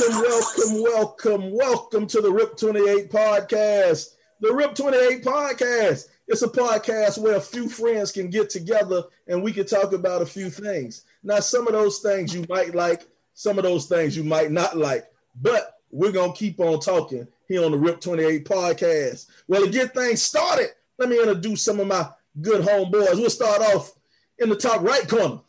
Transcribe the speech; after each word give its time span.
Welcome, 0.00 0.22
welcome, 0.22 0.82
welcome, 0.82 1.52
welcome 1.52 2.06
to 2.06 2.22
the 2.22 2.32
RIP 2.32 2.56
28 2.56 3.10
podcast. 3.10 4.14
The 4.40 4.50
RIP 4.50 4.74
28 4.74 5.22
podcast. 5.22 6.08
It's 6.28 6.40
a 6.40 6.48
podcast 6.48 7.18
where 7.18 7.36
a 7.36 7.40
few 7.40 7.68
friends 7.68 8.10
can 8.10 8.30
get 8.30 8.48
together 8.48 9.02
and 9.28 9.42
we 9.42 9.52
can 9.52 9.66
talk 9.66 9.92
about 9.92 10.22
a 10.22 10.26
few 10.26 10.48
things. 10.48 11.04
Now, 11.22 11.40
some 11.40 11.66
of 11.66 11.74
those 11.74 11.98
things 11.98 12.34
you 12.34 12.46
might 12.48 12.74
like, 12.74 13.06
some 13.34 13.58
of 13.58 13.64
those 13.64 13.86
things 13.86 14.16
you 14.16 14.24
might 14.24 14.50
not 14.50 14.78
like, 14.78 15.04
but 15.42 15.74
we're 15.90 16.12
going 16.12 16.32
to 16.32 16.38
keep 16.38 16.58
on 16.60 16.80
talking 16.80 17.28
here 17.46 17.62
on 17.62 17.72
the 17.72 17.78
RIP 17.78 18.00
28 18.00 18.46
podcast. 18.46 19.26
Well, 19.46 19.66
to 19.66 19.70
get 19.70 19.92
things 19.92 20.22
started, 20.22 20.68
let 20.96 21.10
me 21.10 21.18
introduce 21.18 21.62
some 21.62 21.80
of 21.80 21.86
my 21.86 22.08
good 22.40 22.62
homeboys. 22.64 23.16
We'll 23.16 23.28
start 23.28 23.60
off 23.60 23.92
in 24.38 24.48
the 24.48 24.56
top 24.56 24.80
right 24.80 25.06
corner. 25.06 25.40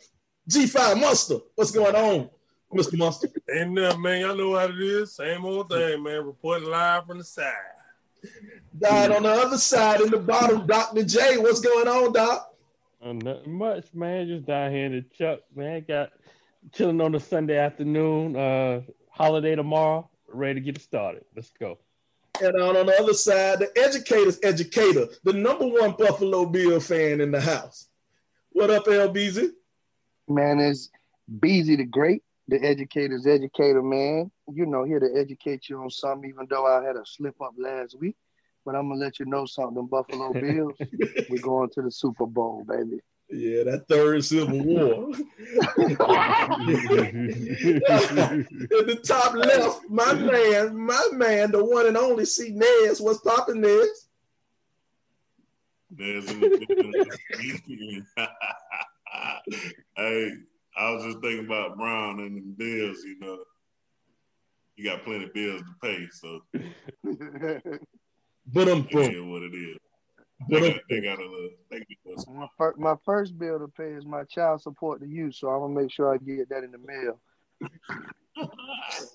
G5 0.49 0.99
Monster. 0.99 1.38
What's 1.55 1.71
going 1.71 1.95
on, 1.95 2.30
Mr. 2.73 2.97
Monster? 2.97 3.29
Ain't 3.55 3.71
nothing, 3.71 4.02
man. 4.02 4.21
Y'all 4.21 4.35
know 4.35 4.49
what 4.49 4.71
it 4.71 4.79
is. 4.79 5.16
Same 5.16 5.45
old 5.45 5.69
thing, 5.69 6.03
man. 6.03 6.25
Reporting 6.25 6.69
live 6.69 7.05
from 7.05 7.19
the 7.19 7.23
side. 7.23 7.53
Died 8.77 9.11
on 9.11 9.23
the 9.23 9.30
other 9.30 9.57
side 9.57 10.02
in 10.02 10.09
the 10.09 10.17
bottom, 10.17 10.65
Dr. 10.65 11.03
J. 11.03 11.38
What's 11.38 11.59
going 11.59 11.88
on, 11.88 12.13
Doc? 12.13 12.53
Uh, 13.03 13.13
nothing 13.13 13.53
much, 13.53 13.93
man. 13.93 14.27
Just 14.27 14.45
down 14.45 14.71
here 14.71 14.85
in 14.85 14.93
the 14.93 15.02
Chuck, 15.17 15.39
man. 15.55 15.85
Got 15.88 16.11
chilling 16.71 17.02
on 17.02 17.11
the 17.11 17.19
Sunday 17.19 17.57
afternoon. 17.57 18.35
Uh, 18.35 18.81
holiday 19.09 19.55
tomorrow. 19.55 20.09
Ready 20.27 20.55
to 20.55 20.61
get 20.61 20.81
started. 20.81 21.25
Let's 21.35 21.52
go. 21.59 21.77
And 22.41 22.55
on, 22.55 22.75
on 22.75 22.87
the 22.87 22.99
other 22.99 23.13
side, 23.13 23.59
the 23.59 23.71
educator's 23.77 24.39
educator, 24.41 25.08
the 25.23 25.33
number 25.33 25.67
one 25.67 25.91
Buffalo 25.91 26.45
Bill 26.45 26.80
fan 26.80 27.21
in 27.21 27.31
the 27.31 27.41
house. 27.41 27.87
What 28.49 28.71
up, 28.71 28.85
LBZ? 28.85 29.52
Man, 30.27 30.59
it's 30.59 30.89
Beezy 31.39 31.75
the 31.75 31.85
Great, 31.85 32.22
the 32.47 32.61
educator's 32.61 33.25
educator, 33.25 33.81
man. 33.81 34.31
You 34.52 34.66
know, 34.66 34.83
here 34.83 34.99
to 34.99 35.09
educate 35.16 35.69
you 35.69 35.81
on 35.81 35.89
something, 35.89 36.30
even 36.30 36.47
though 36.49 36.66
I 36.66 36.83
had 36.83 36.95
a 36.95 37.05
slip 37.05 37.41
up 37.41 37.53
last 37.58 37.97
week. 37.99 38.16
But 38.66 38.75
I'm 38.75 38.89
gonna 38.89 38.99
let 38.99 39.19
you 39.19 39.25
know 39.25 39.45
something, 39.45 39.88
Buffalo 39.88 40.33
Bills. 40.33 40.75
We're 41.30 41.41
going 41.41 41.69
to 41.71 41.81
the 41.81 41.91
Super 41.91 42.25
Bowl, 42.25 42.64
baby. 42.67 42.99
Yeah, 43.30 43.64
that 43.64 43.88
third 43.88 44.23
Civil 44.23 44.64
War. 44.64 45.09
At 45.11 45.25
the 48.88 49.02
top 49.03 49.33
left, 49.33 49.81
my 49.89 50.14
man, 50.14 50.77
my 50.77 51.08
man, 51.14 51.52
the 51.52 51.64
one 51.64 51.88
and 51.88 51.97
only 51.97 52.25
C 52.25 52.52
Nez. 52.52 53.02
What's 53.02 53.19
popping, 53.21 53.61
Nez? 53.61 54.08
There's 55.89 56.30
in 56.30 56.39
the 56.39 58.05
hey, 59.95 60.31
I 60.77 60.91
was 60.91 61.03
just 61.03 61.21
thinking 61.21 61.45
about 61.45 61.77
Brown 61.77 62.19
and 62.19 62.38
the 62.38 62.41
bills, 62.41 63.03
you 63.03 63.19
know. 63.19 63.39
You 64.75 64.89
got 64.89 65.03
plenty 65.03 65.25
of 65.25 65.33
bills 65.33 65.61
to 65.61 65.73
pay, 65.81 66.07
so 66.11 66.41
But 68.53 68.67
I'm 68.70 68.87
it 68.89 69.14
is 69.14 69.23
what 69.23 69.43
it 69.43 69.53
is. 69.53 69.77
They 70.49 70.59
got, 70.59 70.81
they 70.89 71.02
got 71.02 71.20
a 71.20 71.21
little. 71.21 71.49
They 71.70 71.77
got 71.80 72.27
a 72.27 72.31
my, 72.31 72.48
fir- 72.58 72.75
my 72.77 72.95
first 73.05 73.37
bill 73.37 73.59
to 73.59 73.67
pay 73.67 73.93
is 73.93 74.05
my 74.05 74.23
child 74.25 74.61
support 74.61 74.99
to 75.02 75.08
you, 75.08 75.31
so 75.31 75.49
I'm 75.49 75.61
gonna 75.61 75.81
make 75.81 75.92
sure 75.92 76.14
I 76.14 76.17
get 76.17 76.49
that 76.49 76.64
in 76.64 76.71
the 76.71 76.80
mail. 76.80 77.19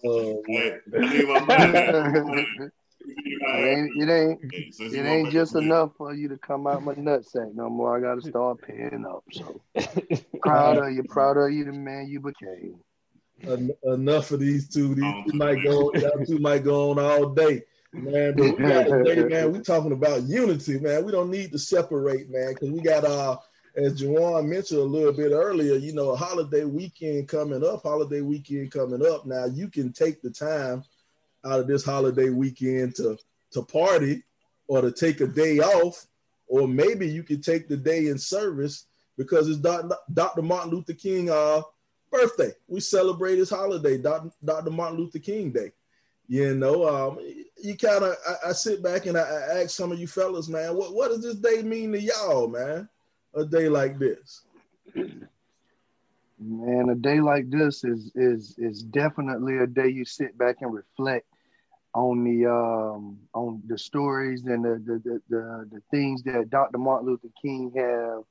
Oh, 0.04 0.42
Hey, 0.46 0.78
I 0.96 1.06
need 1.08 1.26
my 1.26 1.38
money. 1.40 2.68
It 3.00 3.64
ain't, 3.64 4.02
it 4.02 4.10
ain't, 4.12 4.40
Hey, 4.52 4.70
since 4.70 4.92
it 4.92 5.04
ain't 5.04 5.30
just 5.30 5.54
my- 5.54 5.60
enough 5.62 5.92
for 5.96 6.14
you 6.14 6.28
to 6.28 6.38
come 6.38 6.66
out 6.66 6.82
my 6.82 6.94
nutsack 6.94 7.54
no 7.54 7.68
more. 7.70 7.96
I 7.96 8.00
gotta 8.00 8.20
start 8.20 8.60
paying 8.62 9.04
up. 9.08 9.24
So 9.32 9.60
proud 10.40 10.78
of 10.78 10.92
you, 10.92 11.02
proud 11.04 11.36
of 11.36 11.52
you, 11.52 11.64
the 11.64 11.72
man 11.72 12.08
you 12.08 12.20
became. 12.20 12.76
En- 13.46 13.70
enough 13.84 14.32
of 14.32 14.40
these 14.40 14.68
two. 14.68 14.94
These 14.94 15.14
two 15.26 15.36
might 15.38 15.62
go. 15.62 15.92
Y'all 15.94 16.24
two 16.26 16.38
might 16.38 16.64
go 16.64 16.90
on 16.90 16.98
all 16.98 17.30
day, 17.30 17.62
man. 17.92 18.34
But 18.36 18.58
we 18.58 18.64
got 18.64 18.88
today, 19.04 19.28
man. 19.28 19.52
We 19.52 19.60
talking 19.60 19.92
about 19.92 20.24
unity, 20.24 20.80
man. 20.80 21.04
We 21.04 21.12
don't 21.12 21.30
need 21.30 21.52
to 21.52 21.58
separate, 21.58 22.28
man, 22.30 22.54
because 22.54 22.70
we 22.70 22.80
got 22.80 23.04
uh, 23.04 23.36
as 23.76 24.02
Jawan 24.02 24.48
mentioned 24.48 24.80
a 24.80 24.84
little 24.84 25.12
bit 25.12 25.30
earlier. 25.30 25.74
You 25.76 25.92
know, 25.94 26.10
a 26.10 26.16
holiday 26.16 26.64
weekend 26.64 27.28
coming 27.28 27.64
up. 27.64 27.82
Holiday 27.84 28.22
weekend 28.22 28.72
coming 28.72 29.06
up. 29.06 29.24
Now 29.24 29.44
you 29.44 29.68
can 29.68 29.92
take 29.92 30.20
the 30.20 30.30
time 30.30 30.82
out 31.48 31.60
of 31.60 31.66
this 31.66 31.84
holiday 31.84 32.30
weekend 32.30 32.94
to 32.96 33.18
to 33.52 33.62
party 33.62 34.22
or 34.66 34.82
to 34.82 34.92
take 34.92 35.20
a 35.20 35.26
day 35.26 35.58
off, 35.58 36.06
or 36.46 36.68
maybe 36.68 37.08
you 37.08 37.22
could 37.22 37.42
take 37.42 37.68
the 37.68 37.76
day 37.76 38.08
in 38.08 38.18
service 38.18 38.86
because 39.16 39.48
it's 39.48 39.58
Dr. 39.58 40.42
Martin 40.42 40.70
Luther 40.70 40.92
King 40.92 41.30
uh, 41.30 41.62
birthday. 42.10 42.52
We 42.68 42.80
celebrate 42.80 43.38
his 43.38 43.50
holiday, 43.50 43.98
Dr. 43.98 44.30
Dr. 44.44 44.70
Martin 44.70 44.98
Luther 44.98 45.18
King 45.18 45.50
Day. 45.50 45.72
You 46.28 46.54
know, 46.54 46.86
um, 46.86 47.18
you 47.62 47.76
kind 47.76 48.04
of 48.04 48.14
I, 48.26 48.50
I 48.50 48.52
sit 48.52 48.82
back 48.82 49.06
and 49.06 49.16
I, 49.16 49.22
I 49.22 49.62
ask 49.62 49.70
some 49.70 49.92
of 49.92 49.98
you 49.98 50.06
fellas, 50.06 50.48
man, 50.48 50.76
what 50.76 50.94
what 50.94 51.08
does 51.08 51.22
this 51.22 51.36
day 51.36 51.62
mean 51.62 51.92
to 51.92 52.00
y'all, 52.00 52.48
man? 52.48 52.88
A 53.34 53.44
day 53.44 53.68
like 53.68 53.98
this. 53.98 54.42
Man, 56.38 56.90
a 56.90 56.94
day 56.94 57.20
like 57.20 57.50
this 57.50 57.82
is 57.82 58.12
is 58.14 58.54
is 58.58 58.82
definitely 58.82 59.58
a 59.58 59.66
day 59.66 59.88
you 59.88 60.04
sit 60.04 60.36
back 60.36 60.58
and 60.60 60.72
reflect 60.72 61.26
on 61.98 62.22
the 62.24 62.46
um 62.48 63.18
on 63.34 63.60
the 63.66 63.76
stories 63.76 64.44
and 64.44 64.64
the 64.64 64.80
the 64.86 64.98
the, 65.04 65.22
the, 65.28 65.68
the 65.72 65.82
things 65.90 66.22
that 66.24 66.50
Dr. 66.50 66.78
Martin 66.78 67.08
Luther 67.08 67.28
King 67.42 67.72
have 67.76 68.22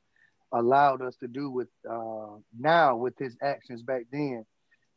allowed 0.53 1.01
us 1.01 1.17
to 1.17 1.27
do 1.27 1.49
with 1.51 1.67
uh 1.89 2.37
now 2.57 2.95
with 2.95 3.17
his 3.17 3.35
actions 3.41 3.83
back 3.83 4.03
then. 4.11 4.45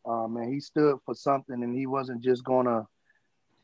Um 0.07 0.37
and 0.37 0.53
he 0.53 0.61
stood 0.61 0.99
for 1.05 1.15
something 1.15 1.63
and 1.63 1.77
he 1.77 1.87
wasn't 1.87 2.23
just 2.23 2.45
gonna, 2.45 2.87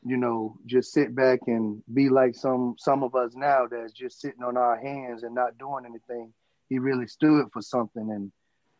you 0.05 0.17
know, 0.17 0.57
just 0.65 0.91
sit 0.91 1.15
back 1.15 1.39
and 1.47 1.81
be 1.93 2.09
like 2.09 2.35
some 2.35 2.75
some 2.77 3.03
of 3.03 3.15
us 3.15 3.31
now 3.35 3.65
that's 3.69 3.93
just 3.93 4.19
sitting 4.19 4.43
on 4.43 4.57
our 4.57 4.77
hands 4.77 5.23
and 5.23 5.33
not 5.33 5.57
doing 5.57 5.85
anything. 5.85 6.33
He 6.67 6.79
really 6.79 7.07
stood 7.07 7.47
for 7.53 7.61
something 7.61 8.11
and 8.11 8.31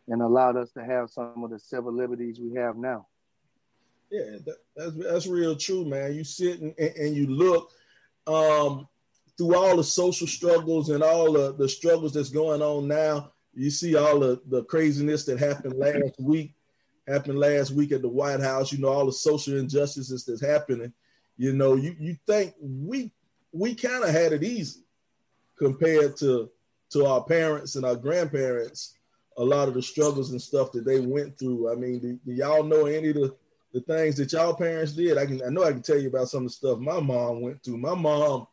and 0.09 0.21
allowed 0.21 0.57
us 0.57 0.71
to 0.73 0.83
have 0.83 1.09
some 1.09 1.41
of 1.43 1.51
the 1.51 1.59
civil 1.59 1.93
liberties 1.93 2.39
we 2.41 2.55
have 2.55 2.75
now. 2.75 3.07
Yeah, 4.09 4.37
that, 4.45 4.57
that's 4.75 4.95
that's 4.95 5.27
real 5.27 5.55
true, 5.55 5.85
man. 5.85 6.13
You 6.13 6.23
sit 6.23 6.61
and, 6.61 6.73
and, 6.77 7.15
you 7.15 7.27
look 7.27 7.71
um, 8.25 8.87
through 9.37 9.55
all 9.55 9.75
the 9.75 9.83
social 9.83 10.27
struggles 10.27 10.89
and 10.89 11.03
all 11.03 11.33
the, 11.33 11.53
the 11.53 11.67
struggles 11.67 12.13
that's 12.13 12.29
going 12.29 12.61
on 12.61 12.87
now. 12.87 13.31
You 13.53 13.69
see 13.69 13.95
all 13.95 14.19
the, 14.19 14.41
the 14.47 14.63
craziness 14.65 15.25
that 15.25 15.39
happened 15.39 15.77
last 15.77 16.19
week, 16.19 16.53
happened 17.07 17.39
last 17.39 17.71
week 17.71 17.91
at 17.91 18.01
the 18.01 18.07
White 18.07 18.39
House. 18.39 18.71
You 18.71 18.79
know 18.79 18.89
all 18.89 19.05
the 19.05 19.11
social 19.11 19.57
injustices 19.57 20.23
that's 20.23 20.45
happening. 20.45 20.93
You 21.37 21.53
know, 21.53 21.75
you 21.75 21.95
you 21.99 22.17
think 22.27 22.53
we 22.61 23.11
we 23.51 23.75
kind 23.75 24.03
of 24.03 24.11
had 24.11 24.31
it 24.31 24.43
easy 24.43 24.81
compared 25.57 26.15
to 26.17 26.49
to 26.91 27.05
our 27.05 27.23
parents 27.23 27.75
and 27.75 27.85
our 27.85 27.95
grandparents. 27.95 28.93
A 29.37 29.43
lot 29.43 29.67
of 29.67 29.75
the 29.75 29.83
struggles 29.83 30.31
and 30.31 30.41
stuff 30.41 30.71
that 30.71 30.85
they 30.85 30.99
went 30.99 31.37
through. 31.37 31.71
I 31.71 31.75
mean, 31.75 31.99
do, 31.99 32.19
do 32.25 32.31
y'all 32.31 32.63
know 32.63 32.87
any 32.87 33.09
of 33.09 33.15
the 33.15 33.35
the 33.77 33.93
things 33.93 34.15
that 34.17 34.31
y'all 34.31 34.55
parents 34.55 34.93
did. 34.93 35.17
I 35.17 35.25
can 35.25 35.41
I 35.43 35.49
know 35.49 35.63
I 35.63 35.71
can 35.71 35.81
tell 35.81 35.99
you 35.99 36.07
about 36.09 36.29
some 36.29 36.43
of 36.43 36.49
the 36.49 36.53
stuff 36.53 36.79
my 36.79 36.99
mom 36.99 37.41
went 37.41 37.63
through. 37.63 37.77
My 37.77 37.93
mom, 37.93 38.47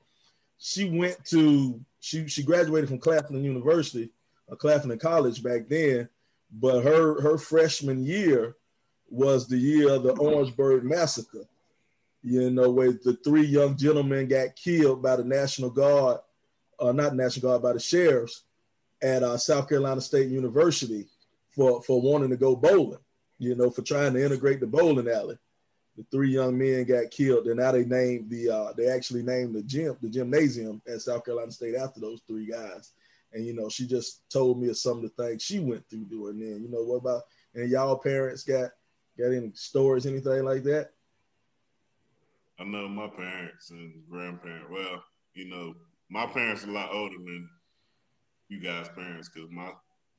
she 0.59 0.85
went 0.85 1.25
to 1.27 1.81
she 2.01 2.29
she 2.29 2.43
graduated 2.43 2.89
from 2.89 2.99
Claflin 2.99 3.43
University, 3.43 4.11
uh, 4.51 4.57
Claflin 4.57 4.99
College 4.99 5.43
back 5.43 5.69
then, 5.69 6.09
but 6.53 6.83
her 6.83 7.21
her 7.23 7.39
freshman 7.39 8.05
year 8.05 8.57
was 9.09 9.47
the 9.47 9.57
year 9.57 9.91
of 9.91 10.03
the 10.03 10.13
Orangeburg 10.17 10.85
massacre. 10.85 11.47
You 12.23 12.51
know, 12.51 12.71
where 12.71 12.93
the 12.93 13.19
three 13.25 13.47
young 13.47 13.77
gentlemen 13.77 14.29
got 14.29 14.57
killed 14.57 15.03
by 15.03 15.17
the 15.17 15.25
National 15.25 15.69
Guard, 15.71 16.21
uh, 16.81 16.93
not 16.93 17.15
National 17.15 17.51
Guard, 17.51 17.63
by 17.63 17.75
the 17.75 17.81
sheriffs 17.81 18.45
at 19.03 19.23
uh, 19.23 19.37
South 19.37 19.69
Carolina 19.69 20.01
State 20.01 20.29
University 20.29 21.07
for 21.55 21.83
for 21.83 22.01
wanting 22.01 22.31
to 22.31 22.37
go 22.37 22.57
bowling 22.57 22.99
you 23.45 23.55
know, 23.55 23.71
for 23.71 23.83
trying 23.83 24.15
to 24.15 24.25
integrate 24.25 24.61
the 24.61 24.67
bowling 24.67 25.09
alley. 25.09 25.39
The 25.97 26.05
three 26.11 26.31
young 26.31 26.59
men 26.59 26.85
got 26.85 27.11
killed, 27.13 27.47
and 27.47 27.59
now 27.59 27.71
they 27.71 27.85
named 27.85 28.29
the 28.29 28.51
uh, 28.51 28.73
they 28.77 28.89
actually 28.89 29.23
named 29.23 29.55
the 29.55 29.63
gym, 29.63 29.97
the 30.03 30.09
gymnasium 30.09 30.83
at 30.89 31.03
South 31.03 31.25
Carolina 31.25 31.53
State 31.53 31.77
after 31.77 32.01
those 32.01 32.21
three 32.27 32.47
guys. 32.47 32.93
And 33.33 33.47
you 33.47 33.55
know, 33.55 33.69
she 33.69 33.87
just 33.87 34.29
told 34.31 34.61
me 34.61 34.69
of 34.69 34.77
some 34.77 34.97
of 34.97 35.03
the 35.03 35.09
things 35.11 35.43
she 35.43 35.61
went 35.61 35.89
through 35.89 36.07
doing 36.07 36.41
then. 36.41 36.63
You 36.63 36.69
know, 36.69 36.83
what 36.83 36.97
about 36.97 37.23
and 37.55 37.71
y'all 37.71 37.97
parents 37.97 38.43
got 38.43 38.71
got 39.17 39.33
any 39.33 39.53
stories, 39.55 40.07
anything 40.07 40.45
like 40.45 40.65
that? 40.65 40.91
I 42.59 42.65
know 42.65 42.89
my 42.89 43.09
parents 43.09 43.71
and 43.71 44.03
grandparents. 44.11 44.71
Well, 44.71 45.03
you 45.35 45.47
know, 45.47 45.75
my 46.09 46.27
parents 46.27 46.65
are 46.65 46.71
a 46.71 46.73
lot 46.73 46.93
older 46.93 47.17
than 47.17 47.49
you 48.49 48.61
guys' 48.61 48.89
parents 48.95 49.29
because 49.29 49.51
my 49.51 49.71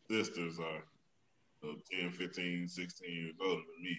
sisters 0.09 0.59
are 0.59 0.83
uh, 1.69 2.01
10, 2.01 2.11
15, 2.11 2.67
16 2.67 3.13
years 3.13 3.35
older 3.41 3.61
than 3.61 3.83
me. 3.83 3.97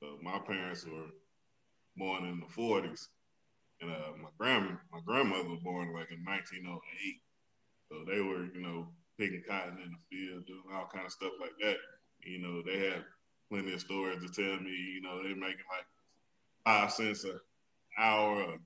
So 0.00 0.18
my 0.22 0.38
parents 0.38 0.86
were 0.86 1.10
born 1.96 2.24
in 2.26 2.40
the 2.40 2.46
40s, 2.46 3.08
and 3.80 3.90
uh, 3.90 4.12
my 4.22 4.28
grandma, 4.38 4.72
my 4.92 5.00
grandmother 5.04 5.48
was 5.48 5.60
born 5.62 5.92
like 5.94 6.10
in 6.10 6.24
1908. 6.24 7.20
So 7.90 8.04
they 8.10 8.20
were, 8.20 8.46
you 8.54 8.60
know, 8.60 8.88
picking 9.18 9.42
cotton 9.46 9.78
in 9.84 9.92
the 9.92 10.16
field, 10.16 10.46
doing 10.46 10.62
all 10.74 10.88
kind 10.92 11.06
of 11.06 11.12
stuff 11.12 11.32
like 11.40 11.52
that. 11.62 11.76
You 12.24 12.40
know, 12.40 12.62
they 12.62 12.78
had 12.88 13.04
plenty 13.50 13.74
of 13.74 13.80
stories 13.80 14.22
to 14.22 14.28
tell 14.28 14.60
me. 14.60 14.70
You 14.70 15.02
know, 15.02 15.22
they're 15.22 15.34
making 15.36 15.64
like 15.70 15.86
five 16.64 16.92
cents 16.92 17.24
an 17.24 17.38
hour, 17.98 18.56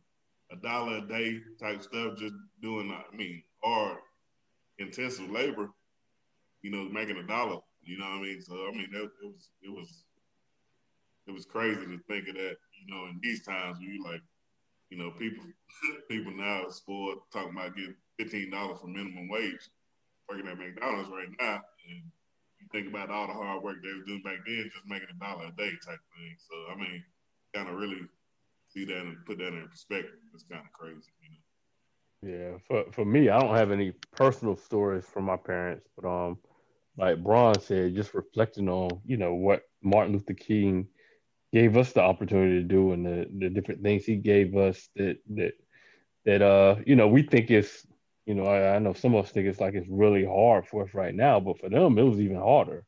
a 0.53 0.57
dollar 0.57 0.99
a 0.99 1.09
day 1.09 1.41
type 1.61 1.83
stuff, 1.83 2.19
just 2.19 2.35
doing. 2.63 2.91
I 2.93 3.17
mean, 3.17 3.43
hard, 3.63 3.99
intensive 4.79 5.31
labor. 5.31 5.71
You 6.63 6.71
know, 6.71 6.85
making 6.85 7.17
a 7.17 7.27
dollar. 7.27 7.59
You 7.87 7.99
know 7.99 8.05
what 8.05 8.19
I 8.19 8.23
mean? 8.23 8.43
So 8.43 8.55
I 8.55 8.71
mean, 8.73 8.89
it, 8.93 9.03
it 9.03 9.27
was 9.27 9.51
it 9.63 9.71
was 9.71 10.05
it 11.27 11.33
was 11.33 11.47
crazy 11.47 11.81
to 11.81 11.99
think 12.09 12.29
of 12.29 12.35
that. 12.35 12.57
You 12.81 12.95
know, 12.95 13.07
in 13.07 13.21
these 13.23 13.45
times, 13.45 13.79
where 13.79 13.89
you 13.89 14.05
like, 14.05 14.23
you 14.91 14.99
know, 14.99 15.11
people 15.13 15.45
people 16.09 16.33
now 16.33 16.69
spoiled 16.69 17.19
talking 17.33 17.53
about 17.53 17.77
getting 17.77 17.95
fifteen 18.19 18.51
dollars 18.51 18.79
for 18.81 18.89
minimum 18.89 19.29
wage 19.29 19.71
working 20.29 20.49
at 20.49 20.59
McDonald's 20.59 21.11
right 21.11 21.29
now, 21.41 21.61
and 21.89 22.03
you 22.61 22.67
think 22.73 22.89
about 22.89 23.11
all 23.11 23.27
the 23.27 23.33
hard 23.33 23.63
work 23.63 23.77
they 23.83 23.93
were 23.93 24.07
doing 24.07 24.23
back 24.23 24.39
then, 24.47 24.71
just 24.75 24.87
making 24.87 25.09
a 25.11 25.19
dollar 25.25 25.47
a 25.47 25.57
day 25.57 25.71
type 25.85 26.01
thing. 26.17 26.37
So 26.39 26.55
I 26.73 26.77
mean, 26.77 27.05
kind 27.55 27.69
of 27.69 27.77
really 27.77 28.01
see 28.69 28.85
that 28.85 29.01
and 29.01 29.25
put 29.27 29.39
that 29.39 29.49
in 29.49 29.69
perspective. 29.69 30.19
It's 30.33 30.45
kind 30.45 30.63
of 30.65 30.73
crazy, 30.73 31.11
you 31.23 31.31
know. 31.31 31.37
Yeah, 32.25 32.59
for 32.67 32.91
for 32.93 33.05
me, 33.05 33.29
I 33.29 33.39
don't 33.39 33.55
have 33.55 33.71
any 33.71 33.93
personal 34.13 34.57
stories 34.57 35.05
from 35.05 35.25
my 35.25 35.37
parents, 35.37 35.89
but 35.97 36.09
um, 36.09 36.39
like 36.96 37.23
Braun 37.23 37.61
said, 37.61 37.94
just 37.94 38.14
reflecting 38.14 38.69
on 38.69 39.00
you 39.05 39.17
know 39.17 39.35
what 39.35 39.62
Martin 39.82 40.14
Luther 40.14 40.35
King 40.35 40.88
gave 41.52 41.76
us 41.76 41.93
the 41.93 42.00
opportunity 42.00 42.56
to 42.56 42.62
do 42.62 42.93
and 42.93 43.06
the, 43.06 43.29
the 43.38 43.49
different 43.49 43.82
things 43.82 44.05
he 44.05 44.17
gave 44.17 44.56
us 44.56 44.88
that 44.96 45.19
that 45.31 45.52
that 46.25 46.43
uh 46.43 46.76
you 46.85 46.96
know 46.96 47.06
we 47.06 47.23
think 47.23 47.50
is 47.50 47.87
you 48.26 48.35
know 48.35 48.44
I, 48.44 48.75
I 48.75 48.79
know 48.79 48.93
some 48.93 49.14
of 49.14 49.25
us 49.25 49.31
think 49.31 49.46
it's 49.46 49.61
like 49.61 49.75
it's 49.75 49.88
really 49.88 50.25
hard 50.25 50.67
for 50.67 50.85
us 50.85 50.94
right 50.94 51.14
now, 51.14 51.41
but 51.41 51.58
for 51.61 51.69
them 51.69 51.99
it 51.99 52.02
was 52.02 52.20
even 52.20 52.37
harder. 52.37 52.85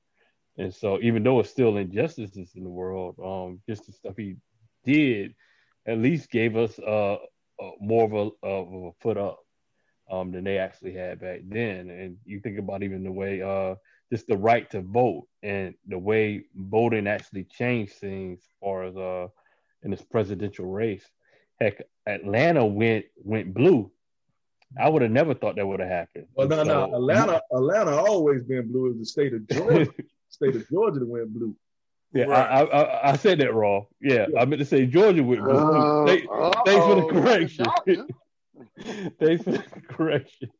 And 0.58 0.74
so 0.74 0.98
even 1.02 1.22
though 1.22 1.40
it's 1.40 1.50
still 1.50 1.76
injustices 1.76 2.52
in 2.54 2.64
the 2.64 2.70
world, 2.70 3.16
um, 3.22 3.60
just 3.68 3.86
the 3.86 3.92
stuff 3.92 4.14
he 4.16 4.36
did 4.84 5.34
at 5.86 5.98
least 5.98 6.30
gave 6.30 6.56
us 6.56 6.78
uh, 6.78 7.14
uh 7.14 7.70
more 7.80 8.04
of 8.04 8.12
a, 8.12 8.46
of 8.46 8.72
a 8.72 8.90
foot 9.00 9.18
up 9.18 9.38
um, 10.10 10.32
than 10.32 10.44
they 10.44 10.58
actually 10.58 10.94
had 10.94 11.20
back 11.20 11.40
then. 11.44 11.90
And 11.90 12.16
you 12.24 12.40
think 12.40 12.58
about 12.58 12.82
even 12.82 13.04
the 13.04 13.12
way 13.12 13.42
uh, 13.42 13.74
just 14.12 14.26
the 14.26 14.36
right 14.36 14.70
to 14.70 14.80
vote 14.80 15.26
and 15.42 15.74
the 15.86 15.98
way 15.98 16.44
voting 16.54 17.06
actually 17.06 17.44
changed 17.44 17.94
things 17.94 18.38
as 18.40 18.54
far 18.60 18.84
as 18.84 18.96
uh, 18.96 19.26
in 19.82 19.90
this 19.90 20.02
presidential 20.02 20.66
race. 20.66 21.04
Heck, 21.60 21.82
Atlanta 22.06 22.64
went 22.64 23.06
went 23.16 23.54
blue. 23.54 23.90
I 24.78 24.88
would 24.88 25.02
have 25.02 25.10
never 25.10 25.32
thought 25.34 25.56
that 25.56 25.66
would 25.66 25.80
have 25.80 25.88
happened. 25.88 26.26
Well, 26.34 26.48
no, 26.48 26.56
so, 26.56 26.64
no, 26.64 26.94
Atlanta, 26.94 27.40
Atlanta 27.52 27.96
always 27.96 28.42
been 28.42 28.70
blue. 28.70 28.92
Is 28.92 28.98
the 28.98 29.06
state 29.06 29.32
of 29.32 29.46
Georgia, 29.50 29.90
state 30.28 30.56
of 30.56 30.68
Georgia 30.68 31.00
that 31.00 31.08
went 31.08 31.32
blue. 31.32 31.56
Yeah, 32.12 32.24
right. 32.24 32.50
I, 32.50 32.62
I, 32.62 33.12
I 33.12 33.16
said 33.16 33.38
that 33.40 33.54
wrong. 33.54 33.86
Yeah, 34.00 34.26
yeah, 34.30 34.40
I 34.40 34.44
meant 34.44 34.60
to 34.60 34.66
say 34.66 34.86
Georgia 34.86 35.22
went 35.22 35.42
blue. 35.42 35.52
Uh, 35.52 36.06
thanks, 36.06 36.26
thanks 36.66 36.86
for 36.86 36.94
the 36.94 37.06
correction. 37.08 37.66
thanks 39.18 39.44
for 39.44 39.50
the 39.52 39.64
correction. 39.88 40.50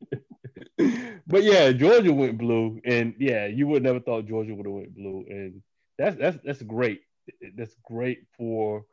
But 1.27 1.43
yeah, 1.43 1.73
Georgia 1.73 2.13
went 2.13 2.39
blue, 2.39 2.81
and 2.85 3.15
yeah, 3.19 3.47
you 3.47 3.67
would 3.67 3.83
never 3.83 4.01
thought 4.01 4.27
Georgia 4.27 4.55
would 4.55 4.67
have 4.67 4.75
went 4.75 4.95
blue, 4.95 5.25
and 5.29 5.63
that's 5.99 6.17
that's 6.17 6.39
that's 6.45 6.63
great. 6.63 7.01
That's 7.57 7.75
great 7.85 8.27
for, 8.37 8.85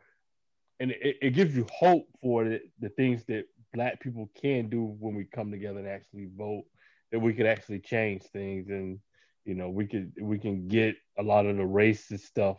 and 0.79 0.91
it, 0.91 1.17
it 1.21 1.29
gives 1.31 1.55
you 1.55 1.67
hope 1.71 2.07
for 2.21 2.43
the, 2.43 2.61
the 2.79 2.89
things 2.89 3.23
that 3.25 3.45
Black 3.73 3.99
people 4.01 4.29
can 4.41 4.69
do 4.69 4.83
when 4.99 5.15
we 5.15 5.25
come 5.25 5.51
together 5.51 5.79
and 5.79 5.87
actually 5.87 6.29
vote. 6.35 6.65
That 7.11 7.19
we 7.19 7.33
could 7.33 7.45
actually 7.45 7.79
change 7.79 8.23
things, 8.23 8.69
and 8.69 8.99
you 9.45 9.53
know, 9.55 9.69
we 9.69 9.85
could 9.85 10.13
we 10.19 10.39
can 10.39 10.67
get 10.67 10.95
a 11.17 11.23
lot 11.23 11.45
of 11.45 11.57
the 11.57 11.63
racist 11.63 12.21
stuff, 12.21 12.57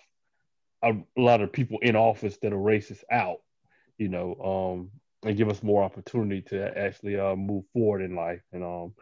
a, 0.83 0.93
a 0.93 1.21
lot 1.21 1.41
of 1.41 1.53
people 1.53 1.79
in 1.83 1.97
office 1.97 2.39
that 2.43 2.53
are 2.53 2.56
racist 2.56 3.03
out. 3.11 3.39
You 3.99 4.09
know, 4.09 4.35
um, 4.81 4.91
and 5.25 5.37
give 5.37 5.49
us 5.49 5.62
more 5.62 5.82
opportunity 5.82 6.43
to 6.43 6.79
actually 6.79 7.19
uh, 7.19 7.35
move 7.35 7.65
forward 7.73 8.03
in 8.03 8.15
life 8.15 8.43
and 8.53 8.65
um 8.65 8.94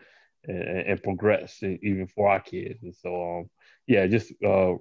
and, 0.44 0.58
and 0.58 1.02
progress 1.02 1.62
even 1.62 2.06
for 2.06 2.28
our 2.28 2.40
kids. 2.40 2.82
And 2.82 2.94
so 2.94 3.38
um 3.38 3.50
yeah, 3.86 4.06
just 4.06 4.32
uh, 4.44 4.74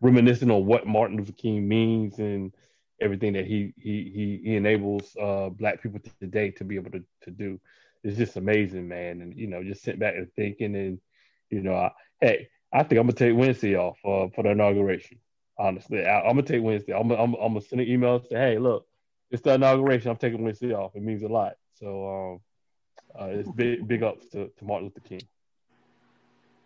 reminiscing 0.00 0.50
on 0.50 0.66
what 0.66 0.86
Martin 0.86 1.16
Luther 1.16 1.32
King 1.32 1.66
means 1.68 2.18
and 2.18 2.52
everything 3.00 3.32
that 3.34 3.46
he 3.46 3.72
he 3.76 4.40
he, 4.44 4.56
enables 4.56 5.16
uh, 5.20 5.48
black 5.50 5.82
people 5.82 6.00
today 6.20 6.50
to 6.52 6.64
be 6.64 6.76
able 6.76 6.90
to, 6.90 7.04
to 7.22 7.30
do. 7.30 7.60
It's 8.02 8.18
just 8.18 8.36
amazing, 8.36 8.88
man. 8.88 9.20
And 9.22 9.36
you 9.36 9.46
know, 9.46 9.62
just 9.62 9.82
sitting 9.82 10.00
back 10.00 10.14
and 10.16 10.32
thinking 10.34 10.74
and 10.74 10.98
you 11.50 11.62
know, 11.62 11.74
I, 11.74 11.92
hey, 12.20 12.48
I 12.72 12.82
think 12.82 13.00
I'm 13.00 13.06
gonna 13.06 13.12
take 13.12 13.36
Wednesday 13.36 13.76
off 13.76 13.98
uh, 14.04 14.28
for 14.34 14.42
the 14.42 14.50
inauguration. 14.50 15.18
Honestly, 15.58 16.04
I, 16.04 16.20
am 16.20 16.36
gonna 16.36 16.42
take 16.42 16.62
Wednesday. 16.62 16.92
I'm, 16.92 17.10
I'm, 17.10 17.34
I'm 17.34 17.54
gonna 17.54 17.60
send 17.60 17.80
an 17.80 17.88
email 17.88 18.16
and 18.16 18.24
say, 18.26 18.36
hey, 18.36 18.58
look, 18.58 18.86
it's 19.30 19.42
the 19.42 19.54
inauguration. 19.54 20.10
I'm 20.10 20.16
taking 20.16 20.42
Wednesday 20.42 20.72
off. 20.72 20.94
It 20.94 21.02
means 21.02 21.22
a 21.22 21.28
lot. 21.28 21.54
So 21.74 22.08
um, 22.08 22.40
uh, 23.20 23.26
it's 23.26 23.50
big 23.50 23.86
big 23.86 24.02
ups 24.02 24.28
to, 24.30 24.48
to 24.48 24.64
Martin 24.64 24.86
Luther 24.88 25.08
King. 25.08 25.22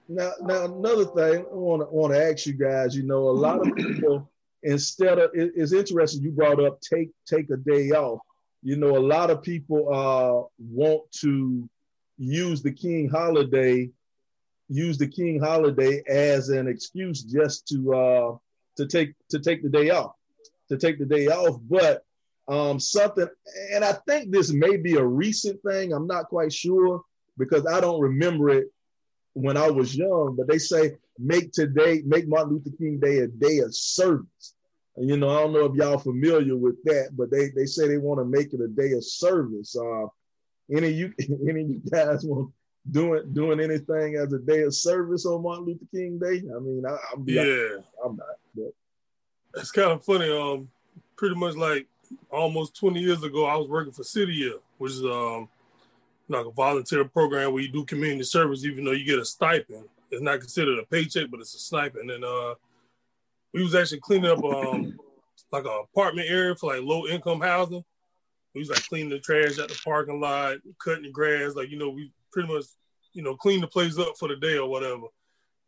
Now, 0.08 0.32
now 0.42 0.64
another 0.64 1.06
thing 1.06 1.46
I 1.50 1.54
want 1.54 1.82
to 1.82 1.86
want 1.86 2.12
to 2.12 2.22
ask 2.22 2.46
you 2.46 2.54
guys. 2.54 2.96
You 2.96 3.04
know, 3.04 3.28
a 3.28 3.30
lot 3.30 3.66
of 3.66 3.74
people 3.74 4.30
instead 4.62 5.18
of 5.18 5.30
it, 5.34 5.52
it's 5.56 5.72
interesting 5.72 6.22
you 6.22 6.30
brought 6.30 6.62
up 6.62 6.80
take 6.80 7.10
take 7.26 7.50
a 7.50 7.56
day 7.56 7.90
off. 7.90 8.20
You 8.62 8.76
know, 8.76 8.96
a 8.96 8.98
lot 8.98 9.30
of 9.30 9.42
people 9.42 9.88
uh, 9.92 10.48
want 10.58 11.10
to 11.20 11.68
use 12.18 12.62
the 12.62 12.72
King 12.72 13.08
holiday, 13.08 13.90
use 14.68 14.98
the 14.98 15.08
King 15.08 15.40
holiday 15.40 16.02
as 16.08 16.48
an 16.48 16.68
excuse 16.68 17.22
just 17.22 17.66
to 17.68 17.94
uh, 17.94 18.36
to 18.76 18.86
take 18.86 19.14
to 19.30 19.40
take 19.40 19.62
the 19.62 19.68
day 19.68 19.90
off, 19.90 20.12
to 20.68 20.76
take 20.76 20.98
the 20.98 21.06
day 21.06 21.26
off. 21.26 21.60
But 21.68 22.04
um, 22.48 22.80
something, 22.80 23.28
and 23.72 23.84
I 23.84 23.92
think 24.06 24.30
this 24.30 24.52
may 24.52 24.76
be 24.76 24.96
a 24.96 25.04
recent 25.04 25.60
thing. 25.62 25.92
I'm 25.92 26.06
not 26.06 26.26
quite 26.26 26.52
sure 26.52 27.02
because 27.38 27.66
I 27.66 27.80
don't 27.80 28.00
remember 28.00 28.50
it 28.50 28.66
when 29.34 29.56
I 29.56 29.70
was 29.70 29.96
young. 29.96 30.34
But 30.36 30.48
they 30.48 30.58
say 30.58 30.96
make 31.18 31.52
today, 31.52 32.02
make 32.04 32.28
Martin 32.28 32.54
Luther 32.54 32.76
King 32.76 32.98
Day 32.98 33.18
a 33.18 33.28
day 33.28 33.58
of 33.58 33.74
service. 33.74 34.54
You 34.96 35.16
know, 35.16 35.30
I 35.30 35.40
don't 35.40 35.52
know 35.52 35.64
if 35.64 35.74
y'all 35.74 35.98
familiar 35.98 36.56
with 36.56 36.82
that, 36.84 37.10
but 37.16 37.30
they 37.30 37.48
they 37.56 37.64
say 37.64 37.88
they 37.88 37.98
want 37.98 38.20
to 38.20 38.24
make 38.24 38.52
it 38.52 38.60
a 38.60 38.68
day 38.68 38.92
of 38.92 39.04
service. 39.04 39.74
Uh, 39.76 40.06
any 40.74 40.88
of 40.88 40.94
you, 40.94 41.14
any 41.48 41.62
of 41.62 41.70
you 41.70 41.82
guys 41.90 42.24
want 42.24 42.52
doing 42.90 43.32
doing 43.32 43.60
anything 43.60 44.16
as 44.16 44.32
a 44.32 44.38
day 44.40 44.62
of 44.62 44.74
service 44.74 45.24
on 45.24 45.42
Martin 45.42 45.66
Luther 45.66 45.86
King 45.94 46.18
Day? 46.18 46.42
I 46.54 46.58
mean, 46.58 46.82
I, 46.86 46.96
am 47.14 47.24
yeah, 47.26 47.78
I'm 48.04 48.16
not. 48.16 48.26
But. 48.54 48.74
It's 49.54 49.70
kind 49.70 49.92
of 49.92 50.04
funny. 50.04 50.30
Um, 50.30 50.68
pretty 51.16 51.36
much 51.36 51.56
like 51.56 51.86
almost 52.30 52.76
20 52.76 53.00
years 53.00 53.22
ago, 53.22 53.46
I 53.46 53.56
was 53.56 53.68
working 53.68 53.92
for 53.92 54.04
City 54.04 54.34
Year, 54.34 54.54
which 54.78 54.92
is 54.92 55.04
um, 55.04 55.48
like 56.28 56.46
a 56.46 56.50
volunteer 56.50 57.04
program 57.04 57.52
where 57.52 57.62
you 57.62 57.70
do 57.70 57.84
community 57.84 58.24
service, 58.24 58.64
even 58.64 58.84
though 58.84 58.92
you 58.92 59.04
get 59.04 59.18
a 59.18 59.24
stipend. 59.24 59.84
It's 60.10 60.22
not 60.22 60.40
considered 60.40 60.78
a 60.78 60.84
paycheck, 60.84 61.30
but 61.30 61.40
it's 61.40 61.54
a 61.54 61.58
stipend. 61.58 62.10
And 62.10 62.24
uh, 62.24 62.54
we 63.52 63.62
was 63.62 63.74
actually 63.74 64.00
cleaning 64.00 64.30
up 64.30 64.44
um, 64.44 64.98
like 65.50 65.64
an 65.64 65.84
apartment 65.84 66.28
area 66.30 66.54
for 66.54 66.74
like 66.74 66.82
low 66.82 67.06
income 67.06 67.40
housing. 67.40 67.84
We 68.54 68.60
was 68.60 68.70
like 68.70 68.86
cleaning 68.86 69.10
the 69.10 69.18
trash 69.18 69.58
at 69.58 69.68
the 69.68 69.80
parking 69.82 70.20
lot, 70.20 70.58
cutting 70.82 71.04
the 71.04 71.10
grass, 71.10 71.54
like 71.54 71.70
you 71.70 71.78
know, 71.78 71.90
we 71.90 72.12
pretty 72.32 72.52
much 72.52 72.64
you 73.12 73.22
know 73.22 73.34
clean 73.34 73.60
the 73.60 73.66
place 73.66 73.98
up 73.98 74.16
for 74.18 74.28
the 74.28 74.36
day 74.36 74.58
or 74.58 74.68
whatever. 74.68 75.06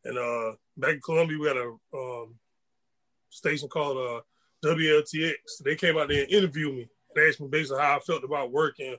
And 0.05 0.19
uh, 0.19 0.57
back 0.77 0.95
in 0.95 1.01
Columbia, 1.01 1.39
we 1.39 1.49
had 1.49 1.57
a 1.57 1.75
um, 1.95 2.35
station 3.31 3.69
called 3.69 3.97
uh, 3.97 4.21
WLTX. 4.65 5.35
They 5.65 5.77
came 5.77 5.99
out 5.99 6.09
there 6.09 6.23
and 6.23 6.33
interviewed 6.33 6.75
me 6.75 6.89
and 7.15 7.29
asked 7.29 7.41
me 7.41 7.49
basically 7.49 7.83
how 7.83 7.97
I 7.97 8.01
felt 8.01 8.25
about 8.25 8.53
working 8.53 8.97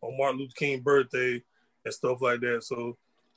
on 0.00 0.16
Martin 0.16 0.40
Luther 0.40 0.54
King's 0.54 0.82
birthday 0.82 1.42
and 1.84 1.94
stuff 1.94 2.20
like 2.20 2.40
that. 2.40 2.64
So 2.64 2.96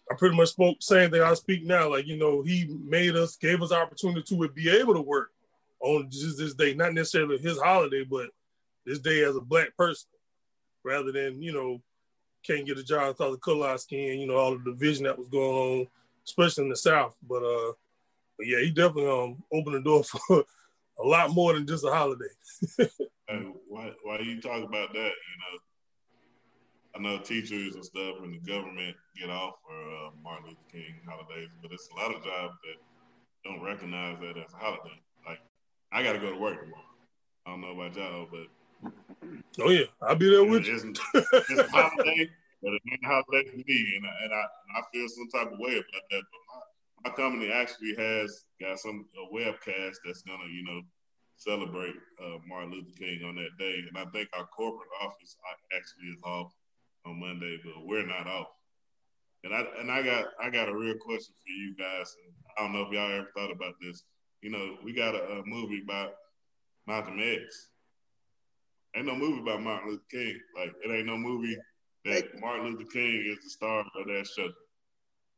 I 0.10 0.16
pretty 0.16 0.36
much 0.36 0.50
spoke 0.50 0.78
same 0.82 1.12
thing 1.12 1.22
I 1.22 1.34
speak 1.34 1.66
now. 1.66 1.90
Like, 1.90 2.08
you 2.08 2.18
know, 2.18 2.42
he 2.42 2.68
made 2.84 3.16
us, 3.16 3.36
gave 3.36 3.62
us 3.62 3.72
opportunity 3.72 4.24
to 4.24 4.50
be 4.50 4.70
able 4.70 4.94
to 4.94 5.02
work 5.02 5.32
on 5.80 6.10
just 6.10 6.38
this 6.38 6.54
day, 6.54 6.74
not 6.74 6.94
necessarily 6.94 7.38
his 7.38 7.60
holiday, 7.60 8.04
but 8.04 8.30
this 8.86 9.00
day 9.00 9.24
as 9.24 9.36
a 9.36 9.42
black 9.42 9.76
person, 9.76 10.10
rather 10.84 11.12
than, 11.12 11.42
you 11.42 11.54
know, 11.54 11.82
can't 12.44 12.66
get 12.66 12.78
a 12.78 12.84
job 12.84 13.16
because 13.16 13.34
of 13.36 13.42
color 13.42 13.78
skin, 13.78 14.20
you 14.20 14.28
know, 14.28 14.36
all 14.36 14.58
the 14.58 14.72
division 14.72 15.06
that 15.06 15.18
was 15.18 15.30
going 15.30 15.80
on, 15.80 15.88
especially 16.26 16.64
in 16.64 16.70
the 16.70 16.76
South. 16.76 17.16
But 17.28 17.44
uh 17.44 17.74
but 18.38 18.48
yeah, 18.48 18.60
he 18.60 18.72
definitely 18.72 19.08
um 19.08 19.44
opened 19.54 19.76
the 19.76 19.82
door 19.82 20.04
for 20.28 20.44
a 21.02 21.08
lot 21.08 21.32
more 21.32 21.54
than 21.54 21.66
just 21.66 21.86
a 21.86 21.92
holiday. 21.92 22.26
and 23.30 23.54
why 23.68 23.92
why 24.04 24.20
you 24.20 24.42
talk 24.42 24.64
about 24.64 24.94
that, 24.94 25.12
you 25.30 25.38
know, 25.40 25.60
I 26.96 27.00
know 27.00 27.20
teachers 27.20 27.76
and 27.76 27.86
stuff 27.86 28.16
and 28.22 28.34
the 28.34 28.40
government 28.40 28.96
get 29.20 29.30
off 29.30 29.56
for 29.66 29.74
uh, 29.74 30.10
Martin 30.24 30.50
Luther 30.50 30.72
King 30.72 31.00
holidays, 31.08 31.50
but 31.62 31.72
it's 31.72 31.90
a 31.96 32.00
lot 32.00 32.16
of 32.16 32.24
jobs 32.24 32.54
that 32.64 32.78
don't 33.44 33.64
recognize 33.64 34.20
that 34.20 34.38
as 34.38 34.54
a 34.54 34.58
holiday. 34.58 35.00
Like, 35.26 35.40
I 35.92 36.04
got 36.04 36.14
to 36.14 36.20
go 36.20 36.32
to 36.32 36.40
work 36.40 36.60
tomorrow. 36.60 36.84
I 37.46 37.52
don't 37.52 37.62
know 37.62 37.72
about 37.72 37.96
y'all, 37.96 38.28
but 38.30 38.92
oh 39.62 39.70
yeah, 39.70 39.86
I'll 40.02 40.16
be 40.16 40.30
there 40.30 40.44
with 40.44 40.66
it's, 40.68 40.84
you. 40.84 40.94
it's 41.14 41.60
a 41.60 41.68
holiday, 41.72 42.30
but 42.62 42.74
it's 42.74 42.86
not 42.86 43.00
a 43.02 43.08
holiday 43.08 43.50
for 43.50 43.58
me, 43.58 43.94
and 43.98 44.06
I, 44.06 44.14
and 44.24 44.34
I, 44.34 44.80
I 44.80 44.82
feel 44.94 45.08
some 45.10 45.28
type 45.30 45.52
of 45.52 45.60
way 45.60 45.74
about 45.74 46.06
that. 46.12 46.22
But 46.22 46.41
my 47.04 47.12
company 47.12 47.52
actually 47.52 47.96
has 47.98 48.46
got 48.60 48.80
some 48.80 49.06
a 49.18 49.36
webcast 49.36 49.96
that's 50.06 50.22
gonna, 50.22 50.48
you 50.52 50.64
know, 50.64 50.82
celebrate 51.38 51.96
uh, 52.24 52.38
Martin 52.48 52.72
Luther 52.72 52.98
King 52.98 53.24
on 53.26 53.36
that 53.36 53.58
day. 53.58 53.80
And 53.88 53.98
I 53.98 54.06
think 54.12 54.30
our 54.34 54.46
corporate 54.46 54.90
office 55.02 55.38
actually 55.76 56.10
is 56.10 56.22
off 56.24 56.52
on 57.06 57.20
Monday, 57.20 57.60
but 57.64 57.86
we're 57.86 58.06
not 58.06 58.28
off. 58.28 58.48
And 59.44 59.54
I 59.54 59.66
and 59.80 59.92
I 59.92 60.04
got 60.04 60.26
I 60.42 60.50
got 60.50 60.70
a 60.70 60.78
real 60.78 60.96
question 60.98 61.34
for 61.36 61.52
you 61.52 61.76
guys. 61.76 62.16
And 62.24 62.34
I 62.58 62.62
don't 62.62 62.74
know 62.74 62.84
if 62.84 62.94
y'all 62.94 63.12
ever 63.12 63.32
thought 63.36 63.52
about 63.52 63.74
this. 63.82 64.04
You 64.42 64.52
know, 64.52 64.78
we 64.84 64.94
got 64.94 65.16
a, 65.16 65.40
a 65.40 65.46
movie 65.46 65.82
about 65.84 66.14
Malcolm 66.88 67.20
X. 67.20 67.70
Ain't 68.96 69.08
no 69.08 69.16
movie 69.16 69.42
about 69.42 69.62
Martin 69.62 69.90
Luther 69.90 70.04
King. 70.12 70.40
Like 70.56 70.74
it 70.84 70.92
ain't 70.92 71.08
no 71.08 71.18
movie 71.18 71.58
that 72.06 72.40
Martin 72.40 72.68
Luther 72.68 72.90
King 72.92 73.26
is 73.32 73.44
the 73.44 73.50
star 73.50 73.80
of 73.80 74.08
that 74.08 74.28
show. 74.28 74.50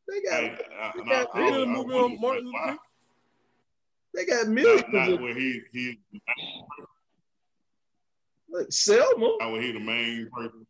They 0.07 0.21
got, 0.21 0.39
Hey, 0.41 0.57
uh, 0.81 0.91
They 0.95 1.03
got, 1.03 1.27
I- 1.35 1.39
I- 1.61 1.65
movie 1.65 1.93
on 1.93 2.19
Martin. 2.21 2.45
Luther 2.45 2.65
King. 2.67 2.77
they 4.13 4.25
got 4.25 4.47
millions. 4.47 4.83
Not, 4.91 5.09
not 5.09 5.21
where 5.21 5.33
he 5.35 5.61
he 5.71 5.99
like, 8.49 8.67
Selma. 8.71 9.37
not 9.39 9.51
where 9.51 9.61
he 9.61 9.71
the 9.71 9.79
main 9.79 10.29
person. 10.35 10.65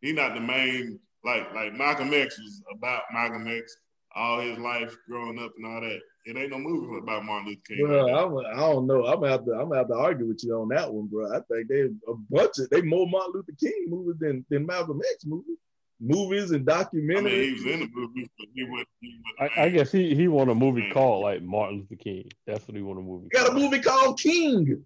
He 0.00 0.12
not 0.12 0.34
the 0.34 0.40
main 0.40 0.98
like 1.24 1.52
like 1.54 1.74
Malcolm 1.74 2.12
X 2.12 2.38
was 2.38 2.62
about 2.74 3.02
Malcolm 3.12 3.46
X 3.48 3.76
all 4.14 4.40
his 4.40 4.58
life 4.58 4.96
growing 5.08 5.38
up 5.38 5.52
and 5.56 5.66
all 5.66 5.80
that. 5.80 6.00
It 6.24 6.36
ain't 6.36 6.50
no 6.50 6.58
movie 6.58 6.98
about 6.98 7.24
Martin 7.24 7.48
Luther 7.50 7.60
King. 7.68 7.86
Bro, 7.86 8.06
like. 8.06 8.46
I'm, 8.52 8.56
I 8.58 8.60
don't 8.72 8.86
know. 8.86 9.04
I'm 9.06 9.20
gonna 9.20 9.30
have 9.30 9.44
to. 9.44 9.52
I'm 9.52 9.68
gonna 9.68 9.76
have 9.78 9.88
to 9.88 9.94
argue 9.94 10.26
with 10.26 10.42
you 10.42 10.54
on 10.60 10.68
that 10.68 10.92
one, 10.92 11.06
bro. 11.06 11.30
I 11.32 11.40
think 11.40 11.68
they 11.68 11.82
a 11.82 12.14
bunch 12.30 12.58
of 12.58 12.68
they 12.70 12.82
more 12.82 13.06
Martin 13.08 13.32
Luther 13.34 13.52
King 13.60 13.86
movies 13.88 14.16
than 14.18 14.44
than 14.50 14.66
Malcolm 14.66 15.00
X 15.12 15.24
movies, 15.24 15.58
movies 16.00 16.50
and 16.50 16.68
I 16.70 16.84
documentaries. 16.84 17.22
mean, 17.24 17.42
he 17.42 17.52
was 17.52 17.64
in 17.64 17.80
the 17.80 17.88
movie, 17.92 18.30
but 18.38 18.46
he 18.54 18.64
was. 18.64 18.84
He 19.00 19.20
was 19.38 19.50
I, 19.56 19.62
I 19.64 19.68
guess 19.70 19.92
he 19.92 20.14
he 20.14 20.28
want 20.28 20.50
a 20.50 20.54
movie 20.54 20.82
Man. 20.82 20.92
called 20.92 21.22
like 21.22 21.42
Martin 21.42 21.78
Luther 21.78 21.96
King. 22.02 22.30
That's 22.46 22.66
what 22.66 22.76
he 22.76 22.82
want 22.82 22.98
a 22.98 23.02
movie. 23.02 23.28
got 23.28 23.50
a 23.50 23.54
movie 23.54 23.80
called 23.80 24.18
King. 24.20 24.84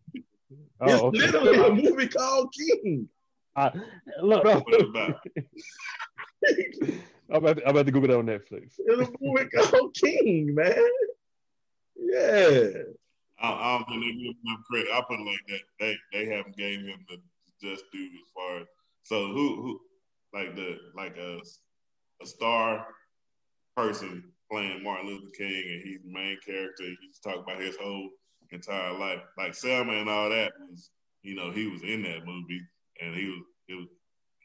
Oh, 0.80 0.86
it's 0.86 1.02
Oh, 1.02 1.06
okay. 1.06 1.18
literally 1.18 1.58
a 1.58 1.74
movie 1.90 2.08
called 2.08 2.52
King. 2.54 3.08
I, 3.56 3.72
look, 4.22 4.44
no. 4.44 4.64
I'm 7.32 7.36
about, 7.36 7.56
to, 7.58 7.64
I'm 7.64 7.70
about 7.70 7.86
to 7.86 7.92
Google 7.92 8.08
that 8.08 8.18
on 8.18 8.26
Netflix. 8.26 8.74
It's 8.78 9.08
a 9.08 9.12
movie 9.20 9.44
called 9.50 9.94
King, 9.94 10.54
man. 10.54 10.74
Yeah. 11.96 12.82
I, 13.40 13.48
I 13.52 13.78
don't 13.78 13.88
think 13.88 14.02
they 14.02 14.12
give 14.12 14.26
him 14.30 14.36
enough 14.46 14.60
credit. 14.70 14.88
I 14.92 15.02
put 15.08 15.20
it 15.20 15.24
like 15.26 15.46
that. 15.48 15.60
They 15.78 15.96
they 16.12 16.26
haven't 16.26 16.56
gave 16.56 16.80
him 16.80 17.04
the 17.08 17.16
just 17.62 17.84
due 17.92 18.04
as 18.06 18.30
far 18.34 18.58
as 18.60 18.66
so 19.02 19.28
who 19.28 19.62
who 19.62 19.80
like 20.34 20.54
the 20.56 20.76
like 20.94 21.16
a 21.16 21.40
a 22.22 22.26
star 22.26 22.86
person 23.76 24.24
playing 24.50 24.82
Martin 24.82 25.06
Luther 25.06 25.30
King 25.36 25.64
and 25.66 25.82
he's 25.82 26.00
the 26.02 26.12
main 26.12 26.38
character. 26.44 26.84
He's 27.00 27.18
talking 27.22 27.42
about 27.42 27.60
his 27.60 27.76
whole 27.76 28.10
entire 28.50 28.92
life. 28.98 29.20
Like 29.38 29.54
Selma 29.54 29.92
and 29.92 30.10
all 30.10 30.30
that 30.30 30.52
was 30.68 30.90
you 31.22 31.34
know 31.34 31.50
he 31.50 31.66
was 31.66 31.82
in 31.82 32.02
that 32.02 32.26
movie 32.26 32.60
and 33.00 33.14
he 33.14 33.26
was 33.26 33.42
it 33.68 33.74
was 33.74 33.88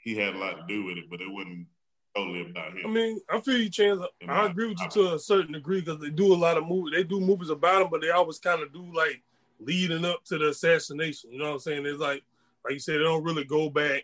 he 0.04 0.16
had 0.16 0.36
a 0.36 0.38
lot 0.38 0.56
to 0.56 0.64
do 0.68 0.86
with 0.86 0.98
it, 0.98 1.06
but 1.10 1.20
it 1.20 1.32
wasn't 1.32 1.68
totally 2.16 2.42
about 2.50 2.72
him. 2.78 2.86
I 2.86 2.90
mean, 2.90 3.20
I 3.30 3.42
feel 3.42 3.58
you, 3.58 3.70
Chance. 3.70 4.02
In 4.22 4.30
I 4.30 4.46
agree 4.46 4.68
with 4.68 4.80
you 4.80 4.90
to 4.90 5.16
a 5.16 5.20
certain 5.20 5.54
degree 5.54 5.82
because 5.82 6.00
they 6.00 6.12
do 6.12 6.34
a 6.34 6.36
lot 6.38 6.58
of 6.58 6.68
movies. 6.68 6.94
They 6.96 7.04
do 7.04 7.20
movies 7.20 7.50
about 7.50 7.82
him, 7.82 7.88
but 7.92 8.02
they 8.02 8.12
always 8.12 8.40
kind 8.40 8.62
of 8.62 8.72
do 8.72 8.86
like 8.94 9.22
leading 9.60 10.06
up 10.06 10.24
to 10.26 10.38
the 10.38 10.50
assassination. 10.50 11.32
You 11.32 11.40
know 11.40 11.46
what 11.46 11.54
I'm 11.54 11.60
saying? 11.60 11.86
It's 11.86 12.00
like, 12.00 12.24
like 12.64 12.74
you 12.74 12.80
said, 12.80 13.00
they 13.00 13.04
don't 13.04 13.24
really 13.24 13.44
go 13.44 13.70
back, 13.70 14.04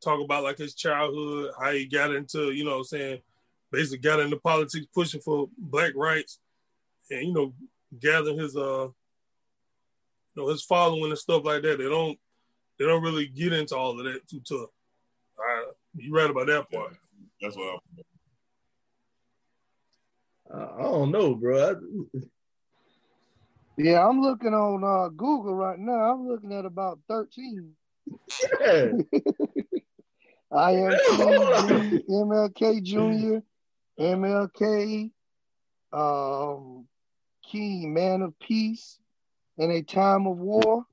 talk 0.00 0.20
about 0.22 0.44
like 0.44 0.58
his 0.58 0.74
childhood, 0.74 1.52
how 1.58 1.72
he 1.72 1.86
got 1.86 2.14
into, 2.14 2.50
you 2.52 2.64
know 2.64 2.72
what 2.72 2.78
I'm 2.78 2.84
saying, 2.84 3.20
basically 3.70 3.98
got 3.98 4.20
into 4.20 4.36
politics, 4.36 4.86
pushing 4.94 5.20
for 5.20 5.48
black 5.56 5.92
rights, 5.94 6.38
and 7.10 7.26
you 7.26 7.32
know, 7.32 7.54
gathering 7.98 8.38
his 8.38 8.56
uh, 8.56 8.88
you 10.34 10.42
know, 10.42 10.48
his 10.48 10.62
following 10.62 11.10
and 11.10 11.18
stuff 11.18 11.44
like 11.44 11.62
that. 11.62 11.78
They 11.78 11.84
don't, 11.84 12.18
they 12.78 12.86
don't 12.86 13.02
really 13.02 13.26
get 13.26 13.52
into 13.52 13.76
all 13.76 13.98
of 13.98 14.04
that 14.04 14.26
too 14.28 14.40
tough. 14.40 14.70
Uh, 15.38 15.72
you 15.96 16.14
right 16.14 16.30
about 16.30 16.46
that 16.46 16.70
part. 16.70 16.96
That's 17.40 17.56
what 17.56 17.74
I'm 17.74 18.04
I 20.52 20.78
I 20.78 20.82
don't 20.82 21.10
know, 21.10 21.34
bro. 21.34 21.80
Yeah, 23.76 24.06
I'm 24.06 24.20
looking 24.20 24.52
on 24.52 24.84
uh, 24.84 25.08
Google 25.08 25.54
right 25.54 25.78
now. 25.78 26.12
I'm 26.12 26.28
looking 26.28 26.52
at 26.52 26.66
about 26.66 26.98
13. 27.08 27.72
yeah. 28.60 28.92
I 30.52 30.72
am 30.72 30.90
MLK 32.08 32.82
Jr., 32.82 33.38
MLK, 33.98 35.10
um, 35.92 36.86
King, 37.50 37.92
Man 37.94 38.22
of 38.22 38.38
Peace, 38.40 38.98
in 39.58 39.70
a 39.70 39.82
time 39.82 40.26
of 40.26 40.38
war. 40.38 40.84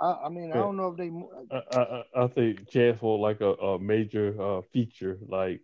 I, 0.00 0.12
I 0.24 0.28
mean, 0.28 0.50
I 0.52 0.56
don't 0.56 0.76
know 0.76 0.88
if 0.88 0.96
they. 0.96 1.10
I, 1.50 1.80
I, 1.80 2.24
I 2.24 2.26
think 2.28 2.68
Chance 2.68 3.02
want 3.02 3.20
like 3.20 3.40
a, 3.40 3.52
a 3.54 3.78
major 3.78 4.34
uh, 4.40 4.62
feature 4.72 5.18
like 5.28 5.60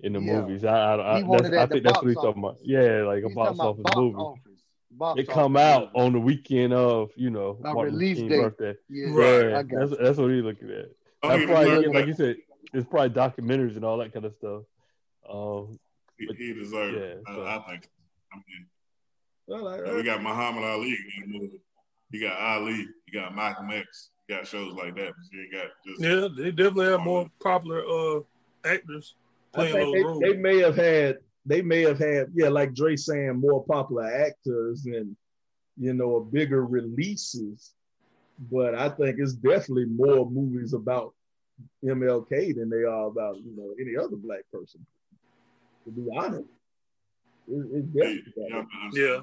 in 0.00 0.12
the 0.12 0.20
Yeah. 0.20 0.40
movies. 0.40 0.64
I 0.64 0.94
I, 0.94 1.18
I, 1.18 1.22
that's, 1.28 1.50
I 1.56 1.66
think 1.66 1.84
that's 1.84 1.84
box 1.84 2.02
what 2.02 2.08
he's 2.08 2.18
talking 2.20 2.42
about. 2.42 2.58
Yeah, 2.62 3.02
like 3.06 3.22
a 3.24 3.28
box 3.28 3.54
about 3.54 3.70
office 3.78 3.84
box 3.84 3.96
movie. 3.96 4.16
office. 4.16 4.60
Box 4.92 5.20
It 5.20 5.28
come 5.28 5.56
office 5.56 5.62
out 5.62 5.94
movie. 5.94 6.06
on 6.06 6.12
the 6.12 6.20
weekend 6.20 6.72
of 6.72 7.10
you 7.16 7.30
know 7.30 7.58
My 7.60 7.72
Martin 7.72 7.94
release 7.94 8.16
King's 8.16 8.30
date. 8.30 8.40
birthday. 8.42 8.74
Yeah, 8.88 9.06
Right. 9.10 9.50
Yeah, 9.50 9.58
I 9.58 9.62
that's 9.62 9.90
that's 10.00 10.18
what 10.18 10.30
he's 10.30 10.42
looking 10.42 10.70
at. 10.70 10.86
I 11.22 11.28
That's 11.28 11.38
mean, 11.40 11.48
probably 11.48 11.86
look, 11.86 11.94
like 11.94 12.06
you 12.06 12.14
said, 12.14 12.36
it's 12.72 12.88
probably 12.88 13.10
documentaries 13.10 13.76
and 13.76 13.84
all 13.84 13.98
that 13.98 14.12
kind 14.12 14.24
of 14.24 14.34
stuff. 14.34 14.62
Um, 15.28 15.78
he, 16.18 16.26
he 16.36 16.54
deserved 16.54 16.96
it. 16.96 17.22
Yeah, 17.26 17.34
so- 17.34 17.42
I, 17.42 17.56
I 17.56 17.70
think. 17.70 17.88
I 18.32 18.36
mean, 18.36 18.66
Well, 19.46 19.68
I- 19.68 19.94
we 19.94 20.02
got 20.02 20.22
Muhammad 20.22 20.64
Ali 20.64 20.96
in 21.16 21.32
the 21.32 21.38
movie. 21.38 21.60
You 22.10 22.20
got 22.28 22.40
Ali. 22.40 22.86
You 23.06 23.12
got 23.12 23.34
Malcolm 23.34 23.70
X. 23.70 24.10
You 24.28 24.36
got 24.36 24.46
shows 24.46 24.74
like 24.74 24.94
that. 24.96 25.08
But 25.08 25.32
you 25.32 25.42
ain't 25.42 25.52
got 25.52 25.68
just 25.86 26.00
Yeah, 26.00 26.28
they 26.36 26.50
definitely 26.50 26.86
have 26.86 27.00
more 27.00 27.28
popular 27.42 27.82
uh 27.86 28.20
actors 28.64 29.14
playing 29.52 29.74
those 29.74 29.92
they, 29.92 30.02
roles. 30.02 30.20
they 30.20 30.32
may 30.34 30.58
have 30.58 30.76
had 30.76 31.18
they 31.46 31.62
may 31.62 31.82
have 31.82 31.98
had 31.98 32.28
yeah 32.34 32.48
like 32.48 32.74
Dre 32.74 32.96
saying 32.96 33.36
more 33.40 33.64
popular 33.64 34.04
actors 34.04 34.86
and 34.86 35.16
you 35.76 35.94
know 35.94 36.20
bigger 36.20 36.64
releases, 36.66 37.74
but 38.50 38.74
I 38.74 38.88
think 38.88 39.16
it's 39.18 39.34
definitely 39.34 39.86
more 39.86 40.28
movies 40.30 40.72
about 40.72 41.14
MLK 41.84 42.54
than 42.56 42.70
they 42.70 42.84
are 42.84 43.06
about 43.06 43.36
you 43.36 43.54
know 43.56 43.74
any 43.78 43.96
other 43.96 44.16
black 44.16 44.42
person. 44.52 44.84
To 45.84 45.90
be 45.90 46.08
honest, 46.16 46.48
it, 47.48 47.66
it's 47.72 47.86
definitely. 47.88 48.32
Yeah, 48.36 48.64
Yeah. 48.92 49.20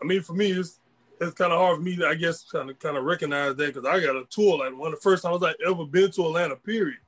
I 0.00 0.04
mean, 0.04 0.22
for 0.22 0.34
me, 0.34 0.52
it's 0.52 0.80
it's 1.20 1.34
kind 1.34 1.52
of 1.52 1.58
hard 1.58 1.78
for 1.78 1.82
me 1.82 1.96
to, 1.96 2.06
I 2.06 2.14
guess, 2.14 2.44
kind 2.44 2.70
of 2.70 2.78
kind 2.78 2.96
of 2.96 3.04
recognize 3.04 3.56
that 3.56 3.74
because 3.74 3.84
I 3.84 4.00
got 4.00 4.16
a 4.16 4.24
tour 4.30 4.58
like 4.58 4.76
one 4.76 4.92
of 4.92 4.98
the 4.98 5.02
first 5.02 5.22
times 5.22 5.42
I 5.42 5.54
ever 5.66 5.84
been 5.86 6.10
to 6.12 6.26
Atlanta. 6.26 6.56
Period. 6.56 6.98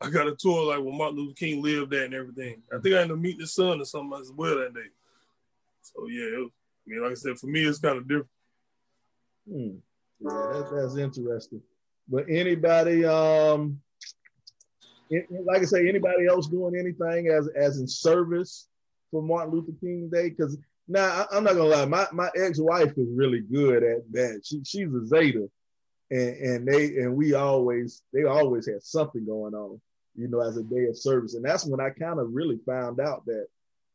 I 0.00 0.10
got 0.10 0.28
a 0.28 0.36
tour 0.36 0.66
like 0.66 0.84
when 0.84 0.96
Martin 0.96 1.18
Luther 1.18 1.34
King 1.34 1.62
lived 1.62 1.90
there 1.90 2.04
and 2.04 2.14
everything. 2.14 2.62
I 2.72 2.78
think 2.78 2.94
I 2.94 2.98
ended 3.00 3.16
up 3.16 3.22
meeting 3.22 3.40
his 3.40 3.54
son 3.54 3.80
or 3.80 3.84
something 3.86 4.20
as 4.20 4.30
well 4.30 4.58
that 4.58 4.74
day. 4.74 4.88
So 5.80 6.06
yeah, 6.08 6.36
it 6.36 6.40
was, 6.40 6.50
I 6.86 6.90
mean, 6.90 7.02
like 7.02 7.12
I 7.12 7.14
said, 7.14 7.38
for 7.38 7.46
me, 7.46 7.64
it's 7.64 7.78
kind 7.78 7.96
of 7.96 8.06
different. 8.06 8.28
Hmm. 9.50 9.76
Yeah, 10.20 10.30
that, 10.30 10.70
that's 10.72 10.96
interesting. 10.96 11.62
But 12.08 12.26
anybody, 12.28 13.04
um, 13.04 13.80
like 15.10 15.62
I 15.62 15.64
say, 15.64 15.88
anybody 15.88 16.26
else 16.26 16.48
doing 16.48 16.76
anything 16.76 17.28
as 17.28 17.48
as 17.48 17.78
in 17.78 17.86
service 17.86 18.68
for 19.10 19.22
Martin 19.22 19.52
Luther 19.52 19.72
King 19.80 20.08
Day? 20.12 20.30
Because 20.30 20.56
now 20.88 21.04
I, 21.04 21.36
I'm 21.36 21.44
not 21.44 21.54
gonna 21.54 21.68
lie, 21.68 21.84
my, 21.84 22.06
my 22.12 22.30
ex 22.36 22.58
wife 22.60 22.92
is 22.96 23.08
really 23.14 23.40
good 23.40 23.82
at 23.82 24.12
that. 24.12 24.42
She 24.44 24.62
she's 24.64 24.92
a 24.92 25.06
Zeta, 25.06 25.48
and 26.10 26.36
and 26.36 26.66
they 26.68 26.96
and 26.96 27.14
we 27.14 27.34
always 27.34 28.02
they 28.12 28.24
always 28.24 28.66
had 28.66 28.82
something 28.82 29.26
going 29.26 29.54
on, 29.54 29.80
you 30.14 30.28
know, 30.28 30.40
as 30.40 30.56
a 30.56 30.62
day 30.62 30.86
of 30.86 30.96
service. 30.96 31.34
And 31.34 31.44
that's 31.44 31.66
when 31.66 31.80
I 31.80 31.90
kind 31.90 32.20
of 32.20 32.32
really 32.32 32.58
found 32.64 33.00
out 33.00 33.26
that 33.26 33.46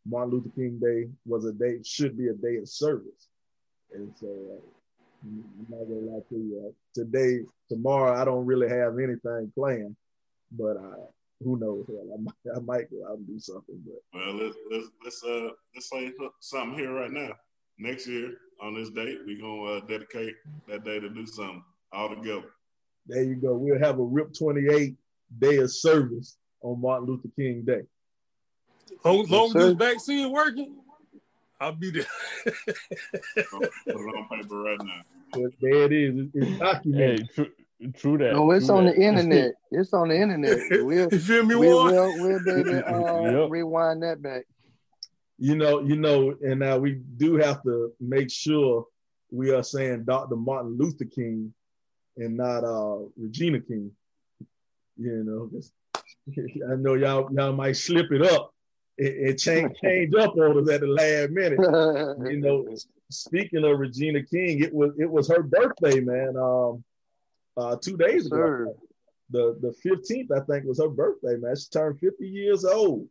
Martin 0.05 0.33
Luther 0.33 0.49
King 0.55 0.79
Day 0.79 1.09
was 1.25 1.45
a 1.45 1.53
day 1.53 1.79
should 1.83 2.17
be 2.17 2.27
a 2.27 2.33
day 2.33 2.57
of 2.57 2.69
service. 2.69 3.27
And 3.93 4.13
so. 4.19 4.61
I'm 5.23 5.67
not 5.69 5.87
gonna 5.87 6.11
lie 6.11 6.21
to 6.29 6.35
you. 6.35 6.75
Today, 6.93 7.39
tomorrow, 7.69 8.19
I 8.19 8.25
don't 8.25 8.45
really 8.45 8.69
have 8.69 8.97
anything 8.97 9.51
planned, 9.55 9.95
but 10.51 10.77
uh, 10.77 11.05
who 11.43 11.57
knows? 11.57 11.85
Hell, 11.87 12.09
I 12.13 12.21
might, 12.21 12.55
I 12.55 12.59
might 12.59 12.91
go 12.91 13.07
out 13.07 13.17
and 13.17 13.27
do 13.27 13.39
something. 13.39 13.81
But 13.85 14.19
Well, 14.19 14.33
let's 14.33 14.55
let's 14.71 14.87
let's 15.03 15.23
uh 15.23 15.49
let's 15.75 15.89
say 15.89 16.11
something 16.39 16.77
here 16.77 16.93
right 16.93 17.11
now. 17.11 17.31
Next 17.77 18.07
year 18.07 18.33
on 18.61 18.75
this 18.75 18.89
date, 18.89 19.19
we're 19.25 19.39
gonna 19.39 19.77
uh, 19.77 19.85
dedicate 19.87 20.35
that 20.67 20.83
day 20.83 20.99
to 20.99 21.09
do 21.09 21.25
something 21.25 21.63
all 21.91 22.09
together. 22.09 22.49
there 23.07 23.23
you 23.23 23.35
go. 23.35 23.55
We'll 23.55 23.79
have 23.79 23.99
a 23.99 24.03
RIP 24.03 24.33
28 24.37 24.95
day 25.39 25.57
of 25.57 25.71
service 25.71 26.37
on 26.61 26.81
Martin 26.81 27.07
Luther 27.07 27.29
King 27.35 27.63
Day. 27.65 27.81
Long, 29.03 29.25
long 29.27 29.45
as 29.47 29.51
sir. 29.53 29.59
this 29.59 29.73
vaccine 29.73 30.31
working, 30.31 30.75
I'll 31.61 31.71
be 31.73 31.91
there. 31.91 32.05
So 33.49 33.59
put 33.59 33.69
it 33.87 33.95
on 33.95 34.27
paper 34.29 34.61
right 34.63 34.77
now. 34.83 35.01
There 35.61 35.83
it 35.83 35.93
is. 35.93 36.15
It's, 36.17 36.29
it's 36.35 36.45
hey, 36.51 36.57
documented. 36.57 37.29
true, 37.35 37.47
true 37.95 38.17
that. 38.17 38.33
No, 38.33 38.51
it's 38.51 38.69
on 38.69 38.85
that. 38.85 38.95
the 38.95 39.01
internet. 39.01 39.53
It's 39.71 39.93
on 39.93 40.09
the 40.09 40.19
internet. 40.19 40.57
We'll 40.83 41.07
you 41.11 41.19
feel 41.19 41.45
me, 41.45 41.55
we'll 41.55 41.75
Warren? 41.77 41.95
we'll, 41.95 42.19
we'll 42.19 42.43
be 42.43 42.51
able 42.51 42.63
to 42.65 42.87
uh, 42.93 43.41
Yep. 43.43 43.49
rewind 43.51 44.03
that 44.03 44.21
back. 44.21 44.43
you 45.37 45.55
know, 45.55 45.81
you 45.81 45.95
know, 45.95 46.35
and 46.43 46.59
now 46.59 46.77
we 46.77 47.01
do 47.17 47.35
have 47.37 47.63
to 47.63 47.93
make 48.01 48.29
sure 48.29 48.85
we 49.31 49.51
are 49.51 49.63
saying 49.63 50.03
Dr. 50.03 50.35
Martin 50.35 50.77
Luther 50.77 51.05
King 51.05 51.53
and 52.17 52.35
not 52.35 52.63
uh 52.65 52.97
Regina 53.17 53.61
King. 53.61 53.91
You 54.97 55.23
know, 55.23 55.49
I 56.69 56.75
know 56.75 56.95
y'all 56.95 57.29
y'all 57.33 57.53
might 57.53 57.77
slip 57.77 58.11
it 58.11 58.21
up. 58.23 58.50
It, 59.01 59.29
it 59.29 59.37
change 59.39 59.75
change 59.81 60.13
up 60.13 60.35
on 60.37 60.59
us 60.61 60.69
at 60.69 60.81
the 60.81 60.87
last 60.87 61.31
minute. 61.31 61.57
you 62.31 62.39
know, 62.39 62.67
speaking 63.09 63.65
of 63.65 63.79
Regina 63.79 64.21
King, 64.21 64.61
it 64.61 64.71
was 64.71 64.91
it 64.99 65.09
was 65.09 65.27
her 65.27 65.41
birthday, 65.41 65.99
man. 66.01 66.35
Um, 66.37 66.83
uh, 67.57 67.77
two 67.81 67.97
days 67.97 68.27
ago. 68.27 68.35
Sir. 68.35 68.73
The 69.31 69.57
the 69.59 69.73
fifteenth, 69.81 70.29
I 70.31 70.41
think, 70.41 70.65
was 70.65 70.79
her 70.79 70.89
birthday, 70.89 71.35
man. 71.37 71.55
She 71.55 71.67
turned 71.71 71.99
fifty 71.99 72.27
years 72.27 72.63
old. 72.63 73.07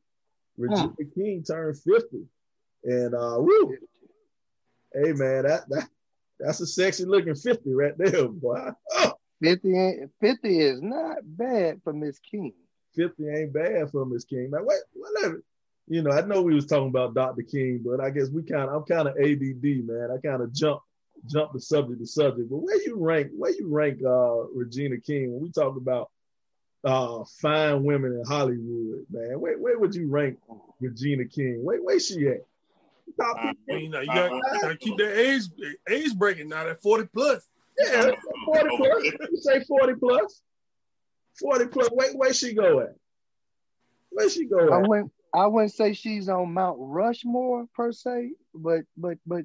Regina 0.56 0.94
huh. 0.96 1.04
King 1.12 1.42
turned 1.42 1.76
fifty, 1.80 2.22
and 2.84 3.12
uh, 3.12 3.38
woo, 3.38 3.76
hey 4.94 5.12
man, 5.12 5.42
that 5.42 5.68
that 5.70 5.88
that's 6.38 6.60
a 6.60 6.68
sexy 6.68 7.04
looking 7.04 7.34
fifty 7.34 7.74
right 7.74 7.98
there, 7.98 8.28
boy. 8.28 8.70
Oh. 8.92 9.14
50, 9.42 10.02
50 10.20 10.60
is 10.60 10.82
not 10.82 11.16
bad 11.24 11.80
for 11.82 11.94
Miss 11.94 12.18
King. 12.18 12.52
50 12.94 13.26
ain't 13.26 13.54
bad 13.54 13.90
for 13.90 14.04
Miss 14.04 14.26
King. 14.26 14.50
Man, 14.50 14.66
wait, 14.66 14.80
whatever. 14.92 15.42
You 15.88 16.02
know, 16.02 16.10
I 16.12 16.20
know 16.22 16.42
we 16.42 16.54
was 16.54 16.66
talking 16.66 16.88
about 16.88 17.14
Dr. 17.14 17.42
King, 17.42 17.82
but 17.84 18.00
I 18.00 18.10
guess 18.10 18.28
we 18.28 18.42
kind 18.42 18.68
of 18.68 18.74
I'm 18.74 18.84
kind 18.84 19.08
of 19.08 19.16
ADD, 19.16 19.86
man. 19.86 20.10
I 20.10 20.26
kind 20.26 20.42
of 20.42 20.52
jump 20.52 20.80
jump 21.26 21.52
the 21.52 21.60
subject 21.60 22.00
to 22.00 22.06
subject. 22.06 22.50
But 22.50 22.58
where 22.58 22.80
you 22.82 22.96
rank, 22.96 23.30
where 23.36 23.50
you 23.50 23.68
rank 23.68 24.00
uh 24.04 24.46
Regina 24.54 24.98
King 24.98 25.32
when 25.32 25.42
we 25.42 25.50
talk 25.50 25.76
about 25.76 26.10
uh 26.84 27.24
fine 27.40 27.84
women 27.84 28.12
in 28.12 28.24
Hollywood, 28.24 29.06
man? 29.10 29.40
Where, 29.40 29.58
where 29.58 29.78
would 29.78 29.94
you 29.94 30.08
rank 30.08 30.38
Regina 30.80 31.24
King? 31.24 31.64
Where 31.64 31.82
where 31.82 31.98
she 31.98 32.28
at? 32.28 32.44
Top 33.18 33.36
I 33.38 33.54
mean, 33.66 33.92
you 33.92 34.06
got 34.06 34.28
to 34.68 34.76
keep 34.78 34.96
that 34.98 35.18
age 35.18 35.42
age 35.88 36.14
breaking 36.14 36.48
now. 36.48 36.64
That 36.64 36.80
forty 36.80 37.08
plus. 37.12 37.48
Yeah, 37.78 38.10
40 38.44 38.76
plus. 38.76 39.04
You 39.04 39.36
say 39.40 39.64
40 39.64 39.94
plus. 39.94 40.42
40 41.40 41.66
plus. 41.66 41.88
Wait, 41.92 42.16
where 42.16 42.32
she 42.32 42.54
go 42.54 42.80
at? 42.80 42.94
Where 44.10 44.28
she 44.28 44.44
go 44.44 44.58
at? 44.58 44.72
I 44.72 44.78
wouldn't 44.86 45.12
I 45.34 45.46
wouldn't 45.46 45.72
say 45.72 45.92
she's 45.92 46.28
on 46.28 46.54
Mount 46.54 46.76
Rushmore 46.80 47.66
per 47.74 47.92
se, 47.92 48.32
but 48.54 48.82
but 48.96 49.18
but 49.26 49.44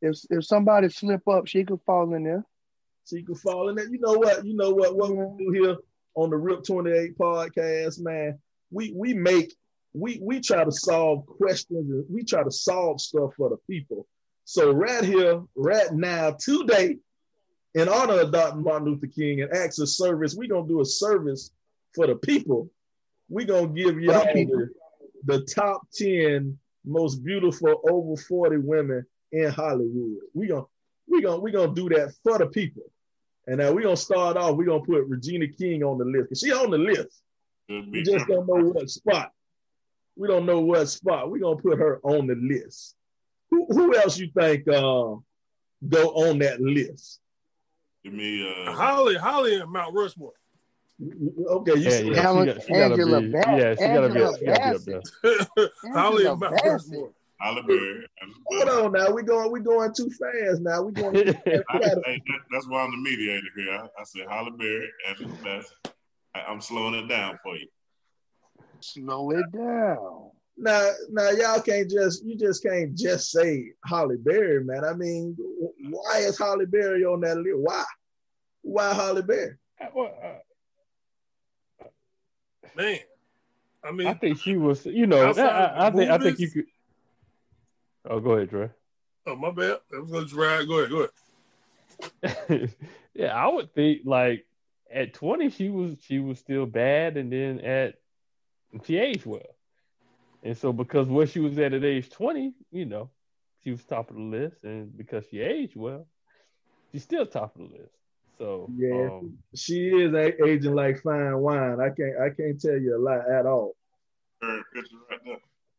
if 0.00 0.18
if 0.30 0.44
somebody 0.44 0.88
slip 0.88 1.26
up, 1.28 1.46
she 1.46 1.64
could 1.64 1.80
fall 1.86 2.12
in 2.14 2.24
there. 2.24 2.44
She 3.08 3.22
could 3.22 3.38
fall 3.38 3.68
in 3.68 3.76
there. 3.76 3.88
You 3.88 4.00
know 4.00 4.14
what? 4.14 4.44
You 4.44 4.56
know 4.56 4.70
what? 4.70 4.96
What 4.96 5.14
yeah. 5.14 5.24
we 5.24 5.44
do 5.44 5.50
here 5.50 5.76
on 6.14 6.30
the 6.30 6.36
Rip 6.36 6.64
28 6.64 7.16
podcast, 7.16 8.00
man. 8.00 8.38
We 8.70 8.92
we 8.92 9.14
make 9.14 9.54
we 9.94 10.18
we 10.22 10.40
try 10.40 10.64
to 10.64 10.72
solve 10.72 11.26
questions 11.26 11.90
and 11.90 12.04
we 12.08 12.24
try 12.24 12.42
to 12.42 12.50
solve 12.50 13.00
stuff 13.00 13.34
for 13.36 13.48
the 13.50 13.58
people. 13.70 14.06
So 14.44 14.72
right 14.72 15.04
here, 15.04 15.40
right 15.54 15.92
now, 15.92 16.32
today, 16.32 16.98
in 17.74 17.88
honor 17.88 18.20
of 18.20 18.32
Dr. 18.32 18.56
Martin 18.56 18.88
Luther 18.88 19.06
King 19.06 19.42
and 19.42 19.52
acts 19.52 19.78
of 19.78 19.88
service, 19.88 20.34
we're 20.34 20.48
gonna 20.48 20.66
do 20.66 20.80
a 20.80 20.84
service 20.84 21.52
for 21.94 22.06
the 22.06 22.16
people. 22.16 22.70
We're 23.28 23.46
gonna 23.46 23.68
give 23.68 24.00
y'all 24.00 24.24
the, 24.24 24.70
the 25.24 25.42
top 25.42 25.82
10 25.94 26.58
most 26.84 27.24
beautiful 27.24 27.80
over 27.88 28.20
40 28.20 28.58
women 28.58 29.06
in 29.30 29.50
Hollywood. 29.50 30.18
We're 30.34 30.48
gonna 30.48 30.64
we 31.08 31.22
gonna 31.22 31.38
we 31.40 31.50
gonna 31.50 31.74
do 31.74 31.88
that 31.90 32.14
for 32.22 32.38
the 32.38 32.46
people. 32.46 32.82
And 33.46 33.58
now 33.58 33.72
we're 33.72 33.82
gonna 33.82 33.96
start 33.96 34.36
off, 34.36 34.56
we're 34.56 34.66
gonna 34.66 34.84
put 34.84 35.06
Regina 35.06 35.48
King 35.48 35.82
on 35.82 35.98
the 35.98 36.04
list 36.04 36.24
because 36.24 36.40
she 36.40 36.52
on 36.52 36.70
the 36.70 36.78
list. 36.78 37.22
We 37.68 38.02
just 38.02 38.26
don't 38.26 38.46
know 38.46 38.70
what 38.70 38.90
spot. 38.90 39.32
We 40.16 40.28
don't 40.28 40.46
know 40.46 40.60
what 40.60 40.88
spot. 40.88 41.30
We're 41.30 41.40
gonna 41.40 41.60
put 41.60 41.78
her 41.78 42.00
on 42.02 42.26
the 42.26 42.34
list. 42.34 42.96
Who, 43.50 43.66
who 43.66 43.96
else 43.96 44.18
you 44.18 44.30
think 44.36 44.66
uh, 44.68 45.16
go 45.88 46.08
on 46.14 46.38
that 46.38 46.60
list? 46.60 47.20
Give 48.04 48.12
me 48.12 48.46
uh, 48.48 48.74
Halle, 48.76 49.18
Halle, 49.18 49.60
and 49.60 49.70
Mount 49.70 49.94
Rushmore. 49.94 50.32
Okay, 51.02 51.72
you 51.72 51.80
yeah, 51.80 51.90
see, 51.90 52.10
yeah, 52.10 52.22
Helen, 52.22 52.46
she, 52.48 52.54
got, 52.54 52.62
she 52.64 52.74
Angela 52.74 53.10
gotta 53.10 53.26
be, 53.26 53.32
Bass, 53.32 53.44
yeah, 53.46 53.74
she 53.74 53.94
gotta 53.94 54.08
be, 54.08 54.38
she 54.38 54.44
gotta 54.46 54.80
be 54.80 54.94
up 54.94 55.02
there. 55.22 55.92
Halle 55.92 56.26
and 56.26 56.40
Mount 56.40 56.60
Rushmore. 56.64 57.10
Berry. 57.66 58.06
Hold 58.46 58.68
on 58.68 58.92
now, 58.92 59.10
we 59.10 59.22
going 59.22 59.50
we 59.50 59.60
going 59.60 59.92
too 59.92 60.10
fast 60.10 60.60
now. 60.60 60.82
We 60.82 60.92
going. 60.92 61.16
I, 61.16 61.22
that, 61.24 62.20
that's 62.50 62.68
why 62.68 62.82
I'm 62.82 62.92
the 62.92 62.98
mediator 62.98 63.46
here. 63.56 63.72
I, 63.72 64.00
I 64.00 64.04
said 64.04 64.26
Halle 64.28 64.50
Berry, 64.50 64.88
Angela 65.08 65.34
Bassett. 65.42 65.94
I, 66.34 66.42
I'm 66.42 66.60
slowing 66.60 66.94
it 66.94 67.08
down 67.08 67.38
for 67.42 67.56
you. 67.56 67.66
Slow 68.80 69.30
it 69.30 69.50
down. 69.52 70.30
Now, 70.56 70.90
now, 71.10 71.30
y'all 71.30 71.60
can't 71.60 71.90
just 71.90 72.24
you 72.24 72.36
just 72.36 72.62
can't 72.62 72.96
just 72.96 73.30
say 73.30 73.72
Halle 73.84 74.16
Berry, 74.18 74.62
man. 74.62 74.84
I 74.84 74.92
mean, 74.92 75.36
why 75.90 76.18
is 76.18 76.38
Halle 76.38 76.66
Berry 76.66 77.04
on 77.04 77.22
that 77.22 77.38
list? 77.38 77.58
Why? 77.58 77.84
Why 78.62 78.94
Halle 78.94 79.22
Berry? 79.22 79.56
Uh, 79.80 80.38
man, 82.76 82.98
I 83.84 83.90
mean, 83.92 84.06
I 84.06 84.14
think 84.14 84.38
she 84.38 84.56
was. 84.56 84.86
You 84.86 85.06
know, 85.06 85.32
I, 85.32 85.86
I 85.86 85.90
think 85.90 86.10
I 86.10 86.18
think 86.18 86.38
you 86.38 86.50
could. 86.50 86.64
Oh, 88.04 88.20
go 88.20 88.32
ahead, 88.32 88.50
Dre. 88.50 88.70
Oh, 89.26 89.36
my 89.36 89.50
bad. 89.50 89.78
I 89.94 90.00
was 90.00 90.10
going 90.10 90.26
to 90.26 90.34
try. 90.34 90.64
Go 90.64 90.78
ahead. 90.80 90.90
Go 90.90 91.08
ahead. 92.48 92.74
yeah, 93.14 93.34
I 93.34 93.48
would 93.48 93.72
think 93.74 94.02
like 94.04 94.44
at 94.92 95.14
twenty 95.14 95.50
she 95.50 95.68
was 95.68 95.96
she 96.02 96.18
was 96.18 96.38
still 96.38 96.66
bad, 96.66 97.16
and 97.16 97.32
then 97.32 97.60
at 97.60 97.94
she 98.84 98.96
aged 98.96 99.26
well. 99.26 99.40
And 100.42 100.56
so 100.56 100.72
because 100.72 101.06
where 101.08 101.26
she 101.26 101.40
was 101.40 101.58
at 101.58 101.72
at 101.72 101.84
age 101.84 102.10
20, 102.10 102.52
you 102.72 102.84
know, 102.84 103.10
she 103.62 103.70
was 103.70 103.84
top 103.84 104.10
of 104.10 104.16
the 104.16 104.22
list. 104.22 104.64
And 104.64 104.96
because 104.96 105.24
she 105.30 105.40
aged 105.40 105.76
well, 105.76 106.06
she's 106.90 107.02
still 107.02 107.26
top 107.26 107.54
of 107.56 107.68
the 107.68 107.76
list. 107.78 107.94
So 108.38 108.68
yeah, 108.76 109.08
um, 109.10 109.38
she 109.54 109.88
is 109.88 110.14
aging 110.14 110.74
like 110.74 111.02
fine 111.02 111.38
wine. 111.38 111.80
I 111.80 111.90
can't 111.90 112.18
I 112.20 112.30
can't 112.30 112.60
tell 112.60 112.76
you 112.76 112.96
a 112.96 112.98
lot 112.98 113.28
at 113.30 113.46
all. 113.46 113.74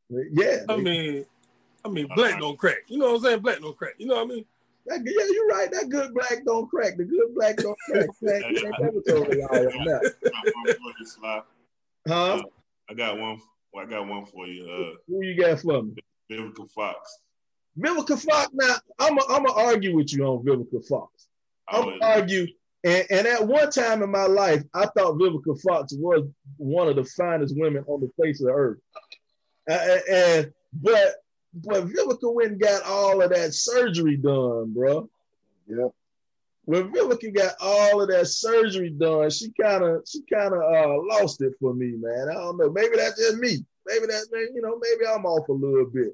Yeah. 0.09 0.63
I 0.69 0.77
mean, 0.77 1.25
I 1.83 1.89
mean, 1.89 2.07
black 2.15 2.39
don't 2.39 2.57
crack. 2.57 2.83
You 2.87 2.99
know 2.99 3.07
what 3.07 3.15
I'm 3.15 3.21
saying? 3.21 3.39
Black 3.39 3.59
don't 3.59 3.77
crack. 3.77 3.95
You 3.97 4.07
know 4.07 4.15
what 4.15 4.25
I 4.25 4.27
mean? 4.27 4.45
That, 4.85 4.99
yeah, 5.05 5.25
you're 5.33 5.47
right. 5.47 5.71
That 5.71 5.89
good 5.89 6.13
black 6.13 6.43
don't 6.45 6.69
crack. 6.69 6.97
The 6.97 7.05
good 7.05 7.33
black 7.35 7.57
don't 7.57 7.77
crack. 7.87 8.03
Huh? 12.05 12.43
I 12.89 12.93
got 12.93 13.17
one 13.17 13.39
well, 13.73 13.85
I 13.85 13.89
got 13.89 14.07
one 14.07 14.25
for 14.25 14.45
you. 14.47 14.69
Uh, 14.69 14.97
Who 15.07 15.23
you 15.23 15.35
got 15.35 15.59
for 15.59 15.81
me? 15.81 15.95
Vivica 16.29 16.69
Fox. 16.69 17.19
Vivica 17.77 18.19
Fox. 18.19 18.49
Now, 18.53 18.75
I'm 18.99 19.17
gonna 19.17 19.51
argue 19.51 19.95
with 19.95 20.13
you 20.13 20.23
on 20.25 20.45
Vivica 20.45 20.85
Fox. 20.87 21.27
I'm 21.67 21.83
gonna 21.83 22.05
argue. 22.05 22.47
And, 22.85 23.05
and 23.09 23.27
at 23.27 23.47
one 23.47 23.69
time 23.71 24.03
in 24.03 24.11
my 24.11 24.25
life, 24.25 24.61
I 24.73 24.85
thought 24.87 25.17
Vivica 25.17 25.61
Fox 25.61 25.93
was 25.93 26.27
one 26.57 26.89
of 26.89 26.97
the 26.97 27.05
finest 27.05 27.55
women 27.57 27.85
on 27.87 28.01
the 28.01 28.09
face 28.21 28.41
of 28.41 28.47
the 28.47 28.53
earth. 28.53 28.79
Uh, 29.69 29.97
and 30.11 30.53
but 30.73 31.15
but 31.53 31.87
Vivica 31.87 32.33
went 32.33 32.51
and 32.51 32.61
got 32.61 32.83
all 32.83 33.21
of 33.21 33.29
that 33.29 33.53
surgery 33.53 34.17
done, 34.17 34.73
bro. 34.73 35.09
Yep 35.67 35.93
when 36.65 36.91
Vivica 36.91 37.33
got 37.33 37.55
all 37.59 38.01
of 38.01 38.09
that 38.09 38.27
surgery 38.27 38.89
done, 38.89 39.29
she 39.29 39.51
kind 39.59 39.83
of 39.83 40.03
she 40.07 40.21
kind 40.31 40.53
of 40.53 40.61
uh, 40.61 40.95
lost 41.09 41.41
it 41.41 41.53
for 41.59 41.73
me, 41.73 41.93
man. 41.97 42.29
I 42.29 42.35
don't 42.35 42.57
know. 42.57 42.69
Maybe 42.69 42.95
that's 42.95 43.19
just 43.19 43.37
me. 43.37 43.65
Maybe 43.85 44.05
that's 44.07 44.27
you 44.31 44.61
know 44.61 44.79
maybe 44.79 45.05
I'm 45.05 45.25
off 45.25 45.47
a 45.49 45.53
little 45.53 45.85
bit, 45.85 46.13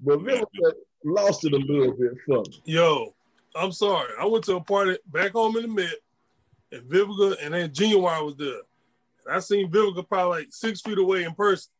but 0.00 0.18
Vivica 0.20 0.72
lost 1.04 1.44
it 1.44 1.52
a 1.52 1.56
little 1.56 1.92
bit 1.92 2.12
for 2.26 2.42
me. 2.42 2.62
Yo, 2.66 3.14
I'm 3.54 3.72
sorry. 3.72 4.12
I 4.20 4.26
went 4.26 4.44
to 4.44 4.56
a 4.56 4.60
party 4.60 4.98
back 5.06 5.32
home 5.32 5.56
in 5.56 5.62
the 5.62 5.68
mid, 5.68 5.94
and 6.72 6.82
Vivica 6.90 7.36
and 7.42 7.54
then 7.54 7.70
Ginuwine 7.70 8.24
was 8.24 8.36
there. 8.36 8.62
And 9.26 9.36
I 9.36 9.38
seen 9.38 9.70
Vivica 9.70 10.06
probably 10.06 10.40
like 10.40 10.48
six 10.50 10.80
feet 10.80 10.98
away 10.98 11.24
in 11.24 11.34
person. 11.34 11.70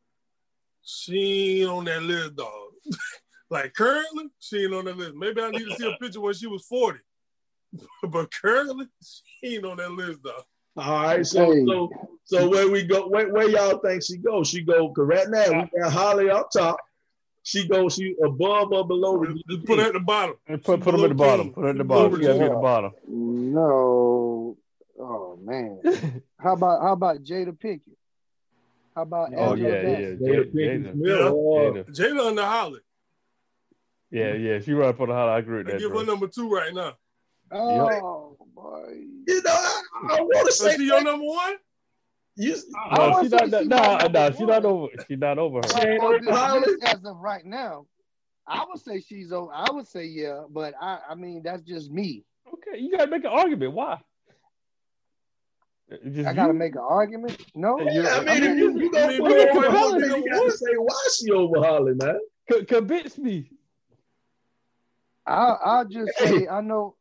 She 0.83 1.63
ain't 1.63 1.71
on 1.71 1.85
that 1.87 2.03
list, 2.03 2.37
dog. 2.37 2.51
like 3.51 3.75
currently, 3.75 4.27
she 4.39 4.65
ain't 4.65 4.75
on 4.75 4.85
that 4.85 4.97
list. 4.97 5.15
Maybe 5.15 5.41
I 5.41 5.51
need 5.51 5.69
to 5.69 5.77
see 5.77 5.91
a 5.91 5.97
picture 5.97 6.21
when 6.21 6.35
she 6.35 6.47
was 6.47 6.65
40. 6.67 6.99
but 8.09 8.33
currently 8.33 8.87
she 9.03 9.57
ain't 9.57 9.65
on 9.65 9.79
that 9.79 9.91
list 9.91 10.21
though. 10.23 10.43
All 10.77 11.03
right, 11.05 11.27
so 11.27 11.53
hey. 11.53 11.65
so 11.67 11.91
so 12.25 12.49
where 12.49 12.69
we 12.69 12.83
go? 12.83 13.07
Where, 13.09 13.33
where 13.33 13.49
y'all 13.49 13.79
think 13.79 14.03
she 14.03 14.17
go? 14.17 14.43
She 14.43 14.63
go 14.63 14.89
cause 14.91 15.07
right 15.07 15.29
now 15.29 15.63
we 15.73 15.81
got 15.81 15.93
Halle 15.93 16.31
up 16.31 16.51
top. 16.51 16.79
She 17.47 17.69
goes 17.69 17.95
she 17.95 18.17
above 18.25 18.73
or 18.73 18.87
below 18.87 19.23
the 19.23 19.59
Put 19.67 19.79
her 19.79 19.89
at 19.89 19.93
the 19.93 20.01
bottom. 20.01 20.37
And 20.47 20.65
put 20.65 20.81
put 20.81 20.93
them 20.93 21.05
at 21.05 21.11
the 21.11 21.15
bottom. 21.15 21.53
Put 21.53 21.65
her 21.65 21.71
at 21.71 21.77
the 21.77 21.85
bottom. 21.85 22.19
She 22.19 22.27
at 22.27 22.39
the 22.39 22.57
bottom. 22.57 22.93
No. 23.07 24.57
Oh 24.99 25.39
man. 25.43 26.23
how 26.39 26.55
about 26.55 26.81
how 26.81 26.93
about 26.95 27.23
Jada 27.23 27.53
Pinkett? 27.53 27.97
How 28.97 29.03
about 29.03 29.29
oh 29.37 29.53
Angela 29.53 29.69
yeah 29.69 29.83
yeah 29.83 29.99
Jada, 30.15 30.55
Jada, 30.55 30.95
Jada, 30.95 31.85
Jada, 31.85 31.95
Jada 31.95 32.27
on 32.29 32.35
the 32.35 32.47
Halle. 32.47 32.79
Yeah 34.11 34.33
yeah 34.35 34.61
she 34.61 34.73
right 34.73 34.97
for 34.97 35.07
the 35.07 35.13
Halle. 35.13 35.29
I 35.29 35.39
agree 35.41 35.59
with 35.59 35.67
that. 35.67 35.79
Give 35.79 35.91
bro. 35.91 36.01
her 36.01 36.07
number 36.07 36.29
two 36.29 36.49
right 36.49 36.73
now. 36.73 36.95
Oh 37.53 38.39
boy! 38.55 39.03
You 39.29 39.43
know, 39.43 39.51
I, 39.51 39.83
I 40.13 40.21
want 40.23 40.47
to 40.47 40.53
say 40.53 40.77
she 40.77 40.87
your 40.87 41.03
number 41.03 41.27
one. 41.27 41.57
You, 42.37 42.57
no, 42.97 43.23
she's 43.23 43.31
not. 43.31 43.49
No, 43.51 43.59
no, 43.61 44.09
no, 44.09 44.31
she's 44.33 44.41
not 44.41 44.65
over. 44.65 44.89
She's 45.07 45.19
not 45.19 45.39
over 45.39 45.61
her. 45.65 45.73
Right, 45.75 46.01
well, 46.01 46.19
this, 46.61 46.79
this, 46.81 46.93
as 46.93 47.05
of 47.05 47.17
right 47.19 47.45
now, 47.45 47.87
I 48.47 48.65
would 48.69 48.81
say 48.81 49.01
she's 49.01 49.31
over. 49.31 49.53
I 49.53 49.71
would 49.71 49.87
say 49.87 50.05
yeah, 50.05 50.43
but 50.51 50.75
I, 50.81 50.99
I 51.11 51.15
mean 51.15 51.43
that's 51.45 51.63
just 51.63 51.93
me. 51.93 52.25
Okay, 52.53 52.81
you 52.81 52.91
gotta 52.91 53.11
make 53.11 53.25
an 53.25 53.31
argument. 53.31 53.73
Why? 53.73 54.01
Just 56.11 56.29
I 56.29 56.33
gotta 56.33 56.53
you? 56.53 56.59
make 56.59 56.75
an 56.75 56.83
argument. 56.87 57.41
No, 57.55 57.79
yeah, 57.79 58.17
I 58.17 58.25
mean, 58.25 58.43
if 58.43 58.59
you, 58.59 58.81
you 58.81 58.91
gonna 58.91 59.17
put 59.17 59.31
her 59.31 59.69
on, 59.69 60.01
you 60.01 60.31
gotta 60.31 60.51
say 60.53 60.75
why 60.77 61.09
she 61.17 61.31
over 61.31 61.63
Halle, 61.63 61.95
man. 61.95 62.19
C- 62.51 62.65
convince 62.65 63.17
me. 63.17 63.49
I'll, 65.27 65.61
I'll 65.65 65.85
just 65.85 66.19
say 66.19 66.49
I 66.49 66.61
know. 66.61 66.97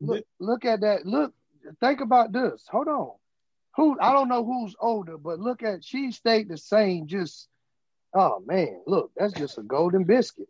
Look, 0.00 0.24
look 0.38 0.64
at 0.64 0.82
that. 0.82 1.04
Look, 1.04 1.34
think 1.80 2.00
about 2.00 2.32
this. 2.32 2.64
Hold 2.70 2.88
on. 2.88 3.10
Who 3.78 3.96
I 4.00 4.12
don't 4.12 4.28
know 4.28 4.44
who's 4.44 4.74
older, 4.80 5.16
but 5.16 5.38
look 5.38 5.62
at 5.62 5.84
she 5.84 6.10
stayed 6.10 6.48
the 6.48 6.58
same. 6.58 7.06
Just 7.06 7.46
oh 8.12 8.42
man, 8.44 8.80
look, 8.88 9.12
that's 9.16 9.32
just 9.34 9.56
a 9.56 9.62
golden 9.62 10.02
biscuit. 10.02 10.48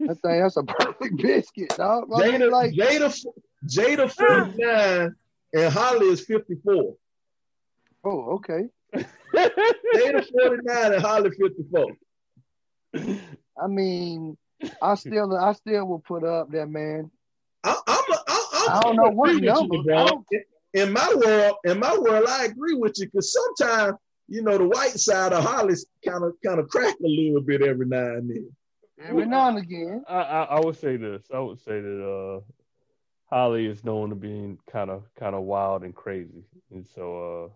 I 0.00 0.14
think 0.14 0.20
that's 0.22 0.56
a 0.56 0.62
perfect 0.78 1.16
biscuit, 1.16 1.70
dog. 1.70 2.08
Jada, 2.08 2.48
like, 2.48 2.72
Jada, 2.72 3.26
Jada 3.66 4.08
49 4.08 5.16
and 5.54 5.74
Halle 5.74 6.02
is 6.02 6.24
54. 6.24 6.94
Oh, 8.04 8.20
okay. 8.34 8.68
Jada 9.34 10.24
49 10.24 10.92
and 10.92 11.02
Halle 11.02 11.30
54. 11.32 11.96
I 13.60 13.66
mean, 13.66 14.38
I 14.80 14.94
still 14.94 15.36
I 15.36 15.52
still 15.54 15.84
will 15.84 15.98
put 15.98 16.22
up 16.22 16.48
there, 16.52 16.68
man. 16.68 17.10
I, 17.64 17.76
I'm 17.88 18.12
a, 18.12 18.16
I, 18.28 18.46
I'm 18.52 18.70
I 18.70 18.80
don't 18.82 18.96
know 18.96 19.10
what 19.10 19.34
number. 19.34 19.74
You, 19.74 20.24
in 20.74 20.92
my 20.92 21.14
world, 21.24 21.56
in 21.64 21.78
my 21.78 21.96
world, 21.96 22.26
I 22.28 22.44
agree 22.44 22.74
with 22.74 22.98
you 22.98 23.06
because 23.06 23.32
sometimes 23.32 23.94
you 24.28 24.42
know 24.42 24.58
the 24.58 24.68
white 24.68 24.98
side 24.98 25.32
of 25.32 25.44
Halle's 25.44 25.86
kind 26.04 26.24
of 26.24 26.34
kind 26.44 26.60
of 26.60 26.68
crack 26.68 26.94
a 27.00 27.06
little 27.06 27.40
bit 27.40 27.62
every 27.62 27.86
now 27.86 28.14
and 28.14 28.30
then. 28.30 28.50
Every 29.02 29.26
now 29.26 29.48
and 29.48 29.58
again. 29.58 30.04
I, 30.08 30.20
I, 30.20 30.42
I 30.42 30.60
would 30.60 30.78
say 30.78 30.96
this. 30.96 31.24
I 31.32 31.38
would 31.38 31.58
say 31.60 31.80
that 31.80 32.04
uh, 32.04 32.40
Halle 33.34 33.64
is 33.64 33.82
known 33.82 34.10
to 34.10 34.14
being 34.14 34.58
kind 34.70 34.90
of 34.90 35.04
kind 35.18 35.34
of 35.34 35.42
wild 35.42 35.82
and 35.82 35.94
crazy, 35.94 36.44
and 36.70 36.86
so 36.86 37.52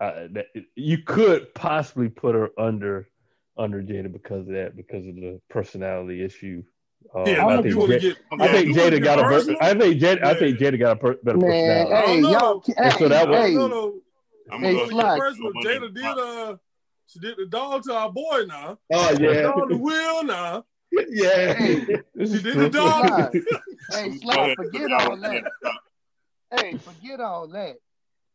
uh, 0.00 0.04
I, 0.04 0.28
that, 0.32 0.46
you 0.76 0.98
could 0.98 1.54
possibly 1.54 2.08
put 2.08 2.34
her 2.34 2.50
under 2.58 3.08
under 3.56 3.82
Jada 3.82 4.12
because 4.12 4.46
of 4.46 4.54
that, 4.54 4.76
because 4.76 5.06
of 5.06 5.16
the 5.16 5.40
personality 5.50 6.22
issue. 6.22 6.62
Uh, 7.14 7.24
yeah, 7.26 7.46
I, 7.46 7.62
think 7.62 7.74
Jada, 7.74 8.00
get, 8.00 8.18
I 8.38 8.48
think 8.48 8.76
Jada 8.76 9.02
got 9.02 9.18
a. 9.18 9.56
I 9.60 9.74
think 9.74 10.00
Jada. 10.00 10.22
I 10.22 10.34
think 10.34 10.58
Jada 10.58 10.78
got 10.78 10.92
a 10.92 10.96
per, 10.96 11.14
better 11.14 11.38
Man, 11.38 11.86
personality. 11.86 12.12
Hey, 12.12 12.20
y'all, 12.20 12.62
hey, 12.66 12.90
so 12.98 13.08
that 13.08 13.28
was, 13.28 13.38
hey, 13.38 13.54
no, 13.54 13.66
no. 13.66 13.94
I'm 14.52 14.60
hey, 14.60 14.88
gonna 14.88 15.18
personal. 15.18 15.52
Jada 15.54 15.94
did 15.94 16.04
uh, 16.04 16.56
she 17.06 17.18
did 17.18 17.36
the 17.36 17.46
dog 17.46 17.82
to 17.84 17.94
our 17.94 18.12
boy 18.12 18.44
now. 18.46 18.78
Oh 18.92 19.16
yeah, 19.18 19.48
on 19.48 19.68
the 19.68 19.76
wheel 19.76 20.22
now. 20.24 20.64
Yeah, 20.92 21.54
hey, 21.54 22.02
she 22.18 22.42
did 22.42 22.58
the 22.58 22.70
dog. 22.70 23.32
hey, 23.90 24.18
Slap, 24.18 24.56
forget 24.56 24.92
all 24.92 25.16
that. 25.16 25.44
Hey, 26.56 26.76
forget 26.76 27.20
all 27.20 27.48
that. 27.48 27.76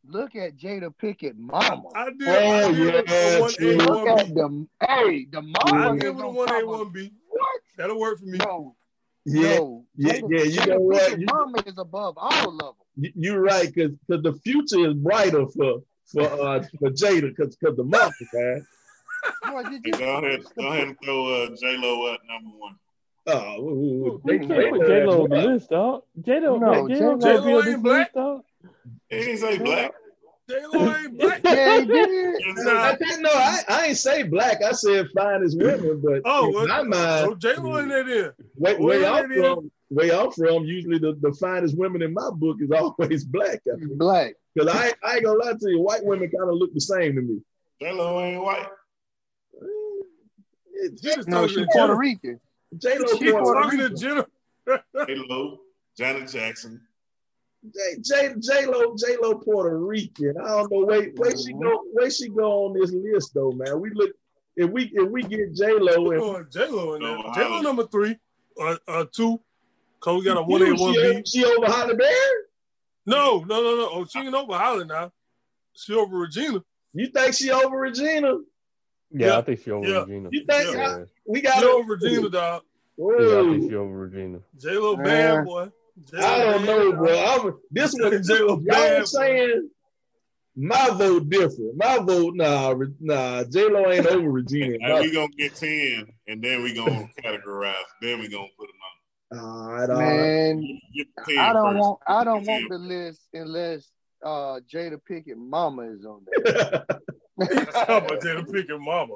Look 0.08 0.36
at 0.36 0.58
Jada 0.58 0.94
Pinkett, 1.02 1.36
mama. 1.36 1.90
I 1.96 2.10
did. 2.12 2.28
Oh 2.28 2.68
I 2.68 2.72
did 2.72 3.10
yeah, 3.10 3.40
one 3.40 3.54
A, 3.60 3.76
look 3.76 4.08
at 4.08 4.28
the 4.34 4.68
hey, 4.82 5.26
the 5.32 5.42
mama. 5.42 5.94
I 5.94 5.98
did 5.98 6.16
one 6.16 6.50
A, 6.50 6.66
one 6.66 6.90
B. 6.92 7.12
What? 7.76 7.88
That'll 7.88 8.00
work 8.00 8.20
for 8.20 8.26
me. 8.26 8.38
No. 8.38 8.76
Yeah, 9.26 9.58
no. 9.58 9.86
yeah, 9.96 10.14
Jada, 10.14 10.28
yeah. 10.30 10.44
You 10.44 10.60
Jada 10.60 10.68
know 10.68 10.80
what? 10.80 11.20
You, 11.20 11.26
mama 11.26 11.64
is 11.66 11.78
above 11.78 12.18
all 12.18 12.50
of 12.50 12.76
them. 12.96 13.12
You, 13.16 13.36
are 13.36 13.42
right, 13.42 13.74
because 13.74 13.92
because 14.08 14.24
the 14.24 14.34
future 14.34 14.88
is 14.88 14.94
brighter 14.94 15.48
for 15.48 15.82
for 16.06 16.22
uh 16.22 16.64
for 16.80 16.92
Jada, 16.92 17.22
because 17.22 17.56
because 17.56 17.76
the 17.76 17.84
mama, 17.84 18.12
man. 18.34 18.68
Boy, 19.50 19.64
did 19.64 19.82
you... 19.84 19.94
go 19.94 20.18
ahead, 20.18 20.44
go 20.56 20.68
ahead 20.68 20.88
and 20.90 20.98
throw 21.04 21.44
uh, 21.44 21.48
J 21.60 21.78
Lo 21.78 22.14
at 22.14 22.20
number 22.28 22.58
one. 22.58 22.76
Oh, 23.28 24.22
we 24.24 24.38
can't 24.38 24.72
put 24.72 24.88
J 24.88 25.04
Lo 25.06 25.24
on 25.24 25.30
the 25.32 25.38
list, 25.38 25.70
dog. 25.72 26.04
J 26.22 26.40
Lo, 26.42 26.58
no, 26.58 26.88
J 26.88 27.38
Lo 27.40 27.64
ain't 27.64 27.82
black. 27.82 28.14
Dog. 28.14 28.44
He 29.10 29.20
didn't 29.20 29.38
say 29.40 29.58
black. 29.58 29.94
J 30.50 30.56
Lo 30.74 30.96
ain't 30.96 31.18
black. 31.18 31.42
yeah, 31.44 31.80
he 31.80 31.86
did. 31.88 32.36
Uh, 32.68 32.72
I 32.72 32.96
didn't. 32.96 33.26
I, 33.26 33.60
I 33.68 33.86
ain't 33.88 33.98
say 33.98 34.24
black. 34.24 34.64
I 34.64 34.74
said 34.74 35.08
fine 35.16 35.44
as 35.44 35.56
women, 35.56 36.02
but 36.04 36.22
oh, 36.26 36.52
well, 36.52 36.68
my 36.68 36.84
mind, 36.84 37.26
so 37.26 37.36
J 37.36 37.56
Lo 37.56 37.80
ain't 37.80 37.90
that 37.90 38.08
in. 38.08 38.32
Way, 38.56 38.76
way 38.78 39.06
off 39.06 39.26
from 39.26 39.72
way 39.90 40.12
off 40.12 40.36
from. 40.36 40.66
Usually, 40.66 41.00
the, 41.00 41.18
the 41.22 41.34
finest 41.34 41.78
women 41.78 42.02
in 42.02 42.14
my 42.14 42.30
book 42.34 42.58
is 42.62 42.72
always 43.00 43.24
black. 43.24 43.62
Black. 43.98 44.36
Because 44.54 44.74
I, 44.74 44.94
I 45.04 45.16
ain't 45.16 45.26
gonna 45.26 45.40
lie 45.40 45.54
to 45.54 45.70
you, 45.70 45.82
white 45.82 46.06
women 46.06 46.30
kind 46.30 46.50
of 46.50 46.56
look 46.56 46.74
the 46.74 46.82
same 46.82 47.16
to 47.16 47.22
me. 47.22 47.42
J 47.82 47.92
Lo 47.92 48.22
ain't 48.22 48.42
white. 48.42 48.68
Eh, 50.84 51.16
no, 51.28 51.48
she's 51.48 51.66
Puerto 51.72 51.96
Rican. 51.96 52.40
J 52.78 52.98
Lo 53.00 53.54
talking 53.54 53.80
to 53.80 53.90
Jenna. 53.90 54.26
J 54.68 55.16
Lo, 55.28 55.60
Janet 55.98 56.30
Jackson. 56.30 56.82
J 57.74 58.02
J 58.02 58.36
J 58.40 58.66
Lo 58.66 58.96
J 58.96 59.18
Lo 59.22 59.36
Puerto 59.36 59.78
Rican. 59.78 60.36
I 60.38 60.48
don't 60.48 60.72
know 60.72 60.86
where 60.86 61.10
where 61.16 61.38
she 61.38 61.54
go 61.54 61.84
where 61.94 62.10
she 62.10 62.30
go 62.30 62.66
on 62.66 62.80
this 62.80 62.92
list 62.92 63.34
though, 63.34 63.52
man. 63.52 63.80
We 63.80 63.92
look 63.92 64.12
if 64.56 64.70
we 64.70 64.92
if 64.94 65.10
we 65.10 65.24
get 65.24 65.54
J 65.54 65.74
Lo 65.80 66.12
and 66.12 66.52
J 66.52 66.68
Lo 66.68 66.96
in 66.96 67.02
there. 67.02 67.18
J 67.34 67.50
Lo 67.50 67.62
number 67.62 67.88
three, 67.88 68.18
uh, 68.60 68.78
uh 68.88 69.06
two. 69.12 69.40
Cause 70.00 70.20
we 70.20 70.26
got 70.26 70.38
a 70.38 70.44
one 70.44 70.62
A 70.62 70.74
one 70.76 70.94
B. 70.94 71.24
She 71.26 71.44
over 71.44 71.66
Halle 71.66 71.96
Berry? 71.96 72.14
No, 73.06 73.40
no, 73.40 73.64
no, 73.64 73.76
no. 73.76 73.90
Oh, 73.92 74.06
she 74.06 74.20
ain't 74.20 74.36
over 74.36 74.58
Halle 74.58 74.86
now. 74.86 75.12
She 75.74 75.94
over 75.94 76.18
Regina. 76.18 76.64
You 76.94 77.08
think 77.08 77.34
she 77.34 77.52
over 77.52 77.78
Regina? 77.78 78.36
Yeah, 79.12 79.28
yeah. 79.28 79.38
I 79.38 79.42
think 79.42 79.62
she 79.64 79.72
over 79.72 79.88
yeah. 79.88 80.02
Regina. 80.02 80.30
You 80.32 80.46
think 80.46 80.76
yeah. 80.76 81.04
we 81.26 81.42
got 81.42 81.60
she 81.60 81.66
over 81.66 81.94
Regina, 81.96 82.30
dog? 82.30 82.64
Yeah, 82.98 83.06
I 83.06 83.50
think 83.50 83.70
she 83.72 83.76
over 83.76 83.98
Regina. 83.98 84.40
J 84.60 84.78
Lo 84.78 84.96
bad 84.96 85.46
boy. 85.46 85.70
J-Lo 86.04 86.26
I 86.26 86.40
don't 86.40 86.66
know, 86.66 86.92
bro. 86.94 87.26
I'm, 87.26 87.54
this 87.72 87.94
one, 87.94 88.64
y'all 88.66 89.06
saying 89.06 89.70
my 90.56 90.90
vote 90.92 91.30
different. 91.30 91.76
My 91.76 91.98
vote, 91.98 92.34
nah, 92.36 92.74
nah. 93.02 93.44
J 93.44 93.70
Lo 93.70 93.92
ain't 93.92 94.06
over 94.06 94.30
Regina. 94.30 94.78
and 94.82 95.00
we 95.02 95.12
gonna 95.12 95.28
get 95.38 95.56
ten, 95.56 96.08
and 96.28 96.42
then 96.42 96.64
we 96.64 96.74
gonna 96.74 97.10
categorize. 97.22 97.74
Then 98.02 98.20
we 98.20 98.30
gonna 98.30 98.48
put 98.58 98.68
them 98.68 98.76
on. 98.82 98.92
All 99.38 99.72
right, 99.72 99.90
all 99.90 99.98
Man, 99.98 100.80
right. 100.98 101.38
I 101.38 101.54
don't 101.54 101.74
first. 101.74 101.80
want. 101.80 102.00
I 102.08 102.24
don't 102.24 102.48
want 102.48 102.70
the 102.70 102.78
list 102.78 103.22
unless 103.34 103.92
uh 104.24 104.60
Jada 104.72 104.98
Pinkett 105.10 105.36
Mama 105.36 105.84
is 105.84 106.06
on 106.06 106.22
there. 106.26 106.86
Jada 107.40 108.46
Pinkett 108.46 108.80
Mama. 108.80 109.16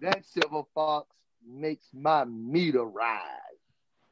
That 0.00 0.26
silver 0.26 0.62
fox 0.74 1.08
makes 1.46 1.86
my 1.94 2.26
meter 2.26 2.84
rise. 2.84 3.22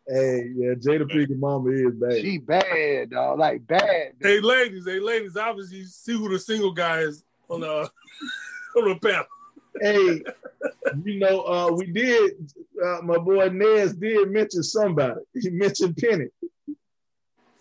Hey, 0.07 0.51
yeah, 0.55 0.75
Jada 0.75 1.11
Pinkett 1.11 1.39
Mama 1.39 1.71
is 1.71 1.95
bad. 1.95 2.21
She 2.21 2.37
bad, 2.37 3.11
dog. 3.11 3.39
Like 3.39 3.67
bad. 3.67 4.13
Hey, 4.21 4.41
ladies, 4.41 4.85
hey, 4.87 5.01
ladies. 5.01 5.37
Obviously, 5.37 5.85
see 5.85 6.13
who 6.13 6.29
the 6.29 6.39
single 6.39 6.73
guy 6.73 7.01
is 7.01 7.25
on 7.49 7.61
the 7.61 7.91
on 8.77 8.89
the 8.89 8.99
panel. 9.01 9.25
Hey, 9.81 10.23
you 11.05 11.19
know, 11.19 11.41
uh, 11.43 11.73
we 11.73 11.87
did. 11.87 12.33
Uh, 12.85 13.01
my 13.03 13.17
boy 13.17 13.49
Nez 13.49 13.95
did 13.95 14.31
mention 14.31 14.63
somebody. 14.63 15.21
He 15.41 15.49
mentioned 15.49 15.97
Penny. 15.97 16.27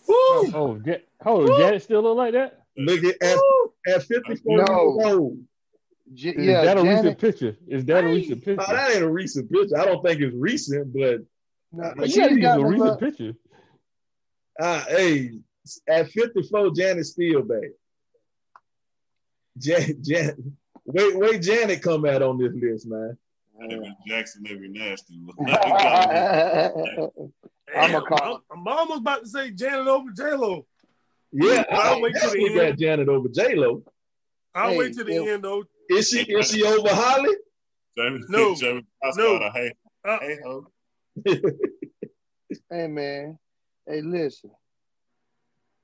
Woo! 0.08 0.15
Oh, 0.17 0.51
oh, 0.53 0.82
hold 1.21 1.49
on, 1.49 1.58
Janet 1.58 1.84
still 1.84 2.03
look 2.03 2.17
like 2.17 2.34
that? 2.34 2.60
Look 2.75 3.06
at 3.06 3.15
at, 3.21 3.38
at 3.88 4.03
54 4.03 4.58
no. 4.58 4.97
years 4.97 5.13
old. 5.13 5.38
J- 6.13 6.36
yeah, 6.38 6.65
that 6.65 6.77
a 6.77 6.84
Janet, 6.84 7.03
recent 7.03 7.19
picture? 7.19 7.58
Is 7.69 7.86
that 7.86 8.03
a 8.03 8.08
recent 8.08 8.43
picture? 8.43 8.65
Oh, 8.67 8.73
that 8.73 8.91
ain't 8.91 9.03
a 9.03 9.10
recent 9.10 9.49
picture. 9.49 9.77
I 9.77 9.86
don't 9.86 10.03
think 10.06 10.19
it's 10.19 10.36
recent, 10.36 10.93
but 10.93 11.21
no, 11.74 11.84
uh, 11.84 12.08
she 12.08 12.40
got 12.40 12.60
a 12.60 12.66
recent 12.66 13.00
picture. 13.00 13.34
Uh, 14.60 14.84
hey, 14.88 15.32
at 15.88 16.10
54, 16.12 16.72
Janet 16.72 17.06
still 17.06 17.42
bad. 17.42 17.72
Jan, 19.58 19.98
Jan, 20.02 20.56
wait, 20.86 21.16
wait, 21.18 21.42
Janet 21.42 21.82
come 21.82 22.06
out 22.06 22.22
on 22.22 22.38
this 22.38 22.54
list, 22.54 22.88
man. 22.88 23.18
Jackson 24.08 24.46
every 24.50 24.68
nasty. 24.70 25.20
I'm 27.76 27.92
gonna 27.92 28.06
call. 28.06 28.42
I'm, 28.52 28.60
I'm 28.60 28.68
almost 28.68 29.02
about 29.02 29.24
to 29.24 29.30
say 29.30 29.52
Janet 29.52 29.88
over 29.88 30.12
J 30.12 30.34
Lo. 30.34 30.66
Yeah, 31.32 31.64
I'll 31.72 32.02
wait 32.02 32.16
till 32.20 32.32
the 32.32 32.60
end. 32.62 32.78
Janet 32.78 33.10
over 33.10 33.30
J 33.30 33.56
Lo. 33.56 33.84
I'll 34.54 34.72
hey, 34.72 34.78
wait 34.78 34.94
till 34.94 35.06
the 35.06 35.30
end 35.30 35.44
though. 35.44 35.64
Is 35.90 36.10
she 36.10 36.22
is 36.24 36.52
she 36.52 36.64
over 36.64 36.90
Halle? 36.90 37.36
Jamie, 37.98 38.22
no, 38.28 38.56
Jamie, 38.56 38.86
no. 39.16 39.52
Hey, 39.54 39.72
uh, 40.08 40.20
hey, 40.20 40.38
ho. 40.44 40.68
hey 41.26 42.88
man, 42.88 43.38
hey 43.88 44.02
listen. 44.02 44.52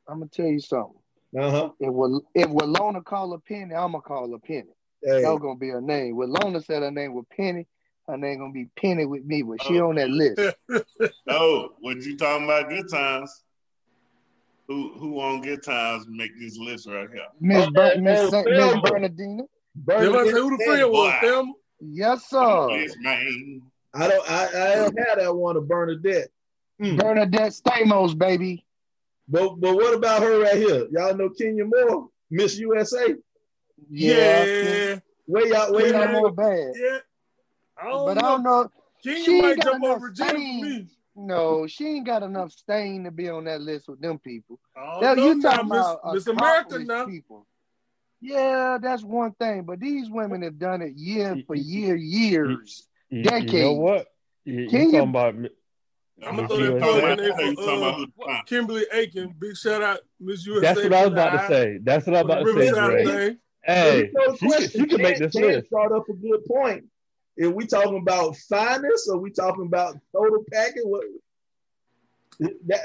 I'm 0.07 0.19
gonna 0.19 0.29
tell 0.31 0.47
you 0.47 0.59
something. 0.59 0.99
Uh-huh. 1.37 1.71
If 1.79 1.93
we 1.93 2.19
if 2.33 2.47
Willona 2.47 3.03
call 3.03 3.33
a 3.33 3.39
penny, 3.39 3.75
I'm 3.75 3.91
gonna 3.91 4.01
call 4.01 4.33
a 4.33 4.39
penny. 4.39 4.73
Hey. 5.03 5.21
That's 5.21 5.39
gonna 5.39 5.55
be 5.55 5.69
her 5.69 5.81
name. 5.81 6.15
Willona 6.15 6.63
said 6.65 6.81
her 6.81 6.91
name 6.91 7.13
was 7.13 7.25
Penny. 7.35 7.67
Her 8.07 8.17
name 8.17 8.39
gonna 8.39 8.51
be 8.51 8.69
Penny 8.75 9.05
with 9.05 9.23
me, 9.23 9.43
but 9.43 9.61
she 9.63 9.79
oh. 9.79 9.89
on 9.89 9.95
that 9.95 10.09
list. 10.09 10.41
oh, 11.29 11.69
what 11.79 11.97
you 11.97 12.17
talking 12.17 12.45
about? 12.45 12.69
Good 12.69 12.89
times. 12.89 13.43
who 14.67 14.97
who 14.97 15.19
on 15.19 15.41
good 15.41 15.61
times 15.61 16.05
make 16.09 16.31
this 16.39 16.57
list 16.57 16.87
right 16.87 17.07
here? 17.13 17.27
Miss 17.39 17.67
Oh, 17.67 17.71
Ber- 17.71 18.01
Miss 18.01 18.31
Sa- 18.31 18.43
Thelma. 18.43 18.81
Miss 18.81 18.91
Bernadina. 18.91 19.43
Everybody 19.91 20.29
who 20.31 20.57
the 20.57 20.63
friend 20.65 20.89
was, 20.89 21.13
Boy. 21.13 21.27
Thelma? 21.27 21.53
Yes, 21.81 22.29
sir. 22.29 22.69
Yes, 22.71 22.95
man. 22.99 23.61
I 23.93 24.07
don't. 24.07 24.31
I, 24.31 24.45
I 24.47 24.75
don't 24.75 24.99
have 24.99 25.17
that 25.19 25.35
one 25.35 25.57
of 25.57 25.67
Bernadette. 25.67 26.29
Mm. 26.81 26.97
BernNadette 26.99 27.59
Stanis, 27.61 28.17
baby. 28.17 28.65
But 29.27 29.59
but 29.59 29.75
what 29.75 29.93
about 29.93 30.21
her 30.21 30.39
right 30.41 30.55
here? 30.55 30.87
Y'all 30.91 31.15
know 31.15 31.29
Kenya 31.29 31.65
Moore, 31.65 32.09
Miss 32.31 32.57
USA. 32.59 33.15
Yeah. 33.89 34.99
Where 35.25 35.47
y'all? 35.47 35.73
Where 35.73 35.91
Kenya 35.91 36.05
y'all? 36.05 36.11
Moore 36.21 36.31
bad. 36.31 36.73
Yeah. 36.75 36.97
I 37.81 37.89
don't 37.89 38.05
But 38.05 38.17
I 38.17 38.21
don't 38.21 38.43
know. 38.43 38.69
Kenya 39.03 39.23
She 39.23 39.41
might 39.41 39.47
ain't 39.51 39.57
got 39.57 39.65
jump 39.65 39.83
enough 39.83 39.95
over 39.97 40.05
Regina 40.07 40.29
for 40.31 40.37
me. 40.37 40.87
No, 41.15 41.67
she 41.67 41.85
ain't 41.85 42.05
got 42.05 42.23
enough 42.23 42.51
stain 42.51 43.03
to 43.03 43.11
be 43.11 43.29
on 43.29 43.43
that 43.45 43.61
list 43.61 43.87
with 43.89 43.99
them 43.99 44.19
people. 44.19 44.59
I 44.75 44.99
Now, 45.01 45.15
don't 45.15 45.17
you 45.25 45.35
know 45.35 45.49
talking 45.49 45.67
now, 45.69 45.75
about 45.93 46.13
Miss, 46.13 46.25
Miss 46.27 46.37
America 46.37 46.79
now. 46.79 47.05
people. 47.05 47.45
Yeah, 48.21 48.77
that's 48.81 49.03
one 49.03 49.31
thing. 49.33 49.63
But 49.63 49.79
these 49.79 50.09
women 50.09 50.41
have 50.43 50.57
done 50.59 50.81
it 50.81 50.93
year 50.95 51.35
Y- 51.35 51.43
for 51.45 51.55
year, 51.55 51.95
years. 51.95 52.87
You, 53.09 53.23
you 53.23 53.61
know 53.63 53.73
what? 53.73 54.07
You, 54.45 54.61
you 54.61 54.69
Can 54.69 54.79
you- 54.81 54.91
talking 54.91 55.09
about 55.09 55.35
I'm 56.21 56.35
gonna 56.35 56.47
throw 56.49 56.57
that 56.57 56.73
USA. 56.85 57.11
in 57.11 57.17
there 57.17 57.33
for 57.55 57.61
uh, 57.61 57.93
who 57.93 58.05
the 58.05 58.11
client? 58.21 58.45
Kimberly 58.47 58.85
Aiken. 58.91 59.33
Big 59.39 59.55
shout 59.55 59.81
out, 59.81 59.99
Miss 60.19 60.45
USA. 60.45 60.61
That's 60.61 60.83
what 60.83 60.93
I 60.93 61.03
was 61.05 61.13
about 61.13 61.31
to 61.41 61.47
say. 61.47 61.79
That's 61.81 62.05
what 62.07 62.15
I 62.17 62.21
was 62.23 62.25
about 62.25 62.43
to 62.45 62.51
say, 62.51 62.59
Riverside 62.71 62.91
Dre. 63.05 63.05
thing. 63.27 63.37
Hey, 63.63 64.09
No 64.13 64.33
she, 64.33 64.39
can- 64.39 64.47
question. 64.49 64.81
she 64.81 64.87
can 64.87 65.01
make 65.01 65.13
Ken- 65.15 65.23
this 65.23 65.33
Ken 65.33 65.41
list. 65.43 65.69
brought 65.69 65.91
up 65.93 66.09
a 66.09 66.13
good 66.13 66.43
point. 66.45 66.83
If 67.37 67.53
we 67.53 67.65
talking 67.67 67.97
about 68.01 68.35
finest, 68.35 69.09
or 69.09 69.17
we 69.17 69.31
talking 69.31 69.65
about 69.65 69.95
total 70.11 70.43
package? 70.51 70.81
What? 70.83 71.05
That, 72.67 72.81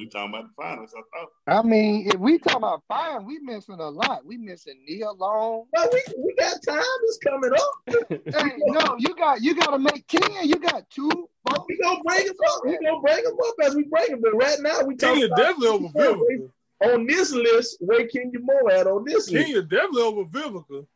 We 0.00 0.08
talking 0.08 0.30
about 0.30 0.44
the 0.48 0.54
finals. 0.56 0.94
I 0.96 1.02
thought. 1.18 1.28
I 1.46 1.62
mean, 1.62 2.08
if 2.08 2.18
we 2.18 2.38
talk 2.38 2.56
about 2.56 2.82
fine, 2.88 3.26
we 3.26 3.38
missing 3.40 3.78
a 3.78 3.90
lot. 3.90 4.24
We 4.24 4.38
missing 4.38 4.82
Nia 4.88 5.10
Long. 5.10 5.66
no, 5.76 5.88
we 5.92 6.02
we 6.16 6.34
got 6.38 6.54
time. 6.66 6.82
It's 7.02 7.18
coming 7.18 7.50
up. 7.52 8.08
Hey, 8.40 8.52
no, 8.58 8.96
you 8.98 9.14
got 9.14 9.42
you 9.42 9.54
got 9.54 9.72
to 9.72 9.78
make 9.78 10.06
Kenya. 10.06 10.42
You 10.42 10.56
got 10.56 10.88
two. 10.88 11.10
Both. 11.44 11.66
We 11.68 11.78
gonna 11.82 12.00
bring 12.02 12.26
them 12.26 12.36
up. 12.48 12.60
We 12.64 12.78
gonna 12.78 13.00
bring 13.02 13.18
him 13.18 13.36
up 13.46 13.54
as 13.62 13.74
we 13.74 13.84
bring 13.84 14.08
him. 14.08 14.20
But 14.22 14.32
right 14.36 14.56
now, 14.60 14.82
we 14.84 14.96
talking 14.96 15.20
Kenya 15.20 15.26
about 15.26 15.36
definitely 15.36 15.68
over 15.68 15.88
Vivica. 15.88 16.94
on 16.94 17.06
this 17.06 17.32
list. 17.32 17.76
Where 17.80 18.06
Kenya 18.06 18.40
Moore 18.40 18.72
at 18.72 18.86
on 18.86 19.04
this 19.04 19.30
list? 19.30 19.46
Kenya 19.46 19.62
definitely 19.62 20.02
over 20.02 20.24
Vivica. 20.24 20.86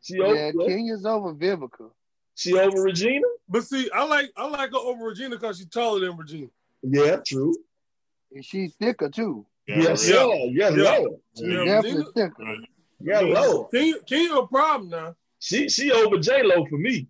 She 0.00 0.20
over. 0.20 0.34
Yeah, 0.34 0.52
Kenya's 0.66 1.04
over 1.04 1.34
Vivica. 1.34 1.90
She 2.34 2.58
over 2.58 2.82
Regina. 2.82 3.26
But 3.46 3.64
see, 3.64 3.90
I 3.94 4.04
like 4.04 4.32
I 4.38 4.48
like 4.48 4.70
her 4.70 4.78
over 4.78 5.04
Regina 5.04 5.36
because 5.36 5.58
she's 5.58 5.68
taller 5.68 6.00
than 6.00 6.16
Regina. 6.16 6.48
Yeah, 6.82 7.16
true. 7.26 7.54
And 8.34 8.44
she's 8.44 8.74
thicker 8.74 9.08
too. 9.08 9.46
Yes, 9.66 9.86
Yeah. 9.86 9.94
sir. 9.94 10.26
Yes, 10.52 10.74
Yeah. 10.76 10.96
Lord. 10.98 11.20
She's 11.36 11.46
Yeah, 11.46 11.64
definitely 11.64 11.90
Regina- 11.90 12.12
thicker. 12.12 12.42
Right. 12.44 12.68
Yeah, 13.00 13.20
Lord. 13.20 13.70
Kenya, 13.70 13.94
Kenya 14.02 14.34
a 14.36 14.46
problem 14.46 14.90
now. 14.90 15.16
She 15.38 15.68
she 15.68 15.92
over 15.92 16.18
J 16.18 16.42
Lo 16.42 16.66
for 16.66 16.78
me. 16.78 17.08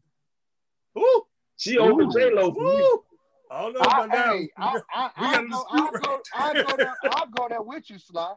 Woo, 0.95 1.27
She 1.57 1.79
over 1.79 2.03
Ooh. 2.03 2.13
J 2.13 2.31
Lo 2.31 2.53
for 2.53 2.63
me. 2.63 2.89
I 3.51 3.63
don't 3.63 3.73
know 3.75 3.81
I, 3.81 3.85
about 4.05 4.11
that. 4.11 4.27
hey, 4.37 4.49
I, 4.57 4.81
I, 4.93 5.11
We 5.21 5.27
I, 5.27 5.33
got 5.33 5.45
a 5.45 5.49
go, 5.49 5.65
I, 5.71 5.77
dispute 5.93 6.03
go, 6.03 6.11
right 6.11 6.23
I 6.35 6.53
there. 6.53 6.65
go 6.65 6.77
there. 6.77 6.95
I'll 7.13 7.27
go 7.27 7.49
there 7.49 7.63
with 7.63 7.91
you, 7.91 7.99
Sly. 7.99 8.35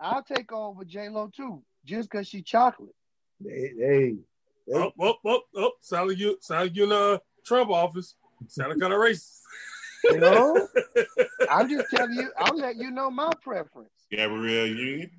I'll 0.00 0.22
take 0.24 0.52
over 0.52 0.84
J 0.84 1.08
Lo 1.08 1.30
too, 1.34 1.62
just 1.84 2.10
because 2.10 2.26
she 2.28 2.42
chocolate. 2.42 2.94
Hey, 3.44 3.72
hey. 3.78 4.16
Up, 4.74 4.94
up, 5.00 5.18
up, 5.26 5.44
up. 5.58 5.74
Sound 5.80 6.10
like 6.10 6.18
you, 6.18 6.38
sound 6.40 6.62
like 6.68 6.76
you 6.76 6.84
in 6.84 6.92
a 6.92 7.20
Trump 7.44 7.70
office. 7.70 8.14
Sound 8.48 8.80
kind 8.80 8.92
of 8.92 8.98
racist. 9.00 9.38
You 10.04 10.18
know, 10.18 10.68
I'm 11.54 11.68
just 11.68 11.90
telling 11.90 12.14
you. 12.14 12.30
I'll 12.38 12.56
let 12.56 12.76
you 12.76 12.90
know 12.90 13.10
my 13.10 13.30
preference. 13.42 13.90
Gabrielle 14.10 14.66
Union. 14.66 15.10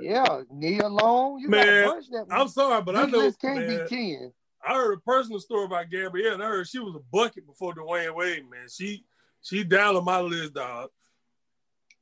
Yeah, 0.00 0.42
Nia 0.50 0.88
Long. 0.88 1.38
You 1.40 1.48
Man, 1.48 1.84
got 1.84 1.90
a 1.90 1.94
bunch 1.94 2.10
that. 2.10 2.26
I'm 2.30 2.48
sorry, 2.48 2.82
but 2.82 2.96
I 2.96 3.06
know. 3.06 3.18
list 3.18 3.40
can't 3.40 3.66
man, 3.66 3.84
be 3.88 3.96
ten. 3.96 4.32
I 4.66 4.74
heard 4.74 4.94
a 4.94 5.00
personal 5.00 5.38
story 5.38 5.66
about 5.66 5.88
Gabrielle, 5.90 6.34
and 6.34 6.42
I 6.42 6.46
heard 6.46 6.66
she 6.68 6.78
was 6.80 6.94
a 6.96 7.00
bucket 7.12 7.46
before 7.46 7.74
Dwyane 7.74 8.14
Wade. 8.14 8.50
Man, 8.50 8.68
she 8.68 9.04
she 9.40 9.62
down 9.64 9.96
on 9.96 10.04
my 10.04 10.20
list, 10.20 10.54
dog. 10.54 10.90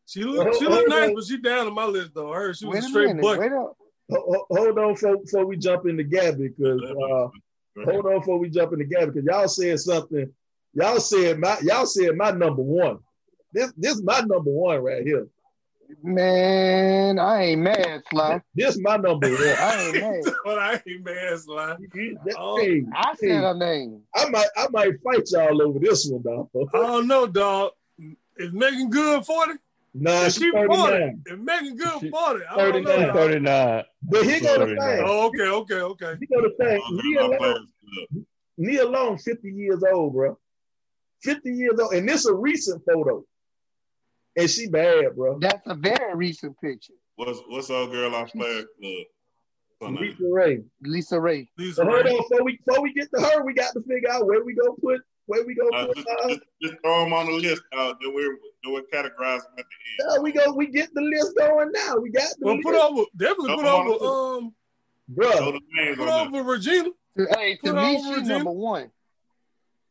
She 0.06 0.22
look 0.24 0.54
she 0.58 0.64
look 0.66 0.88
nice, 0.88 1.12
but 1.14 1.24
she 1.24 1.36
down 1.38 1.66
on 1.66 1.74
my 1.74 1.84
list, 1.84 2.12
though. 2.14 2.32
I 2.32 2.36
heard 2.36 2.56
she 2.56 2.66
was 2.66 2.76
Wait 2.76 2.82
a 2.82 2.86
a 2.86 2.88
straight 2.88 3.06
minute. 3.08 3.22
bucket. 3.22 3.40
Wait 3.40 3.52
up. 3.52 3.76
Ho- 4.10 4.46
ho- 4.48 4.56
Hold 4.56 4.78
on 4.78 4.92
before, 4.94 5.16
before 5.18 5.46
we 5.46 5.56
jump 5.56 5.86
into 5.86 6.04
Gabby, 6.04 6.48
because 6.48 6.80
uh, 6.82 7.28
hold 7.84 8.06
on 8.06 8.20
before 8.20 8.38
we 8.38 8.48
jump 8.48 8.72
into 8.72 8.84
Gabby, 8.84 9.06
because 9.12 9.24
y'all 9.24 9.48
said 9.48 9.80
something. 9.80 10.32
Y'all 10.76 11.00
said 11.00 11.38
my 11.38 11.56
y'all 11.62 11.86
said 11.86 12.14
my 12.16 12.30
number 12.30 12.60
one. 12.60 12.98
This 13.52 13.72
this 13.78 14.02
my 14.02 14.20
number 14.20 14.50
one 14.50 14.80
right 14.80 15.02
here. 15.02 15.26
Man, 16.02 17.18
I 17.18 17.44
ain't 17.44 17.62
mad, 17.62 18.02
Sly. 18.10 18.42
This 18.54 18.78
my 18.78 18.96
number 18.98 19.26
one. 19.30 19.40
I 19.40 19.82
ain't 19.84 20.00
mad. 20.00 20.34
but 20.44 20.58
I 20.58 20.82
ain't 20.86 21.02
mad, 21.02 21.38
Sly. 21.38 21.76
Oh, 22.36 22.60
hey, 22.60 22.84
I 22.94 23.14
hey, 23.20 23.28
said 23.28 23.42
her 23.42 23.54
name. 23.54 24.02
I 24.14 24.28
might 24.28 24.48
I 24.54 24.68
might 24.70 24.92
fight 25.02 25.22
y'all 25.30 25.62
over 25.62 25.78
this 25.78 26.06
one, 26.10 26.22
dog. 26.22 26.50
I 26.74 26.78
don't 26.78 27.06
know, 27.06 27.26
dog. 27.26 27.72
Is 28.36 28.52
Meagan 28.52 28.90
Good 28.90 29.24
40? 29.24 29.52
Nah, 29.94 30.24
Is 30.24 30.34
she's 30.34 30.42
she 30.42 30.50
40? 30.50 30.68
39. 30.76 31.22
If 31.24 31.38
Meagan 31.38 31.76
Good 31.76 32.00
She- 32.00 32.10
40, 32.10 32.44
I 32.50 32.56
don't 32.56 32.84
know. 32.84 32.90
39. 32.90 33.06
dog. 33.06 33.14
39. 33.16 33.84
But 34.02 34.24
here 34.24 34.40
go 34.40 34.58
the 34.58 34.66
thing. 34.66 35.04
Oh, 35.06 35.26
okay, 35.28 35.48
okay, 35.48 35.80
okay. 35.80 36.14
Here 36.20 36.28
go 36.30 36.42
the 36.46 36.54
thing. 36.62 36.82
Nia 36.90 37.26
Long. 37.26 37.66
Nia 38.58 38.86
Long, 38.86 39.16
50 39.16 39.50
years 39.50 39.82
old, 39.90 40.12
bro. 40.12 40.38
50 41.26 41.50
years 41.52 41.78
old. 41.80 41.92
And 41.92 42.08
this 42.08 42.20
is 42.20 42.26
a 42.26 42.34
recent 42.34 42.82
photo. 42.86 43.24
And 44.36 44.48
she 44.50 44.68
bad, 44.68 45.16
bro. 45.16 45.38
That's 45.40 45.66
a 45.66 45.74
very 45.74 46.14
recent 46.14 46.58
picture. 46.60 46.92
What's 47.16 47.40
what's 47.48 47.70
old 47.70 47.90
girl 47.90 48.14
off 48.14 48.30
players 48.32 48.66
club? 48.80 48.92
Her. 49.82 49.88
Lisa 49.90 50.16
Ray. 50.30 50.62
LisaRaye. 50.86 51.48
Lisa 51.58 51.74
So 51.76 51.84
hold 51.84 52.04
Ray. 52.04 52.10
on, 52.12 52.16
before 52.28 52.44
we 52.44 52.58
before 52.64 52.82
we 52.82 52.92
get 52.92 53.08
to 53.14 53.20
her, 53.22 53.44
we 53.44 53.54
got 53.54 53.72
to 53.74 53.80
figure 53.82 54.10
out 54.10 54.26
where 54.26 54.44
we 54.44 54.54
go 54.54 54.74
put 54.82 55.00
where 55.26 55.44
we 55.44 55.54
go 55.54 55.68
Uh, 55.70 55.86
put. 55.86 55.96
just, 55.96 56.08
Uh, 56.08 56.28
just, 56.28 56.40
just 56.62 56.74
throw 56.84 57.04
them 57.04 57.12
on 57.14 57.26
the 57.26 57.32
list. 57.32 57.62
Uh, 57.76 57.94
then 58.02 58.14
we're 58.14 58.36
then 58.62 58.72
we're 58.74 58.82
categorizing 58.82 59.50
at 59.58 59.64
the 59.64 60.04
end. 60.04 60.10
yeah, 60.16 60.18
we 60.22 60.32
go. 60.32 60.52
We 60.52 60.66
get 60.68 60.92
the 60.94 61.00
list 61.02 61.36
going 61.36 61.72
now. 61.72 61.96
We 61.96 62.10
got 62.10 62.28
the 62.38 62.44
Well, 62.46 62.54
list, 62.56 62.66
put 62.66 62.74
over, 62.76 63.02
definitely 63.16 63.46
Come 63.48 63.58
put 63.60 63.66
over, 63.66 64.38
um, 64.38 64.54
bro. 65.08 65.58
put 65.96 66.08
over 66.08 66.42
Regina. 66.42 66.90
Hey, 67.16 67.56
to 67.56 67.60
Put 67.72 67.74
me, 67.76 67.96
she's 67.96 68.06
Regina. 68.10 68.34
number 68.34 68.50
one. 68.50 68.90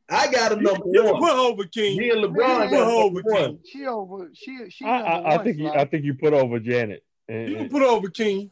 I 0.10 0.32
got 0.32 0.52
a 0.52 0.56
number 0.56 0.84
You 0.92 1.02
can 1.02 1.12
one. 1.14 1.22
put 1.22 1.32
over 1.32 1.64
King. 1.66 1.98
Me 1.98 2.10
and 2.12 2.24
LeBron 2.24 2.36
Man, 2.38 2.70
got 2.70 2.70
put 2.70 2.80
over 2.82 3.22
one. 3.24 3.44
King. 3.46 3.60
She 3.66 3.86
over. 3.88 4.30
She 4.34 4.70
she 4.70 4.86
I, 4.86 5.00
I, 5.02 5.18
I 5.34 5.36
one. 5.38 5.46
think 5.46 5.58
you, 5.58 5.70
I 5.70 5.86
think 5.86 6.04
you 6.06 6.14
put 6.14 6.34
over 6.34 6.60
Janet. 6.60 7.04
And, 7.28 7.50
You 7.50 7.70
put 7.70 7.82
over 7.82 8.10
King. 8.10 8.52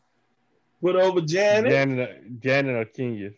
Put 0.81 0.95
over 0.95 1.21
Janet. 1.21 1.71
Janet, 1.71 2.39
Janet 2.41 2.75
or 2.75 2.85
Kenya. 2.85 3.31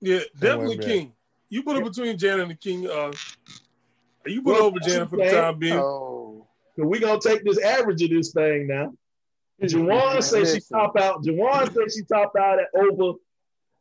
Yeah, 0.00 0.20
definitely 0.38 0.74
in 0.74 0.80
there. 0.80 0.88
King. 0.88 1.12
You 1.48 1.62
put 1.62 1.76
her 1.76 1.82
between 1.82 2.18
Janet 2.18 2.40
and 2.42 2.50
the 2.50 2.54
King. 2.56 2.86
Uh, 2.88 3.12
you 4.26 4.42
put 4.42 4.54
Well, 4.54 4.64
over 4.64 4.78
Janet 4.80 5.08
for 5.10 5.16
the 5.16 5.30
time 5.30 5.58
being. 5.58 5.78
Oh, 5.78 6.46
So 6.76 6.84
we 6.84 6.98
gonna 7.00 7.20
take 7.20 7.44
this 7.44 7.58
average 7.62 8.02
of 8.02 8.10
this 8.10 8.32
thing 8.32 8.66
now. 8.66 8.92
Jawan 9.62 10.22
says 10.22 10.52
she 10.52 10.60
top 10.70 10.96
out. 10.98 11.24
Jawan 11.24 11.72
says 11.72 11.94
she 11.96 12.02
top 12.04 12.32
out 12.38 12.58
at 12.58 12.66
over. 12.76 13.18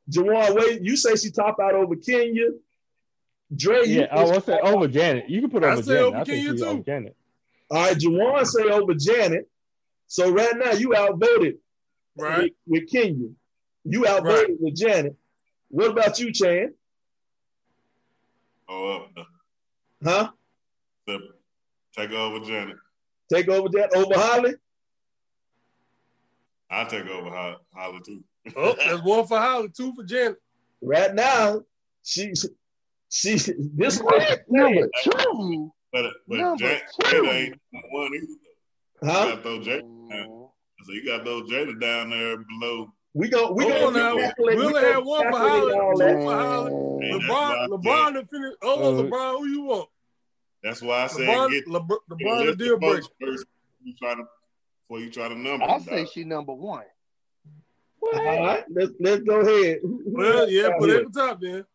Jawan, 0.09 0.55
wait, 0.55 0.81
you 0.81 0.95
say 0.95 1.15
she 1.15 1.31
top 1.31 1.57
out 1.61 1.73
over 1.73 1.95
Kenya. 1.95 2.49
Dre, 3.55 3.85
you 3.85 3.99
Yeah, 4.01 4.07
oh, 4.11 4.21
I 4.21 4.25
say 4.25 4.35
was 4.35 4.45
say 4.45 4.59
over 4.61 4.87
Janet. 4.87 5.29
You 5.29 5.41
can 5.41 5.49
put 5.49 5.63
I 5.63 5.73
over 5.73 5.83
say 5.83 5.93
Janet. 5.93 6.03
over 6.07 6.17
I 6.17 6.23
think 6.23 6.37
Kenya 6.37 6.51
she's 6.51 6.61
too. 6.61 6.67
over 6.67 6.83
Janet. 6.83 7.15
All 7.71 7.77
right, 7.77 7.97
Jawan 7.97 8.45
say 8.45 8.63
over 8.63 8.93
Janet. 8.93 9.49
So 10.07 10.29
right 10.31 10.55
now 10.55 10.71
you 10.71 10.95
outvoted 10.95 11.57
Right. 12.15 12.53
with, 12.67 12.81
with 12.83 12.91
Kenya. 12.91 13.29
You 13.85 14.07
outvoted 14.07 14.49
Right. 14.51 14.59
with 14.61 14.75
Janet. 14.75 15.15
What 15.69 15.91
about 15.91 16.19
you, 16.19 16.31
Chan? 16.31 16.73
Oh, 18.69 18.91
up 18.97 19.09
the, 19.15 19.23
Huh? 20.09 20.31
the 21.07 21.19
take 21.95 22.11
over 22.11 22.45
Janet. 22.45 22.77
Take 23.31 23.47
over 23.49 23.69
that 23.69 23.93
over 23.95 24.13
Halle? 24.13 24.53
I'll 26.69 26.87
take 26.87 27.05
over 27.07 27.29
Ho- 27.29 27.57
Halle 27.75 27.99
too. 28.05 28.23
Oh, 28.55 28.75
that's 28.77 29.01
one 29.03 29.25
for 29.27 29.39
Halle, 29.39 29.69
two 29.69 29.93
for 29.95 30.03
Janet. 30.03 30.37
Right 30.81 31.13
now, 31.13 31.61
she 32.03 32.33
she 33.15 33.35
this 33.75 34.01
number 34.49 34.89
two. 35.03 35.71
But 35.91 36.05
but 36.27 36.37
Number 36.39 36.63
Jada, 36.65 36.79
two. 37.01 37.21
Jada 37.21 37.33
ain't 37.33 37.59
one 37.91 38.11
either. 38.15 38.25
You 38.25 38.39
huh? 39.03 39.25
got 39.29 39.35
to 39.35 39.41
throw 39.43 39.59
Jada. 39.59 40.47
So 40.85 40.91
you 40.91 41.05
got 41.05 41.17
to 41.19 41.23
throw 41.23 41.41
Jada 41.43 41.79
down 41.79 42.09
there 42.09 42.37
below. 42.37 42.91
We 43.13 43.29
go 43.29 43.51
we 43.51 43.65
go 43.65 43.91
now. 43.91 44.17
calculate- 44.17 44.57
We 44.57 44.63
only 44.65 44.81
gonna 44.81 44.93
had 44.93 45.05
one 45.05 45.25
for 45.25 45.31
calculate 45.31 45.75
Halle, 45.75 45.79
all 45.79 45.93
two 45.93 46.25
for 46.25 46.35
Halle. 46.35 46.99
Hey, 47.01 47.11
that's 47.11 47.29
why 47.29 47.53
I 47.53 47.67
LeBron, 47.67 47.83
LeBron 47.83 48.13
to 48.13 48.25
finish. 48.25 48.53
Oh, 48.63 48.81
Uh, 48.99 49.03
LeBron, 49.03 49.37
who 49.37 49.45
you 49.47 49.61
want? 49.61 49.89
That's 50.63 50.81
why 50.81 51.03
I 51.03 51.07
said 51.07 51.27
LeBron, 51.27 51.51
get, 51.51 51.65
LeBron, 51.67 51.87
get 51.89 51.97
a 52.09 52.15
LeBron 52.15 52.39
the 52.39 52.45
list 52.45 52.57
deal 52.57 52.73
of 52.73 52.79
breaker. 52.79 53.07
first. 53.21 53.45
You 53.83 53.93
try 54.01 54.15
to 54.15 54.23
before 54.87 54.99
you 54.99 55.11
try 55.11 55.27
to 55.29 55.35
number. 55.35 55.63
I 55.65 55.77
them, 55.77 55.81
say 55.87 56.05
she 56.11 56.23
number 56.23 56.53
one. 56.53 56.85
All 58.01 58.11
right, 58.23 58.63
let's 58.69 58.91
let's 58.99 59.21
go 59.23 59.41
ahead. 59.41 59.79
Well, 59.83 60.49
yeah, 60.49 60.69
put 60.79 60.89
it 60.89 61.05
at 61.05 61.13
the 61.13 61.19
top 61.19 61.39
then. 61.39 61.65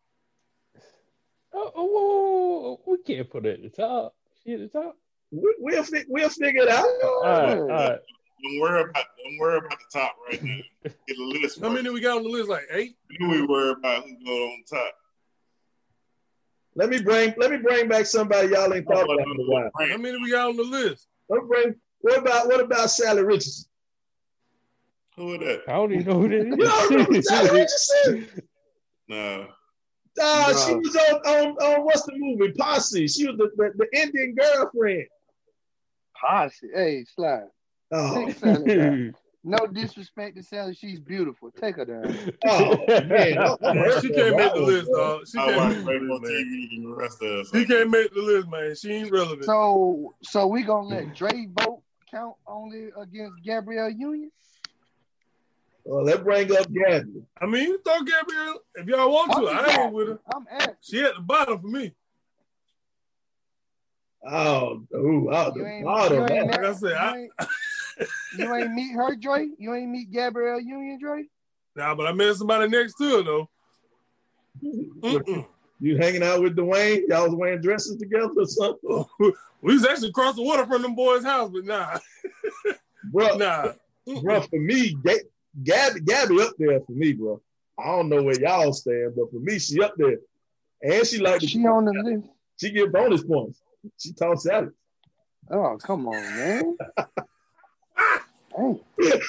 Oh, 1.53 1.71
oh, 1.75 1.85
whoa. 1.85 2.81
we 2.85 2.97
can't 2.99 3.29
put 3.29 3.45
it 3.45 3.63
at 3.63 3.63
the 3.63 3.69
top. 3.69 4.15
She 4.43 4.53
at 4.53 4.59
the 4.59 4.67
top. 4.67 4.97
We, 5.31 5.53
will 5.59 5.85
we'll 6.07 6.29
figure 6.29 6.63
it 6.63 6.69
out. 6.69 6.85
All 7.03 7.23
right, 7.23 7.57
all 7.57 7.67
right. 7.67 7.99
Don't 8.41 8.59
worry 8.59 8.81
about 8.81 9.05
don't 9.23 9.37
worry 9.37 9.57
about 9.57 9.77
the 9.77 9.99
top 9.99 10.15
right 10.29 10.41
now. 10.41 10.59
Get 10.83 11.17
a 11.17 11.23
list. 11.23 11.59
How 11.61 11.69
many 11.69 11.89
we 11.89 11.99
got 11.99 12.17
on 12.17 12.23
the 12.23 12.29
list? 12.29 12.49
Like 12.49 12.67
eight. 12.71 12.95
Then 13.19 13.29
we 13.29 13.45
worry 13.45 13.71
about 13.71 14.05
who 14.05 14.15
go 14.25 14.31
on 14.31 14.63
top. 14.69 14.93
Let 16.75 16.89
me 16.89 17.01
bring 17.01 17.33
let 17.37 17.51
me 17.51 17.57
bring 17.57 17.89
back 17.89 18.05
somebody 18.05 18.49
y'all 18.49 18.73
ain't 18.73 18.87
thought 18.87 19.03
about 19.03 19.19
in 19.19 19.39
a 19.39 19.51
while. 19.51 19.69
How 19.77 19.97
many 19.97 20.17
we 20.21 20.31
got 20.31 20.49
on 20.49 20.57
the 20.57 20.63
list? 20.63 21.07
Let 21.27 21.43
me 21.43 21.47
bring 21.47 21.75
what 21.99 22.19
about 22.19 22.47
what 22.47 22.61
about 22.61 22.87
Salli 22.87 23.25
Richardson? 23.25 23.65
Who 25.17 25.33
is 25.33 25.39
that? 25.39 25.63
I 25.67 25.73
don't 25.73 25.91
even 25.91 26.05
know 26.05 26.19
who 26.21 26.29
that 26.29 26.37
is. 26.37 26.45
You 26.45 26.55
don't 26.55 26.91
know 26.91 27.19
Salli 27.19 27.51
Richardson? 27.53 28.43
No. 29.09 29.47
Uh, 30.21 30.51
No. 30.51 30.57
she 30.67 30.75
was 30.75 30.95
on, 30.95 31.15
on 31.21 31.47
on 31.57 31.85
what's 31.85 32.03
the 32.03 32.13
movie? 32.15 32.51
Posse. 32.53 33.07
She 33.07 33.27
was 33.27 33.37
the, 33.37 33.49
the, 33.55 33.71
the 33.77 33.99
Indian 34.01 34.35
girlfriend. 34.35 35.05
Posse. 36.19 36.67
Hey, 36.73 37.05
slide. 37.05 37.45
Oh, 37.91 38.25
Take 38.25 38.37
Salli 38.39 38.67
down. 38.77 39.15
No 39.43 39.57
disrespect 39.67 40.35
to 40.35 40.43
Salli. 40.43 40.77
She's 40.77 40.99
beautiful. 40.99 41.49
Take 41.51 41.77
her 41.77 41.85
down. 41.85 42.13
oh 42.45 42.77
man. 43.05 43.37
I- 43.37 43.55
I 43.63 43.73
heard 43.73 44.01
She 44.01 44.09
can't 44.13 44.35
make 44.35 44.53
the 44.53 44.59
list, 44.61 44.89
dog. 44.93 45.25
She 45.27 45.37
can't 45.37 45.55
watch 45.55 45.77
make 45.77 45.85
the 45.85 46.13
list, 46.13 46.23
man. 46.23 46.31
TV 46.31 46.83
the 46.83 46.93
rest 46.95 47.23
of. 47.23 47.47
She 47.53 47.65
can't 47.65 47.89
make 47.89 48.13
the 48.13 48.21
list, 48.21 48.47
man. 48.49 48.75
She 48.75 48.91
ain't 48.91 49.11
relevant. 49.11 49.45
So, 49.45 50.13
so 50.23 50.47
we 50.47 50.63
gonna 50.63 50.87
let 50.87 51.15
Dre 51.15 51.47
vote 51.57 51.81
count 52.11 52.35
only 52.47 52.89
against 52.99 53.41
Gabrielle 53.43 53.89
Union? 53.89 54.31
Well, 55.89 56.03
let's 56.03 56.21
bring 56.21 56.55
up 56.55 56.67
Gabby. 56.71 57.23
I 57.41 57.47
mean, 57.47 57.63
you 57.63 57.81
throw 57.83 58.01
Gabrielle 58.03 58.59
if 58.75 58.85
y'all 58.85 59.11
want 59.11 59.31
to. 59.31 59.47
I 59.47 59.85
ain't 59.85 59.91
with 59.93 60.09
her. 60.09 60.19
I'm 60.35 60.45
asking. 60.51 60.75
She 60.81 60.99
at 61.01 61.15
the 61.15 61.21
bottom 61.21 61.59
for 61.59 61.67
me. 61.67 61.95
Oh, 64.23 64.83
ooh, 64.95 65.31
out 65.33 65.55
You 65.55 65.63
the 65.63 65.67
ain't, 65.69 65.85
bottom. 65.85 66.25
man. 66.25 66.47
Like 66.47 66.63
I 66.63 66.73
said, 66.73 66.89
you 66.91 66.95
I- 66.95 67.17
ain't, 67.17 67.31
you 68.37 68.53
ain't 68.53 68.73
meet 68.73 68.93
her, 68.93 69.15
Dre. 69.15 69.47
You 69.57 69.73
ain't 69.73 69.89
meet 69.89 70.11
Gabrielle 70.11 70.59
Union, 70.59 70.99
Dre. 71.01 71.23
Nah, 71.75 71.95
but 71.95 72.05
I 72.05 72.11
met 72.11 72.35
somebody 72.35 72.69
next 72.69 72.93
to 72.99 73.17
her 73.17 73.23
though. 73.23 73.49
Mm-mm. 74.63 75.47
You 75.79 75.97
hanging 75.97 76.21
out 76.21 76.43
with 76.43 76.55
Dwyane? 76.55 77.07
Y'all 77.07 77.25
was 77.25 77.33
wearing 77.33 77.61
dresses 77.61 77.97
together 77.97 78.29
or 78.37 78.45
something? 78.45 79.05
we 79.63 79.73
was 79.73 79.87
actually 79.87 80.09
across 80.09 80.35
the 80.35 80.43
water 80.43 80.67
from 80.67 80.83
them 80.83 80.93
boys' 80.93 81.23
house, 81.23 81.49
but 81.51 81.65
nah, 81.65 81.97
Bro, 83.05 83.37
nah. 83.37 83.71
bro, 84.21 84.41
for 84.41 84.59
me, 84.59 84.95
Ga- 85.03 85.23
Gabby, 85.63 86.01
Gabby 86.01 86.41
up 86.41 86.53
there 86.57 86.79
for 86.81 86.91
me, 86.91 87.13
bro. 87.13 87.41
I 87.77 87.85
don't 87.87 88.09
know 88.09 88.21
where 88.23 88.39
y'all 88.39 88.73
stand, 88.73 89.13
but 89.15 89.31
for 89.31 89.39
me, 89.39 89.57
she 89.59 89.81
up 89.81 89.93
there. 89.97 90.17
And 90.81 91.05
she 91.07 91.19
like 91.19 91.41
to, 91.41 91.47
She 91.47 91.65
on 91.65 91.85
the 91.85 91.91
list. 91.93 92.27
she 92.59 92.71
get 92.71 92.91
bonus 92.91 93.23
points. 93.23 93.61
She 93.97 94.13
taught 94.13 94.37
Salli. 94.37 94.71
Oh, 95.51 95.77
come 95.81 96.07
on, 96.07 96.13
man. 96.37 96.77
Hey. 98.55 99.19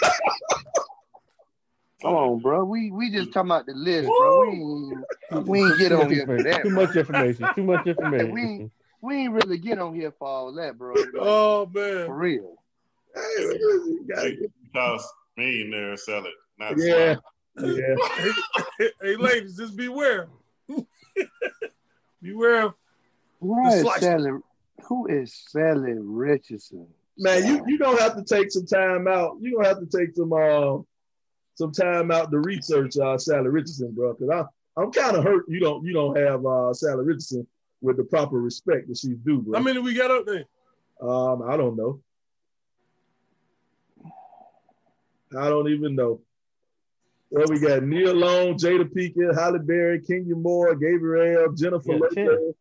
Come 2.03 2.15
on, 2.15 2.39
bro. 2.41 2.65
We 2.65 2.91
we 2.91 3.11
just 3.11 3.33
talking 3.33 3.51
about 3.51 3.67
the 3.67 3.75
list, 3.75 4.07
bro. 4.07 4.41
We 4.41 4.57
ain't, 4.57 5.47
we 5.49 5.61
ain't 5.61 5.79
get 5.79 5.93
on 5.93 6.11
here 6.11 6.25
for 6.27 6.43
that. 6.43 6.63
Too 6.63 6.71
much 6.71 6.97
information. 6.97 7.49
Too 7.55 7.63
much 7.63 7.87
information. 7.87 8.33
we 8.33 8.71
we 9.03 9.15
ain't 9.25 9.33
really 9.35 9.59
get 9.59 9.79
on 9.79 9.95
here 9.95 10.11
for 10.19 10.27
all 10.27 10.53
that, 10.55 10.79
bro. 10.79 10.95
Oh 11.19 11.67
man, 11.73 12.07
For 12.07 12.15
real. 12.17 12.57
Hey, 13.15 13.23
you 13.39 14.05
gotta 14.09 14.31
get- 14.33 14.51
Because 14.73 15.07
millionaire 15.41 15.97
sell 15.97 16.25
it. 16.25 16.35
Not 16.59 16.75
yeah, 16.77 17.17
slime. 17.57 17.77
yeah. 17.77 18.33
hey, 18.79 18.91
hey, 19.03 19.17
ladies, 19.17 19.57
just 19.57 19.77
beware. 19.77 20.29
beware. 22.23 22.67
of- 22.67 22.75
Why 23.39 23.69
is 23.75 23.81
slice. 23.83 24.03
Salli? 24.03 24.41
Who 24.85 25.07
is 25.07 25.35
Salli 25.55 25.97
Richardson? 25.99 26.87
Man, 27.19 27.47
you 27.47 27.63
you 27.67 27.79
gonna 27.79 28.01
have 28.01 28.17
to 28.17 28.25
take 28.25 28.51
some 28.51 28.67
time 28.67 29.07
out. 29.09 29.37
You 29.41 29.57
gonna 29.57 29.69
have 29.69 29.81
to 29.81 29.99
take 29.99 30.15
some 30.15 30.33
uh, 30.33 30.79
some 31.55 31.73
time 31.73 32.11
out 32.11 32.31
to 32.31 32.39
research 32.39 32.97
uh, 32.97 33.17
Salli 33.17 33.53
Richardson, 33.53 33.93
bro. 33.93 34.15
Because 34.15 34.31
I 34.31 34.81
I'm 34.81 34.91
kind 34.93 35.17
of 35.17 35.25
hurt 35.25 35.45
you 35.49 35.61
don't 35.61 35.85
you 35.85 35.93
don't 35.93 36.17
have 36.17 36.41
uh, 36.41 36.73
Salli 36.73 37.07
Richardson 37.07 37.47
with 37.83 37.97
the 37.97 38.05
proper 38.05 38.41
respect 38.41 38.89
that 38.89 38.99
she's 38.99 39.17
due, 39.19 39.43
bro. 39.43 39.59
How 39.59 39.65
many 39.65 39.81
we 39.81 39.95
got 39.95 40.11
up 40.11 40.27
there? 40.27 40.45
Um, 41.01 41.43
I 41.43 41.57
don't 41.57 41.77
know. 41.77 42.01
I 45.39 45.49
don't 45.49 45.69
even 45.69 45.95
know. 45.95 46.21
Well, 47.31 47.47
we 47.49 47.61
got 47.61 47.85
Nia 47.85 48.13
Long, 48.13 48.55
Jada 48.55 48.85
Pinkett, 48.85 49.39
Halle 49.39 49.61
Berry, 49.61 50.01
Kenya 50.01 50.35
Moore, 50.35 50.75
Gabrielle, 50.75 51.53
Jennifer 51.53 51.93
Yeah, 51.93 51.99
Lopez. 51.99 52.55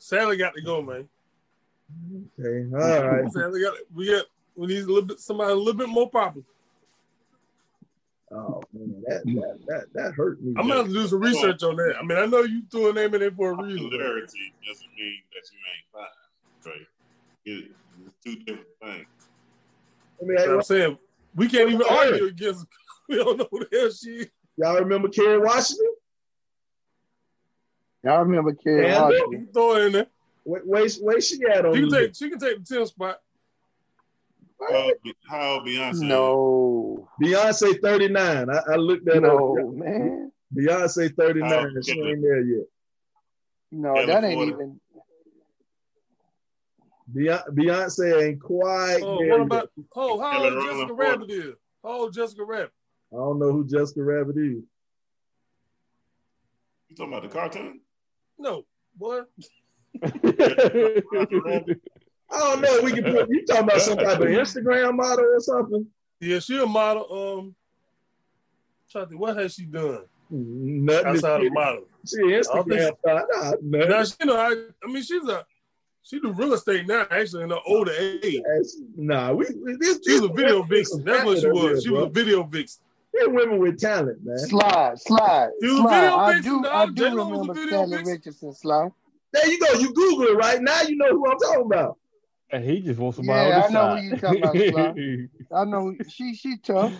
Salli 0.00 0.38
got 0.38 0.54
to 0.54 0.62
go, 0.62 0.80
man. 0.82 1.08
Okay, 2.40 2.74
all 2.74 3.06
right. 3.06 3.24
Salli 3.26 3.62
got. 3.62 3.74
We 3.94 4.10
got. 4.10 4.24
We 4.56 4.66
need 4.68 4.84
a 4.84 4.86
little 4.86 5.02
bit. 5.02 5.20
Somebody 5.20 5.52
a 5.52 5.54
little 5.54 5.74
bit 5.74 5.88
more 5.88 6.10
popular. 6.10 6.44
Oh 8.34 8.62
man, 8.72 9.02
that 9.06 9.24
that 9.24 9.58
that, 9.66 9.84
that 9.92 10.14
hurt 10.14 10.42
me. 10.42 10.54
I'm 10.56 10.66
gonna 10.66 10.76
have 10.76 10.86
to 10.86 10.92
do 10.92 11.06
some 11.06 11.20
research 11.20 11.62
on 11.62 11.76
that. 11.76 11.96
I 12.00 12.02
mean, 12.02 12.16
I 12.16 12.24
know 12.24 12.40
you 12.40 12.62
threw 12.70 12.88
a 12.88 12.92
name 12.94 13.12
in 13.14 13.20
there 13.20 13.30
for 13.30 13.50
a 13.50 13.62
reason. 13.62 13.90
Popularity 13.90 14.54
doesn't 14.66 14.88
mean 14.98 15.20
that 15.34 15.42
you 15.52 15.58
ain't 15.68 15.86
fine. 15.92 16.72
Right? 16.72 16.86
It's 17.44 18.14
two 18.24 18.36
different 18.36 18.68
things. 18.82 19.06
I 20.22 20.24
mean, 20.24 20.38
You 20.38 20.44
know 20.44 20.50
what 20.52 20.56
I'm 20.56 20.62
saying 20.62 20.98
we 21.34 21.48
can't 21.48 21.70
even 21.70 21.86
argue 21.88 22.26
against. 22.26 22.66
We 23.08 23.16
don't 23.16 23.36
know 23.36 23.48
who 23.50 23.58
the 23.58 23.68
hell 23.76 23.90
she 23.90 24.10
is. 24.10 24.26
y'all 24.56 24.78
remember 24.78 25.08
Kerry 25.08 25.38
Washington? 25.38 25.88
Y'all 28.04 28.22
remember 28.24 28.54
Kerry 28.54 28.86
Yeah, 28.86 29.02
Washington? 29.02 29.48
throw 29.52 29.74
her 29.74 29.86
in 29.86 29.92
there. 29.92 30.06
Where, 30.44 30.62
where, 30.62 30.88
where 31.00 31.20
she 31.20 31.38
at 31.44 31.66
on 31.66 31.74
She 31.74 31.80
can 31.80 31.88
the 31.90 31.98
take. 32.00 32.14
She 32.16 32.30
can 32.30 32.38
take 32.38 32.64
the 32.64 32.74
10 32.76 32.86
spot. 32.86 33.18
How, 34.60 34.90
how 35.28 35.60
Beyonce? 35.60 36.02
No, 36.02 37.08
Beyonce 37.20 37.80
39. 37.82 38.48
I, 38.50 38.52
I 38.72 38.76
looked 38.76 39.04
that 39.06 39.20
no, 39.20 39.58
up. 39.58 39.74
man. 39.74 40.30
Beyonce 40.56 41.14
39. 41.16 41.52
Oh, 41.52 41.80
she 41.82 41.92
ain't 42.00 42.22
there 42.22 42.40
yet. 42.42 42.64
No, 43.72 43.94
Kelly 43.94 44.06
that 44.06 44.24
ain't 44.24 44.34
Porter. 44.34 44.52
even. 44.52 44.80
Beyonce, 47.14 47.48
Beyonce 47.50 48.22
ain't 48.22 48.40
quite 48.42 49.00
Oh, 49.02 49.18
there 49.18 49.30
what 49.30 49.40
about? 49.42 49.70
Oh, 49.94 50.20
how 50.20 50.42
old 50.44 50.64
Jessica 50.66 50.94
Rabbit 50.94 51.30
is? 51.30 51.54
How 51.82 51.90
old 51.90 52.14
Jessica 52.14 52.44
Rabbit? 52.44 52.72
I 53.12 53.16
don't 53.16 53.38
know 53.38 53.52
who 53.52 53.64
Jessica 53.66 54.02
Rabbit 54.02 54.36
is. 54.38 54.62
You 56.88 56.96
talking 56.96 57.12
about 57.12 57.22
the 57.22 57.28
cartoon? 57.28 57.80
No, 58.38 58.64
boy. 58.96 59.20
I 60.02 60.08
don't 62.38 62.60
know. 62.62 62.80
We 62.82 62.92
can 62.92 63.04
put 63.04 63.28
you 63.30 63.44
talking 63.46 63.64
about 63.64 63.80
some 63.82 63.98
type 63.98 64.18
of 64.20 64.26
Instagram 64.26 64.96
model 64.96 65.24
or 65.24 65.40
something. 65.40 65.86
Yeah, 66.20 66.38
she 66.38 66.62
a 66.62 66.66
model. 66.66 67.38
Um, 67.38 67.54
trying 68.90 69.04
to 69.04 69.08
think, 69.10 69.20
what 69.20 69.36
has 69.36 69.54
she 69.54 69.64
done 69.66 70.04
Nothing. 70.30 71.06
outside 71.06 71.40
She, 71.40 71.46
of 71.48 71.52
modeling? 71.52 71.84
she 72.06 72.16
Instagram. 72.18 72.92
Nah, 73.04 73.52
nah, 73.60 73.86
Now 73.86 74.04
she, 74.04 74.14
you 74.20 74.26
know, 74.26 74.36
I, 74.36 74.52
I 74.82 74.86
mean, 74.92 75.02
she's 75.02 75.24
a 75.28 75.44
she 76.02 76.20
do 76.20 76.32
real 76.32 76.52
estate 76.54 76.86
now. 76.86 77.06
Actually, 77.10 77.44
in 77.44 77.52
an 77.52 77.58
older 77.66 77.92
age, 77.92 78.22
That's- 78.44 78.76
Nah, 78.96 79.32
we, 79.32 79.46
we 79.64 79.76
this, 79.76 80.00
she 80.06 80.14
was 80.14 80.22
a 80.24 80.28
video 80.32 80.60
this- 80.62 80.90
vixen. 80.90 81.04
That's 81.04 81.24
what 81.24 81.36
she 81.38 81.42
talent 81.42 81.62
was. 81.72 81.82
She 81.84 81.90
was 81.90 82.04
a 82.04 82.08
video 82.10 82.42
vixen. 82.42 82.82
They're 83.14 83.28
women 83.28 83.58
with 83.58 83.78
talent, 83.78 84.24
man. 84.24 84.38
Slide, 84.38 84.98
slide, 84.98 85.50
He 85.60 85.66
was 85.68 85.76
slide. 85.80 86.00
video 86.00 86.16
I 86.16 86.32
vixen, 86.34 86.52
do, 86.52 86.62
dog. 86.62 86.72
I 86.74 86.86
do 86.86 86.92
J-Lo 86.94 87.30
remember 87.30 87.54
video 87.54 87.78
Salli 87.84 87.90
vixen. 87.90 88.12
Richardson. 88.14 88.54
Slide. 88.54 88.90
There 89.32 89.48
you 89.48 89.58
go. 89.60 89.72
You 89.78 89.92
Google 89.92 90.26
it 90.28 90.36
right 90.36 90.60
now. 90.62 90.80
You 90.82 90.96
know 90.96 91.10
who 91.10 91.30
I'm 91.30 91.38
talking 91.38 91.66
about. 91.66 91.98
and 92.50 92.64
he 92.64 92.80
just 92.80 92.98
wants 92.98 93.16
somebody 93.18 93.48
Yeah, 93.50 93.56
on 93.58 93.64
I 93.64 93.68
know 93.68 93.72
side. 93.72 93.98
who 93.98 94.08
you 94.08 94.16
talking 94.16 94.68
about, 94.72 94.94
Sly. 94.96 95.28
I 95.60 95.64
know 95.66 95.94
she 96.08 96.34
she 96.34 96.56
tough. 96.58 96.92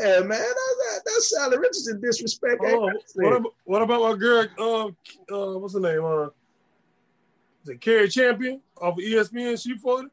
Yeah, 0.00 0.20
man. 0.20 0.28
That, 0.28 0.54
that, 0.54 1.00
that's 1.04 1.34
Salli 1.38 1.58
Richardson 1.58 2.00
disrespect. 2.00 2.60
Oh, 2.64 2.90
what, 3.14 3.32
about, 3.36 3.54
what 3.64 3.82
about 3.82 4.00
my 4.02 4.16
girl? 4.18 4.46
Uh, 4.58 4.86
uh, 5.34 5.58
what's 5.58 5.74
her 5.74 5.80
name? 5.80 6.04
Uh, 6.04 6.28
is 7.62 7.68
it 7.70 7.80
Cari 7.80 8.08
Champion 8.08 8.60
off 8.80 8.94
of 8.98 9.04
ESPN? 9.04 9.60
She 9.62 9.76
for? 9.76 10.04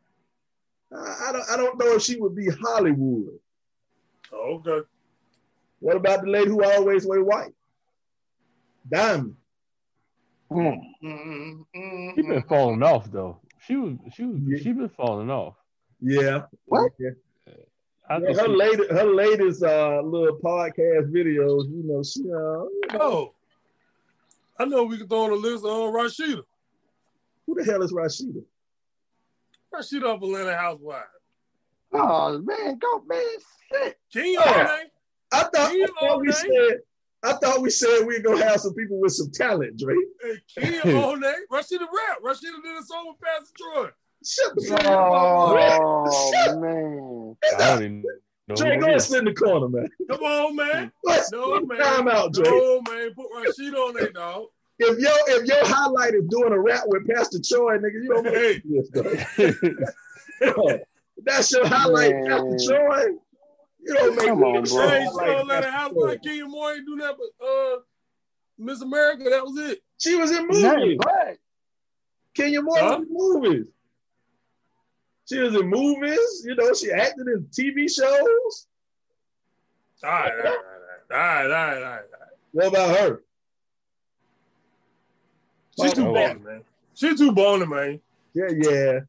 I, 0.95 1.29
I 1.29 1.31
don't. 1.31 1.49
I 1.51 1.57
don't 1.57 1.77
know 1.79 1.95
if 1.95 2.01
she 2.03 2.17
would 2.19 2.35
be 2.35 2.47
Hollywood. 2.49 3.39
Oh, 4.33 4.61
okay. 4.65 4.85
What 5.79 5.97
about 5.97 6.21
the 6.23 6.29
lady 6.29 6.49
who 6.49 6.63
always 6.63 7.05
wear 7.05 7.23
white? 7.23 7.53
Diamond. 8.89 9.35
Mm. 10.51 10.79
Mm-hmm. 11.03 12.09
She 12.15 12.21
been 12.21 12.43
falling 12.43 12.83
off 12.83 13.11
though. 13.11 13.39
She 13.65 13.75
was 13.75 13.93
she 14.15 14.25
was 14.25 14.39
Yeah. 14.45 14.57
she 14.63 14.71
been 14.73 14.89
falling 14.89 15.29
off. 15.29 15.55
Yeah. 16.01 16.43
What? 16.65 16.91
Yeah. 16.99 17.11
Yeah, 18.07 18.19
her 18.19 18.45
she- 18.45 18.47
latest, 18.51 18.91
her 18.91 19.05
latest 19.05 19.63
uh, 19.63 20.01
little 20.03 20.37
podcast 20.37 21.11
videos, 21.11 21.65
you 21.69 21.81
know, 21.85 22.03
she 22.03 22.21
uh, 22.31 22.99
Oh, 23.01 23.33
I 24.59 24.65
know 24.65 24.83
we 24.83 24.99
can 24.99 25.07
throw 25.07 25.23
on 25.23 25.31
a 25.31 25.35
list 25.35 25.65
on 25.65 25.91
Rashida. 25.91 26.43
Who 27.47 27.55
the 27.55 27.63
hell 27.63 27.81
is 27.83 27.91
Rashida? 27.93 28.43
Rashida 29.73 30.03
off 30.15 30.21
Atlanta 30.23 30.55
Housewives. 30.55 31.05
Oh 31.93 32.39
man, 32.39 32.77
go 32.79 33.03
man, 33.07 33.21
shit. 33.71 33.97
King 34.11 34.35
Oh. 34.39 34.43
all. 34.43 34.77
I 35.31 35.43
thought, 35.53 35.73
You 35.73 35.83
I 35.83 35.87
thought 36.07 36.19
we 36.21 36.27
know, 36.27 36.33
said, 36.33 36.79
I 37.23 37.33
thought 37.33 37.61
we 37.61 37.69
said 37.69 38.05
we 38.05 38.15
are 38.17 38.21
gonna 38.21 38.43
have 38.45 38.61
some 38.61 38.73
people 38.73 38.99
with 38.99 39.13
some 39.13 39.31
talent, 39.31 39.77
Drake. 39.77 39.97
Hey, 40.21 40.79
Kim 40.81 40.97
on 40.97 41.19
that. 41.21 41.35
Rashida 41.51 41.79
rap. 41.81 42.21
Rashida 42.23 42.61
did 42.63 42.77
a 42.77 42.83
song 42.83 43.07
with 43.07 43.17
Pastor 43.21 43.53
Troy. 43.57 43.89
Shut 44.25 44.55
the 44.55 44.65
fuck 44.67 44.81
Oh 44.85 46.31
Shut- 46.45 46.59
man. 46.59 47.35
I 47.59 47.79
don't. 47.79 48.03
Drake, 48.55 48.79
go 48.79 48.85
it 48.87 48.89
and 48.91 48.95
is. 48.97 49.05
sit 49.07 49.19
in 49.19 49.25
the 49.25 49.33
corner, 49.33 49.67
man. 49.67 49.89
Come 50.09 50.21
on, 50.21 50.55
man. 50.55 50.91
Let's 51.03 51.31
No, 51.31 51.59
man. 51.61 51.79
time 51.79 52.07
out, 52.07 52.31
Drake. 52.33 52.47
No, 52.47 52.81
man. 52.81 53.13
Put 53.15 53.31
Rashida 53.31 53.73
on 53.75 53.93
that, 53.95 54.13
dog. 54.13 54.45
If 54.77 54.99
your 54.99 55.13
if 55.27 55.47
your 55.47 55.65
highlight 55.65 56.13
is 56.15 56.25
doing 56.27 56.51
a 56.51 56.59
rap 56.59 56.83
with 56.87 57.07
Pastor 57.07 57.39
Troy, 57.45 57.77
nigga, 57.77 58.03
you 58.03 58.09
don't 58.09 58.25
Hey. 58.27 58.61
make 58.65 58.87
this. 59.37 60.79
That's 61.23 61.51
your 61.51 61.65
highlight, 61.65 62.11
Man. 62.11 62.27
Pastor 62.27 62.57
Troy. 62.75 63.05
You 63.81 63.93
don't 63.93 64.15
make 64.15 64.25
Come 64.25 64.43
on, 64.43 64.63
this 64.63 64.73
bro. 64.73 64.81
your 64.83 64.89
Hey, 64.91 64.99
she 64.99 65.05
highlight, 65.05 65.27
don't 65.37 65.47
let 65.47 65.63
her 65.63 65.69
Pastor 65.71 65.77
house 65.77 65.93
like 65.95 66.21
Kenya 66.23 66.45
Moore 66.45 66.73
ain't 66.73 66.85
do 66.85 66.95
that, 66.97 67.15
but 67.17 67.45
uh, 67.45 67.77
Miss 68.57 68.81
America, 68.81 69.23
that 69.29 69.45
was 69.45 69.57
it. 69.57 69.79
She 69.97 70.15
was 70.15 70.31
in 70.31 70.47
Nothing 70.47 70.79
movies. 70.79 70.97
but. 70.99 71.37
Kenya 72.35 72.61
Moore 72.61 72.77
Huh? 72.79 72.97
was 72.99 73.07
in 73.07 73.13
movies. 73.13 73.65
She 75.29 75.39
was 75.39 75.55
in 75.55 75.67
movies. 75.69 76.43
You 76.45 76.55
know, 76.55 76.73
she 76.73 76.91
acted 76.91 77.27
in 77.27 77.47
TV 77.51 77.89
shows. 77.89 78.67
All 80.03 80.09
right, 80.11 80.31
all 80.31 80.43
right, 80.43 80.45
all 80.45 80.51
right, 80.51 81.11
all 81.11 81.17
right, 81.17 81.45
all 81.45 81.49
right, 81.51 81.75
all 81.77 81.91
right. 81.91 82.01
What 82.51 82.67
about 82.67 82.97
her? 82.99 83.23
She's 85.79 85.93
too 85.93 86.05
bony, 86.05 86.39
man. 86.39 86.63
She's 86.93 87.17
too 87.19 87.31
bony, 87.31 87.65
man. 87.65 87.99
Yeah, 88.33 88.49
yeah. 88.57 88.99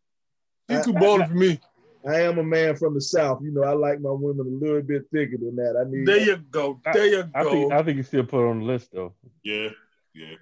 She's 0.68 0.84
too 0.84 0.92
bony 0.92 1.26
for 1.26 1.34
me. 1.34 1.60
I 2.06 2.20
am 2.20 2.38
a 2.38 2.42
man 2.44 2.76
from 2.76 2.94
the 2.94 3.00
South. 3.00 3.40
You 3.42 3.50
know, 3.50 3.64
I 3.64 3.72
like 3.72 4.00
my 4.00 4.10
women 4.10 4.46
a 4.46 4.64
little 4.64 4.82
bit 4.82 5.06
thicker 5.12 5.38
than 5.38 5.56
that. 5.56 5.76
I 5.76 5.90
need 5.90 6.06
There 6.06 6.20
you 6.20 6.36
go. 6.36 6.80
There 6.92 7.06
you 7.06 7.24
I 7.34 7.42
go. 7.42 7.50
think 7.50 7.72
I 7.72 7.82
think 7.82 7.96
you 7.96 8.02
still 8.04 8.24
put 8.24 8.46
it 8.46 8.50
on 8.50 8.60
the 8.60 8.64
list 8.64 8.92
though. 8.92 9.14
Yeah, 9.42 9.70
yeah. 10.14 10.36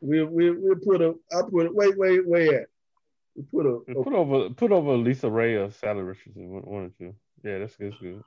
we 0.00 0.22
we 0.24 0.50
we 0.50 0.74
put 0.74 1.00
a 1.00 1.14
I 1.32 1.42
put 1.48 1.66
a 1.66 1.72
wait, 1.72 1.96
wait, 1.96 2.26
wait 2.26 2.52
at. 2.52 2.66
We 3.36 3.42
put 3.44 3.66
a, 3.66 3.98
a 3.98 4.04
Put 4.04 4.12
over 4.12 4.50
put 4.50 4.72
over 4.72 4.90
LisaRaye 4.92 5.64
or 5.64 5.68
Salli 5.68 6.06
Richardson, 6.06 6.50
one, 6.50 6.62
one 6.62 6.82
or 6.84 6.90
two. 6.98 7.14
Yeah, 7.42 7.58
that's 7.60 7.76
good. 7.76 7.92
That's 7.92 8.00
good. 8.02 8.22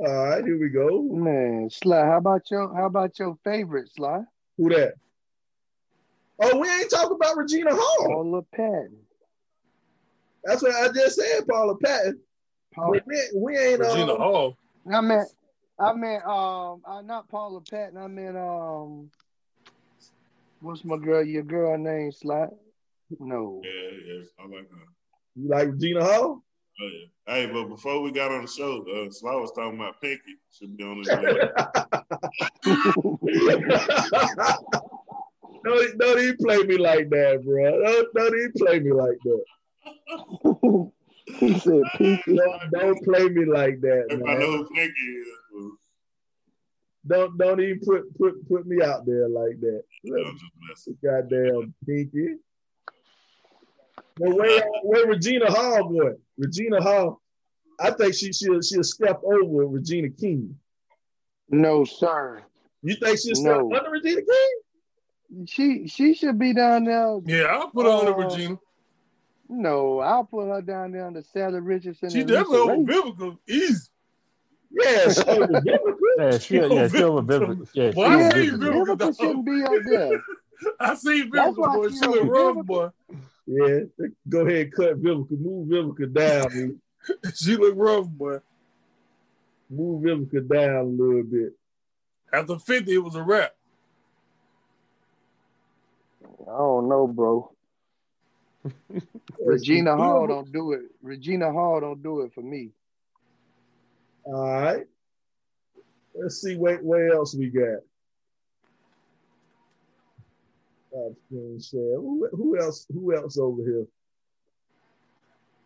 Let's, 0.00 0.12
uh, 0.12 0.14
all 0.14 0.24
right, 0.26 0.44
here 0.44 0.58
we 0.58 0.68
go. 0.68 1.02
Man, 1.02 1.68
Sly, 1.70 2.04
how 2.04 2.18
about 2.18 2.50
your 2.50 2.74
how 2.74 2.86
about 2.86 3.18
your 3.18 3.36
favorite, 3.44 3.90
Sly? 3.94 4.22
Who 4.56 4.70
that? 4.70 4.94
Oh, 6.42 6.58
we 6.58 6.68
ain't 6.70 6.90
talking 6.90 7.16
about 7.16 7.36
Regina 7.36 7.70
Hall. 7.72 8.06
Paula 8.06 8.42
Patton. 8.54 8.96
That's 10.44 10.62
what 10.62 10.74
I 10.74 10.88
just 10.92 11.16
said, 11.16 11.46
Paula 11.46 11.76
Patton. 11.76 12.18
Paula, 12.74 13.00
we, 13.04 13.28
we 13.34 13.58
ain't 13.58 13.80
Regina 13.80 14.12
um, 14.12 14.18
Hall. 14.18 14.56
I 14.90 15.00
meant 15.00 15.28
I 15.78 15.92
meant 15.92 16.24
um 16.24 16.82
uh, 16.86 17.02
not 17.02 17.28
Paula 17.28 17.60
Patton, 17.60 17.98
I 17.98 18.06
meant 18.06 18.36
um 18.36 19.10
what's 20.60 20.84
my 20.84 20.96
girl 20.96 21.22
your 21.22 21.42
girl 21.42 21.76
name, 21.76 22.12
Sly? 22.12 22.46
No. 23.18 23.60
yeah, 23.64 23.70
yeah. 24.06 24.22
I 24.38 24.42
like 24.44 24.70
her. 24.70 24.76
you 25.36 25.48
like 25.48 25.68
Regina 25.72 26.04
Hall? 26.04 26.42
Oh, 26.82 26.86
yeah. 26.86 27.34
Hey, 27.34 27.46
but 27.46 27.64
before 27.64 28.00
we 28.00 28.10
got 28.10 28.32
on 28.32 28.42
the 28.42 28.48
show, 28.48 28.84
uh, 28.88 29.10
Sly 29.10 29.34
was 29.34 29.52
talking 29.52 29.78
about 29.78 30.00
Pinky. 30.00 30.38
Should 30.50 30.76
be 30.76 30.84
on 30.84 31.02
the 31.02 31.10
don't, 35.64 35.98
don't 35.98 36.20
even 36.20 36.36
play 36.38 36.62
me 36.62 36.78
like 36.78 37.10
that, 37.10 37.42
bro. 37.44 37.82
Don't, 37.82 38.14
don't 38.14 38.34
even 38.34 38.52
play 38.56 38.80
me 38.80 38.92
like 38.92 39.18
that. 39.24 39.44
he 41.38 41.58
said 41.58 41.82
Pinky. 41.96 42.36
Don't, 42.36 42.70
don't 42.72 43.04
play 43.04 43.28
me 43.28 43.44
like 43.44 43.80
that, 43.82 44.06
Everybody 44.10 44.38
man. 44.38 44.40
know 44.40 44.56
who 44.56 44.68
Pinky 44.74 45.00
is. 45.00 45.26
Don't 47.06 47.38
don't 47.38 47.60
even 47.60 47.80
put 47.80 48.12
put 48.18 48.46
put 48.48 48.66
me 48.66 48.82
out 48.82 49.06
there 49.06 49.28
like 49.28 49.58
that. 49.60 49.82
I'm 50.04 50.38
just 50.38 50.52
messing. 50.68 50.98
Goddamn 51.02 51.72
pinky. 51.86 52.34
But 54.18 54.34
where 54.34 54.62
where 54.82 55.06
Regina 55.06 55.50
Hall 55.50 55.88
going? 55.88 56.18
Regina 56.44 56.82
Hall, 56.82 57.20
I 57.78 57.90
think 57.92 58.14
she 58.14 58.32
she'll 58.32 58.60
she'll 58.62 58.82
step 58.82 59.20
over 59.22 59.66
Regina 59.66 60.08
King. 60.08 60.56
No, 61.50 61.84
sir. 61.84 62.42
You 62.82 62.96
think 62.96 63.18
she'll 63.18 63.34
step 63.34 63.58
No. 63.58 63.74
under 63.76 63.90
Regina 63.90 64.22
King? 64.22 65.46
She 65.46 65.86
she 65.86 66.14
should 66.14 66.38
be 66.38 66.54
down 66.54 66.84
there. 66.84 67.18
Yeah, 67.26 67.44
I'll 67.44 67.70
put 67.70 67.84
her 67.84 67.92
on 67.92 68.06
the 68.06 68.12
Uh, 68.12 68.16
Regina. 68.16 68.56
No, 69.48 69.98
I'll 69.98 70.24
put 70.24 70.48
her 70.48 70.62
down 70.62 70.92
there 70.92 71.06
under 71.06 71.22
Salli 71.22 71.60
Richardson. 71.64 72.08
She 72.10 72.22
definitely 72.24 72.58
Lisa 72.58 72.72
over 72.72 72.72
Ray. 72.72 73.00
Vivica. 73.00 73.38
Easy. 73.48 73.88
Yeah, 74.70 75.12
she 75.12 75.24
over 75.28 75.46
Vivica. 75.60 75.94
Yeah, 76.18 76.38
she, 76.38 76.54
yeah, 76.56 76.88
she 76.88 77.02
over 77.02 77.22
Vivica. 77.22 77.68
Yeah, 77.74 77.90
she 77.90 77.96
Why 77.96 78.06
over 78.06 78.16
I 78.16 78.20
Yeah, 78.20 78.30
see 78.30 78.50
Vivica. 78.50 78.58
Vivica, 78.58 78.86
Vivica 78.86 78.98
dog. 78.98 79.14
shouldn't 79.16 79.46
be 79.46 79.62
up 79.62 79.72
there. 79.84 80.10
I 80.80 80.94
see 80.94 81.22
That's 81.32 81.56
Vivica, 81.56 81.74
boy. 81.74 81.88
she 81.88 81.94
She 81.96 82.06
look 82.06 82.16
over 82.16 82.54
rough, 82.54 82.66
boy. 82.66 82.88
Yeah, 83.46 83.80
go 84.28 84.40
ahead 84.46 84.66
and 84.66 84.72
cut 84.72 85.02
Vivica, 85.02 85.38
move 85.38 85.68
Vivica 85.68 86.12
down. 86.12 86.80
She 87.34 87.56
look 87.56 87.72
rough, 87.76 88.06
boy. 88.06 88.40
move 89.70 90.02
Vivica 90.02 90.46
down 90.46 90.76
a 90.76 90.82
little 90.82 91.22
bit. 91.22 91.54
After 92.30 92.58
50, 92.58 92.92
it 92.92 92.98
was 92.98 93.14
a 93.14 93.22
wrap. 93.22 93.52
I 96.42 96.58
don't 96.58 96.88
know, 96.88 97.06
bro. 97.06 97.52
Regina 99.44 99.96
Hall 99.96 100.26
don't 100.26 100.52
do 100.52 100.72
it. 100.72 100.82
Regina 101.02 101.50
Hall 101.50 101.80
don't 101.80 102.02
do 102.02 102.20
it 102.20 102.34
for 102.34 102.42
me. 102.42 102.70
All 104.24 104.42
right. 104.42 104.86
Let's 106.14 106.42
see 106.42 106.56
what, 106.56 106.82
what 106.82 107.00
else 107.10 107.34
we 107.34 107.48
got. 107.48 107.80
Top 110.92 111.12
screen 111.26 111.60
share. 111.60 111.96
Who, 111.96 112.28
who 112.32 112.58
else? 112.60 112.86
Who 112.92 113.14
else 113.14 113.38
over 113.38 113.62
here? 113.62 113.86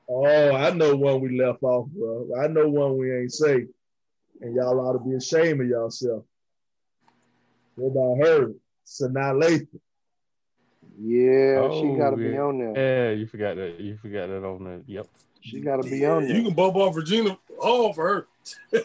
Oh, 0.08 0.54
I 0.54 0.70
know 0.70 0.94
one 0.96 1.20
we 1.20 1.38
left 1.38 1.62
off, 1.62 1.88
bro. 1.88 2.28
I 2.38 2.46
know 2.48 2.68
one 2.68 2.98
we 2.98 3.10
ain't 3.16 3.32
say, 3.32 3.66
and 4.42 4.54
y'all 4.54 4.78
ought 4.80 4.92
to 4.92 4.98
be 4.98 5.14
ashamed 5.14 5.62
of 5.62 5.66
yourself. 5.66 6.24
What 7.76 7.92
about 7.92 8.26
her? 8.28 8.52
Sanaa 8.84 9.32
Lathan. 9.42 9.80
Yeah, 11.00 11.70
she 11.80 11.86
Oh, 11.88 11.96
gotta 11.96 12.16
be 12.16 12.36
on 12.36 12.58
there. 12.58 12.74
Yeah, 12.76 13.10
you 13.16 13.26
forgot 13.26 13.56
that. 13.56 13.80
You 13.80 13.96
forgot 13.96 14.28
that 14.28 14.44
on 14.44 14.62
there. 14.64 14.80
Yep. 14.86 15.06
She 15.40 15.60
gotta 15.60 15.82
be 15.82 16.04
on 16.04 16.26
there. 16.28 16.36
You 16.36 16.44
can 16.44 16.54
bump 16.54 16.76
off 16.76 16.94
Regina 16.96 17.38
Hall 17.58 17.92
for 17.94 18.26
her. 18.72 18.80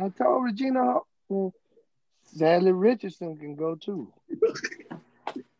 I 0.00 0.08
told 0.08 0.44
Regina 0.44 0.82
Hall. 0.82 1.06
mm, 1.30 1.52
Salli 2.34 2.72
Richardson 2.74 3.36
can 3.36 3.54
go 3.56 3.74
too. 3.74 4.12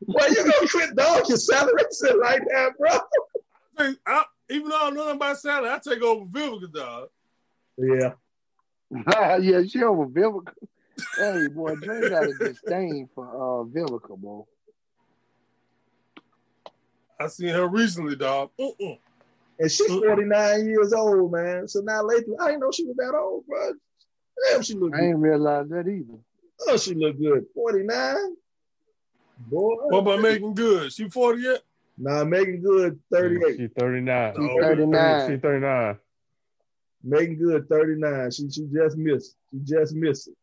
Why 0.08 0.26
you 0.28 0.36
gonna 0.36 0.68
quit 0.70 0.96
dogging 0.96 1.36
salary 1.36 1.82
like 2.18 2.40
that, 2.50 2.70
bro? 2.78 2.98
Hey, 3.76 3.94
I, 4.06 4.24
even 4.48 4.70
though 4.70 4.76
I 4.76 4.84
don't 4.84 4.94
know 4.94 5.02
nothing 5.02 5.16
about 5.16 5.36
Salli, 5.36 5.70
I 5.70 5.78
take 5.78 6.02
over 6.02 6.24
Vivica, 6.24 6.72
dog. 6.72 7.08
Yeah. 7.76 8.12
yeah, 9.38 9.62
she 9.68 9.82
over 9.82 10.06
Vivica. 10.06 10.54
hey, 11.18 11.48
boy, 11.48 11.74
Dre 11.74 12.08
got 12.08 12.24
a 12.24 12.32
disdain 12.32 13.06
for 13.14 13.26
uh, 13.26 13.64
Vivica, 13.64 14.18
boy. 14.18 14.44
I 17.20 17.26
seen 17.26 17.48
her 17.48 17.68
recently, 17.68 18.16
dog. 18.16 18.48
Mm-mm. 18.58 18.98
And 19.58 19.70
she's 19.70 19.92
49 19.92 20.66
years 20.66 20.94
old, 20.94 21.32
man. 21.32 21.68
So 21.68 21.80
now 21.80 22.02
lately, 22.02 22.34
I 22.40 22.46
didn't 22.46 22.60
know 22.60 22.70
she 22.72 22.86
was 22.86 22.96
that 22.96 23.14
old, 23.14 23.46
bro. 23.46 23.72
Damn, 24.50 24.62
she 24.62 24.72
look 24.72 24.94
I 24.94 25.00
good. 25.00 25.04
ain't 25.04 25.18
realized 25.18 25.68
that 25.68 25.86
either. 25.86 26.18
Oh, 26.66 26.78
she 26.78 26.94
look 26.94 27.18
good. 27.20 27.44
49? 27.54 28.36
Boy. 29.38 29.74
What 29.88 29.98
about 30.00 30.20
Meagan 30.20 30.54
Good? 30.54 30.92
She 30.92 31.08
40 31.08 31.42
yet? 31.42 31.62
Nah, 31.96 32.24
Meagan 32.24 32.60
Good, 32.60 33.00
38. 33.12 33.56
She's 33.56 33.70
39. 33.78 34.34
She's 34.36 34.44
Oh, 34.50 34.60
39. 34.60 35.30
She's 35.30 35.40
39. 35.40 35.98
Meagan 37.04 37.36
Good, 37.36 37.68
39. 37.68 38.30
She 38.30 38.50
she 38.50 38.68
just 38.72 38.96
missed. 38.96 39.36
She 39.50 39.58
just 39.62 39.94
missed 39.94 40.28
it. 40.28 40.34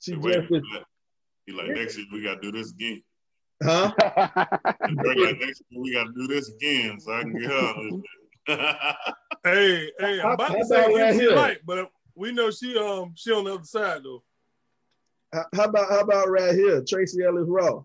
She 0.00 0.16
Wait, 0.16 0.34
just 0.34 0.50
missed 0.50 0.64
wait. 0.72 0.82
He 1.46 1.52
like 1.52 1.68
next 1.68 1.96
year 1.96 2.06
we 2.12 2.22
gotta 2.22 2.40
do 2.40 2.52
this 2.52 2.72
again. 2.72 3.02
Huh? 3.62 3.92
Drake 3.98 5.18
like 5.18 5.40
next 5.40 5.62
year 5.68 5.82
we 5.82 5.92
gotta 5.92 6.12
do 6.14 6.26
this 6.26 6.48
again 6.48 6.98
so 6.98 7.12
I 7.12 7.22
can 7.22 7.38
get 7.38 7.50
her 7.50 7.56
on. 7.56 8.02
Hey, 9.42 9.90
hey, 9.98 10.20
I'm 10.20 10.32
about 10.32 10.48
how 10.48 10.54
to 10.56 10.64
say 10.66 10.84
about 10.84 10.94
right 10.94 11.14
here? 11.14 11.34
Light, 11.34 11.58
but 11.64 11.90
we 12.14 12.30
know 12.30 12.50
she 12.50 12.76
um 12.76 13.14
she 13.14 13.32
on 13.32 13.44
the 13.44 13.54
other 13.54 13.64
side 13.64 14.02
though. 14.04 14.22
How 15.32 15.64
about 15.64 15.88
how 15.88 16.00
about 16.00 16.28
right 16.28 16.54
here? 16.54 16.82
Tracee 16.86 17.24
Ellis 17.24 17.46
Ross. 17.46 17.84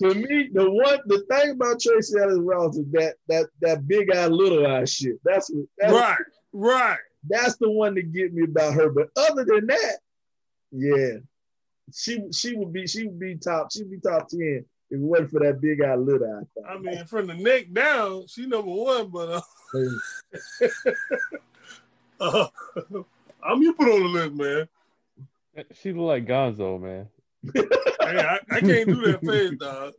To 0.00 0.14
me, 0.14 0.48
the 0.52 0.70
one 0.70 0.98
the 1.06 1.24
thing 1.30 1.50
about 1.50 1.80
Tracee 1.80 2.18
Ellis 2.20 2.38
Ross 2.38 2.76
is 2.76 2.90
that 2.92 3.14
that 3.28 3.46
that 3.60 3.86
big 3.86 4.14
eye, 4.14 4.26
little 4.26 4.66
eye 4.66 4.84
shit. 4.84 5.20
That's 5.24 5.50
what 5.50 5.66
that's, 5.76 5.92
Right, 5.92 6.18
right. 6.52 6.98
that's 7.28 7.56
the 7.56 7.70
one 7.70 7.94
to 7.94 8.02
get 8.02 8.32
me 8.32 8.44
about 8.44 8.74
her. 8.74 8.90
But 8.90 9.08
other 9.16 9.44
than 9.44 9.66
that, 9.66 9.98
yeah, 10.72 11.16
she 11.92 12.24
she 12.32 12.54
would 12.54 12.72
be 12.72 12.86
she 12.86 13.06
would 13.06 13.18
be 13.18 13.36
top 13.36 13.72
she 13.72 13.82
would 13.82 13.90
be 13.90 14.00
top 14.00 14.28
ten 14.28 14.64
If 14.90 14.98
it 14.98 15.00
wasn't 15.00 15.30
for 15.30 15.40
that 15.40 15.60
big 15.60 15.82
eye 15.82 15.94
little 15.94 16.26
eye. 16.26 16.70
I 16.72 16.78
mean, 16.78 17.04
from 17.06 17.26
the 17.28 17.34
neck 17.34 17.72
down, 17.72 18.26
she 18.26 18.46
number 18.46 18.70
one, 18.70 19.10
but 19.10 19.42
uh, 22.20 22.20
uh 22.20 22.46
I'm 23.42 23.62
you 23.62 23.72
put 23.74 23.88
on 23.88 24.02
the 24.02 24.08
list, 24.08 24.32
man. 24.34 24.68
She 25.74 25.92
look 25.92 26.06
like 26.06 26.26
Gonzo, 26.26 26.80
man. 26.80 27.08
hey, 27.54 27.62
I, 28.00 28.38
I, 28.50 28.60
can't 28.60 28.88
do 28.88 29.00
that 29.02 29.20
face, 29.24 29.54
dog. 29.58 29.94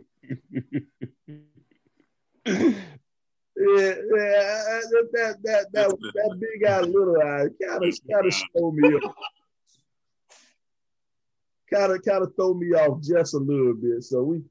Yeah, 3.62 3.66
yeah, 3.66 4.80
that 4.90 5.10
that 5.12 5.36
that 5.44 5.72
that, 5.74 5.90
that 5.90 6.40
big 6.40 6.64
eye, 6.66 6.80
little 6.80 7.18
eye, 7.18 7.48
kind 7.62 7.84
of 7.84 8.00
kind 8.10 8.26
of 8.26 8.34
throw 8.58 8.72
me 8.72 8.88
off. 8.88 9.16
Kind 11.70 11.92
of 11.92 12.02
kind 12.02 12.24
of 12.24 12.34
throw 12.38 12.54
me 12.54 12.68
off 12.68 13.02
just 13.02 13.34
a 13.34 13.38
little 13.38 13.74
bit. 13.74 14.02
So 14.06 14.24
we 14.24 14.44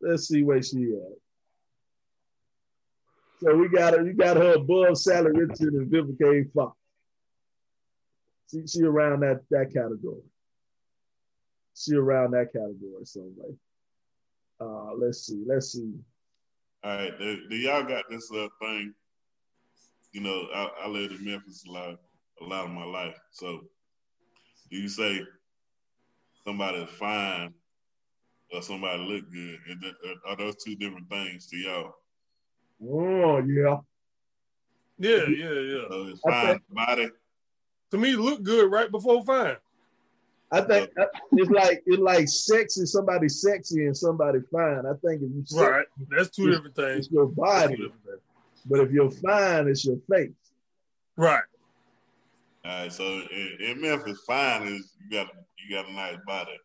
let's 0.00 0.26
see 0.26 0.42
where 0.42 0.60
she 0.60 0.96
at. 0.96 1.16
So 3.40 3.54
we 3.54 3.68
got 3.68 3.94
her. 3.94 4.04
You 4.04 4.14
got 4.14 4.36
her 4.36 4.54
above 4.54 4.96
Salli 4.96 5.30
Richard 5.32 5.74
and 5.74 5.88
Vivica 5.88 6.40
A. 6.40 6.50
Fox. 6.52 6.76
She, 8.50 8.66
she 8.66 8.82
around 8.82 9.20
that 9.20 9.42
that 9.50 9.72
category. 9.72 10.22
She 11.76 11.94
around 11.94 12.32
that 12.32 12.52
category. 12.52 13.04
So 13.04 13.30
like, 13.36 13.56
uh, 14.60 14.94
let's 14.94 15.26
see, 15.26 15.42
let's 15.46 15.72
see. 15.72 15.94
All 16.82 16.96
right, 16.96 17.18
do, 17.18 17.48
do 17.48 17.56
y'all 17.56 17.84
got 17.84 18.04
this 18.10 18.30
uh, 18.32 18.48
thing? 18.60 18.94
You 20.12 20.22
know, 20.22 20.48
I, 20.54 20.70
I 20.84 20.88
lived 20.88 21.12
in 21.12 21.24
Memphis 21.24 21.64
a 21.68 21.70
lot, 21.70 21.98
a 22.40 22.44
lot 22.44 22.64
of 22.64 22.70
my 22.70 22.84
life. 22.84 23.16
So, 23.30 23.60
do 24.70 24.76
you 24.76 24.88
say 24.88 25.20
somebody's 26.44 26.88
fine 26.88 27.52
or 28.52 28.62
somebody 28.62 29.02
look 29.02 29.30
good? 29.30 29.58
And 29.68 29.84
are 30.26 30.36
those 30.36 30.56
two 30.56 30.74
different 30.74 31.08
things 31.08 31.46
to 31.48 31.56
y'all? 31.56 31.94
Oh 32.82 33.38
yeah. 33.38 33.78
Yeah, 34.98 35.28
yeah, 35.28 35.60
yeah. 35.60 35.82
So 35.88 36.06
it's 36.08 36.20
fine 36.20 36.60
body. 36.70 37.08
To 37.90 37.98
me, 37.98 38.14
look 38.14 38.42
good 38.42 38.70
right 38.70 38.90
before 38.90 39.24
fine. 39.24 39.56
I 40.52 40.60
think 40.62 40.90
it's 41.32 41.50
like 41.50 41.82
it's 41.86 42.00
like 42.00 42.28
sexy. 42.28 42.84
Somebody 42.86 43.28
sexy 43.28 43.86
and 43.86 43.96
somebody 43.96 44.40
fine. 44.52 44.84
I 44.84 44.94
think 45.04 45.22
if 45.22 45.30
you 45.30 45.60
right, 45.60 45.86
that's 46.10 46.30
two 46.30 46.50
different 46.50 46.74
things. 46.74 47.06
It's 47.06 47.10
your 47.10 47.26
body, 47.26 47.92
but 48.66 48.80
if 48.80 48.90
you're 48.90 49.10
fine, 49.10 49.68
it's 49.68 49.84
your 49.84 49.98
face. 50.10 50.30
Right. 51.16 51.42
All 52.64 52.82
right. 52.82 52.92
So 52.92 53.04
in, 53.04 53.56
in 53.60 53.80
Memphis, 53.80 54.20
fine 54.26 54.66
is 54.66 54.92
you 55.00 55.10
got 55.10 55.28
you 55.58 55.76
got 55.76 55.88
a 55.88 55.92
nice 55.92 56.18
body. 56.26 56.58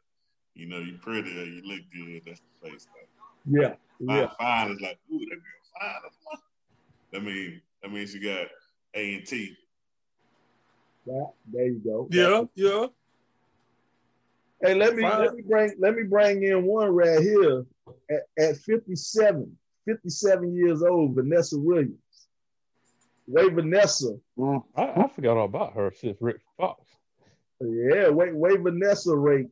You 0.55 0.67
know, 0.67 0.79
you're 0.79 0.97
pretty 0.97 1.29
or 1.39 1.45
you 1.45 1.61
look 1.63 1.81
good. 1.93 2.21
That's 2.25 2.41
the 2.61 2.69
face. 2.69 2.87
Thing. 2.95 3.61
Yeah. 3.61 3.75
Fine, 4.05 4.17
yeah. 4.17 4.29
fine 4.39 4.71
is 4.71 4.81
like, 4.81 4.97
ooh, 5.13 5.19
that 5.19 5.29
girl 5.29 6.11
fine. 6.31 6.39
That 7.11 7.23
mean 7.23 7.61
that 7.83 7.91
means 7.91 8.15
you 8.15 8.23
got 8.23 8.47
A 8.95 9.15
and 9.15 9.25
T. 9.27 9.55
Yeah, 11.05 11.23
there 11.51 11.67
you 11.67 11.81
go. 11.83 12.07
Yeah, 12.11 12.43
yeah. 12.55 12.87
Hey, 14.61 14.73
let 14.73 14.95
me 14.95 15.03
let 15.03 15.35
me 15.35 15.43
bring 15.43 15.75
let 15.79 15.95
me 15.95 16.03
bring 16.03 16.43
in 16.43 16.65
one 16.65 16.89
right 16.89 17.19
here 17.19 17.65
at, 18.09 18.21
at 18.37 18.57
57, 18.57 19.57
57 19.85 20.55
years 20.55 20.81
old, 20.81 21.13
Vanessa 21.15 21.57
Williams. 21.59 21.99
Wait, 23.27 23.53
Vanessa. 23.53 24.17
Mm, 24.37 24.63
I, 24.75 24.83
I, 24.83 25.07
forgot 25.07 25.37
all 25.37 25.45
about 25.45 25.73
her 25.73 25.91
since 25.99 26.17
Rick 26.21 26.41
Fox. 26.57 26.81
Yeah, 27.59 28.09
wait, 28.09 28.35
wait, 28.35 28.59
Vanessa 28.59 29.15
rate. 29.15 29.47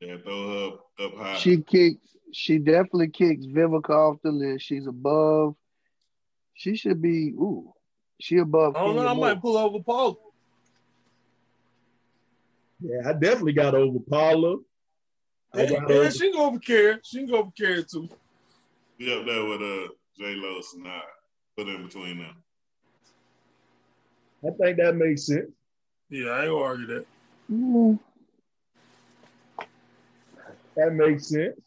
Yeah, 0.00 0.16
throw 0.22 0.78
her 0.98 1.04
up, 1.04 1.16
high. 1.16 1.36
She 1.36 1.58
kicks. 1.62 1.98
She 2.32 2.58
definitely 2.58 3.08
kicks 3.08 3.44
Vivica 3.44 3.90
off 3.90 4.22
the 4.22 4.30
list. 4.30 4.64
She's 4.64 4.86
above. 4.86 5.54
She 6.54 6.76
should 6.76 7.02
be. 7.02 7.30
Ooh, 7.30 7.72
she 8.20 8.38
above. 8.38 8.76
I 8.76 8.80
don't 8.80 8.96
know. 8.96 9.06
I 9.06 9.14
might 9.14 9.40
pull 9.40 9.56
over 9.56 9.80
Paul. 9.80 10.31
Yeah, 12.82 13.08
I 13.08 13.12
definitely 13.12 13.52
got 13.52 13.74
over 13.74 13.98
Paula. 14.00 14.58
Yeah, 15.54 15.62
yeah 15.62 15.78
over... 15.84 16.10
she 16.10 16.30
can 16.30 16.32
go 16.32 16.46
over 16.46 16.58
Carrie. 16.58 16.98
She 17.04 17.18
can 17.18 17.26
go 17.28 17.38
over 17.38 17.50
Carrie 17.56 17.84
too. 17.84 18.08
Be 18.98 19.12
up 19.12 19.26
there 19.26 19.44
with 19.44 19.62
uh 19.62 19.88
J 20.18 20.34
Lo 20.36 20.60
and 20.74 20.88
I 20.88 21.00
put 21.56 21.68
in 21.68 21.84
between 21.84 22.18
them. 22.18 22.36
I 24.44 24.50
think 24.60 24.78
that 24.78 24.96
makes 24.96 25.26
sense. 25.26 25.50
Yeah, 26.10 26.30
I 26.30 26.42
ain't 26.42 26.50
gonna 26.50 26.64
argue 26.64 26.86
that. 26.86 27.06
Mm. 27.50 27.98
That 30.76 30.92
makes 30.94 31.28
sense. 31.28 31.60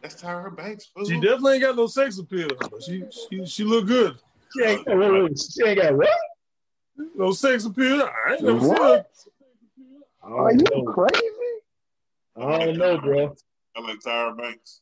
That's 0.00 0.22
Tyra 0.22 0.56
Banks. 0.56 0.86
Fool. 0.86 1.04
She 1.04 1.14
definitely 1.14 1.54
ain't 1.54 1.62
got 1.62 1.76
no 1.76 1.86
sex 1.86 2.18
appeal. 2.18 2.48
but 2.58 2.82
She 2.82 3.02
she 3.10 3.44
she 3.46 3.64
look 3.64 3.86
good. 3.86 4.16
She 4.56 4.62
ain't, 4.62 4.86
wait, 4.86 5.10
wait, 5.10 5.38
she 5.38 5.68
ain't 5.68 5.80
got 5.80 5.96
what? 5.96 6.08
No 7.14 7.32
sex 7.32 7.64
appeal. 7.64 8.02
I 8.02 8.32
ain't 8.32 8.42
never 8.42 8.68
what? 8.68 9.10
seen 9.14 9.32
her. 10.22 10.34
Are 10.34 10.52
you 10.52 10.64
know. 10.72 10.82
crazy? 10.84 11.26
I 12.36 12.66
don't 12.66 12.76
know, 12.76 12.98
bro. 12.98 13.36
I 13.76 13.80
like 13.80 14.00
Tyra 14.00 14.36
Banks. 14.36 14.80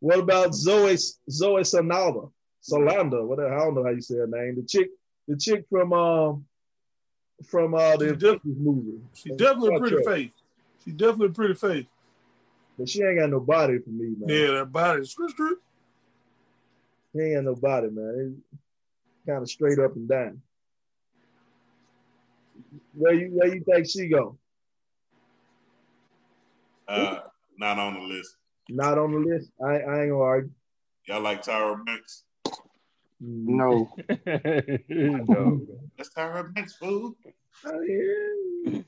What 0.00 0.18
about 0.18 0.54
Zoe 0.54 0.96
Zoe 1.30 1.62
Sanalda? 1.62 2.30
Solanda, 2.60 3.24
whatever. 3.24 3.54
I 3.54 3.64
don't 3.64 3.74
know 3.74 3.84
how 3.84 3.90
you 3.90 4.00
say 4.00 4.16
her 4.16 4.26
name. 4.26 4.56
The 4.56 4.62
chick, 4.62 4.90
the 5.26 5.36
chick 5.36 5.64
from 5.70 5.92
um 5.92 6.44
from 7.46 7.74
uh 7.74 7.96
the 7.96 8.16
def- 8.16 8.44
movie. 8.44 9.00
She 9.14 9.30
definitely 9.30 9.76
a 9.76 9.78
pretty 9.78 10.04
face. 10.04 10.30
She 10.84 10.92
definitely 10.92 11.28
a 11.28 11.30
pretty 11.30 11.54
face. 11.54 11.86
But 12.78 12.88
she 12.88 13.02
ain't 13.02 13.18
got 13.18 13.30
no 13.30 13.40
body 13.40 13.78
for 13.78 13.90
me, 13.90 14.14
man. 14.18 14.28
Yeah, 14.28 14.58
that 14.58 14.72
body. 14.72 15.04
Screw, 15.04 15.28
screw. 15.28 15.58
She 17.12 17.20
ain't 17.20 17.34
got 17.36 17.44
no 17.44 17.54
body, 17.54 17.88
man. 17.90 18.42
It's 18.52 19.26
kind 19.26 19.42
of 19.42 19.50
straight 19.50 19.78
up 19.78 19.96
and 19.96 20.08
down. 20.08 20.42
Where 22.98 23.14
you 23.14 23.28
where 23.28 23.54
you 23.54 23.62
think 23.62 23.88
she 23.88 24.08
go? 24.08 24.36
Uh, 26.88 27.20
not 27.56 27.78
on 27.78 27.94
the 27.94 28.00
list. 28.00 28.34
Not 28.68 28.98
on 28.98 29.12
the 29.12 29.18
list. 29.18 29.50
I, 29.64 29.66
I 29.66 30.02
ain't 30.02 30.10
gonna 30.10 30.18
argue. 30.18 30.50
Y'all 31.06 31.20
like 31.20 31.44
Tyra 31.44 31.84
Banks? 31.84 32.24
No. 33.20 33.88
no. 34.26 35.60
That's 35.96 36.10
Tyra 36.10 36.52
Banks, 36.52 36.74
fool. 36.74 37.14
Oh, 37.64 37.80
yeah. 37.82 38.80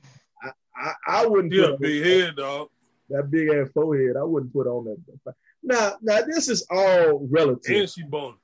I, 0.43 0.51
I, 0.75 0.93
I 1.07 1.25
wouldn't. 1.25 1.53
Yeah, 1.53 1.75
big 1.79 2.05
head, 2.05 2.35
dog. 2.35 2.69
That 3.09 3.31
big 3.31 3.49
ass 3.49 3.69
forehead. 3.73 4.17
I 4.17 4.23
wouldn't 4.23 4.53
put 4.53 4.67
on 4.67 4.85
that. 4.85 5.33
Now, 5.63 5.95
now 6.01 6.21
this 6.21 6.49
is 6.49 6.65
all 6.69 7.27
relative. 7.29 7.75
And 7.75 7.89
she 7.89 8.03
bone. 8.03 8.35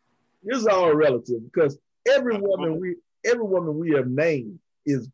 This 0.44 0.60
is 0.60 0.68
all 0.68 0.94
relative 0.94 1.44
because 1.44 1.78
every 2.10 2.38
woman 2.38 2.80
we 2.80 2.96
every 3.26 3.44
woman 3.46 3.78
we 3.78 3.92
have 3.92 4.08
named 4.08 4.60
is 4.86 5.10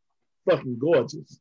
fucking 0.49 0.77
gorgeous. 0.79 1.39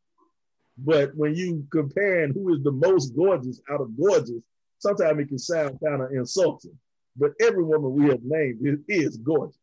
But 0.78 1.14
when 1.14 1.34
you 1.34 1.66
comparing 1.70 2.32
who 2.32 2.54
is 2.54 2.62
the 2.62 2.72
most 2.72 3.14
gorgeous 3.14 3.60
out 3.70 3.80
of 3.80 3.96
gorgeous, 3.96 4.42
sometimes 4.78 5.20
it 5.20 5.28
can 5.28 5.38
sound 5.38 5.78
kind 5.84 6.02
of 6.02 6.10
insulting. 6.12 6.78
But 7.16 7.32
every 7.40 7.62
woman 7.62 7.92
we 7.92 8.08
have 8.08 8.22
named 8.22 8.60
is, 8.62 8.78
is 8.88 9.16
gorgeous. 9.18 9.58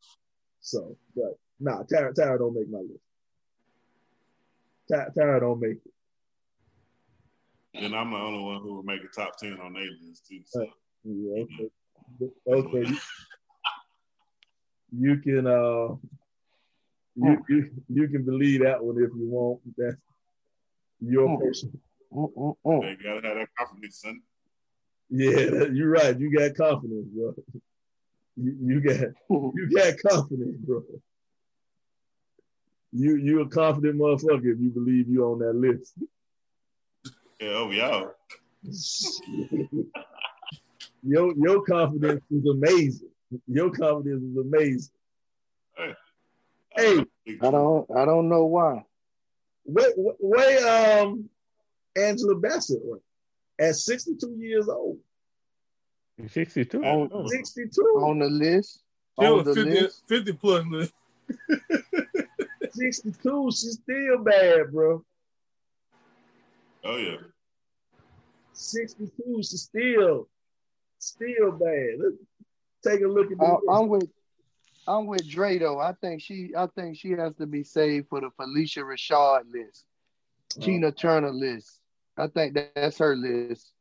So, 0.61 0.95
but 1.15 1.37
nah, 1.59 1.83
Tara, 1.83 2.13
Tara 2.13 2.37
don't 2.37 2.55
make 2.55 2.69
my 2.69 2.79
list. 2.79 3.01
Tara, 4.89 5.11
Tara 5.15 5.39
don't 5.39 5.59
make 5.59 5.77
it. 5.77 5.93
And 7.73 7.95
I'm 7.95 8.11
the 8.11 8.17
only 8.17 8.43
one 8.43 8.61
who 8.61 8.75
will 8.75 8.83
make 8.83 9.01
a 9.03 9.07
top 9.07 9.37
ten 9.37 9.57
on 9.59 9.73
their 9.73 9.83
list 9.83 10.27
too. 10.27 10.41
So. 10.45 10.67
Yeah, 11.03 11.43
okay. 11.43 12.31
okay. 12.47 12.91
you 14.91 15.17
can 15.17 15.47
uh 15.47 15.95
you, 17.21 17.45
you 17.49 17.69
you 17.89 18.07
can 18.07 18.23
believe 18.23 18.61
that 18.61 18.83
one 18.83 18.95
if 18.97 19.09
you 19.15 19.27
want. 19.27 19.59
That's 19.77 19.97
your 21.01 21.27
mm. 21.27 21.39
person. 21.39 21.79
You 22.11 22.55
gotta 22.63 23.27
have 23.27 23.37
that 23.37 23.47
confidence, 23.57 24.01
son. 24.01 24.21
Yeah, 25.09 25.65
you're 25.71 25.89
right. 25.89 26.17
You 26.19 26.35
got 26.35 26.55
confidence, 26.55 27.07
bro. 27.13 27.33
You, 28.35 28.57
you 28.61 28.81
got 28.81 29.07
you 29.29 29.69
got 29.75 29.93
confidence, 30.07 30.57
bro. 30.59 30.83
You 32.91 33.15
you 33.17 33.41
a 33.41 33.49
confident 33.49 33.99
motherfucker 33.99 34.53
if 34.53 34.59
you 34.59 34.69
believe 34.69 35.07
you 35.09 35.25
on 35.25 35.39
that 35.39 35.55
list. 35.55 35.93
Yeah, 37.39 37.49
oh 37.49 37.71
y'all. 37.71 38.11
your 41.03 41.33
your 41.37 41.63
confidence 41.63 42.23
is 42.31 42.45
amazing. 42.45 43.09
Your 43.47 43.71
confidence 43.71 44.23
is 44.23 44.37
amazing. 44.37 44.93
Hey, 45.77 45.93
hey 46.79 47.05
I 47.41 47.51
don't 47.51 47.89
I 47.95 48.05
don't 48.05 48.29
know 48.29 48.45
why. 48.45 48.83
Wait, 49.65 49.93
wait, 49.95 50.63
um, 50.63 51.29
Angela 51.95 52.35
Bassett 52.35 52.81
at 53.59 53.75
62 53.75 54.35
years 54.39 54.67
old. 54.67 54.97
62? 56.27 56.83
On, 56.83 57.27
62. 57.27 57.81
On 57.81 58.19
the 58.19 58.25
list. 58.25 58.81
On 59.17 59.43
the 59.43 59.53
50, 59.53 59.69
list. 59.69 60.03
50 60.07 60.33
plus 60.33 60.65
list. 60.65 60.93
62, 62.71 63.51
she's 63.51 63.73
still 63.73 64.23
bad, 64.23 64.71
bro. 64.71 65.03
Oh, 66.83 66.97
yeah. 66.97 67.17
62. 68.53 69.11
She's 69.37 69.61
still, 69.61 70.27
still 70.97 71.51
bad. 71.51 71.99
Let's 71.99 72.15
take 72.83 73.01
a 73.01 73.07
look 73.07 73.31
at. 73.31 73.39
Uh, 73.39 73.57
I'm 73.69 73.87
with, 73.87 74.09
I'm 74.89 75.05
with 75.05 75.29
Dre 75.29 75.59
though. 75.59 75.79
I 75.79 75.93
think 76.01 76.19
she, 76.19 76.49
I 76.57 76.65
think 76.75 76.97
she 76.97 77.11
has 77.11 77.35
to 77.35 77.45
be 77.45 77.63
saved 77.63 78.07
for 78.09 78.21
the 78.21 78.29
Phylicia 78.39 78.79
Rashad 78.79 79.43
list, 79.53 79.85
oh. 80.57 80.61
Tina 80.61 80.91
Turner 80.91 81.31
list. 81.31 81.79
I 82.17 82.27
think 82.27 82.57
that's 82.75 82.97
her 82.97 83.15
list. 83.15 83.71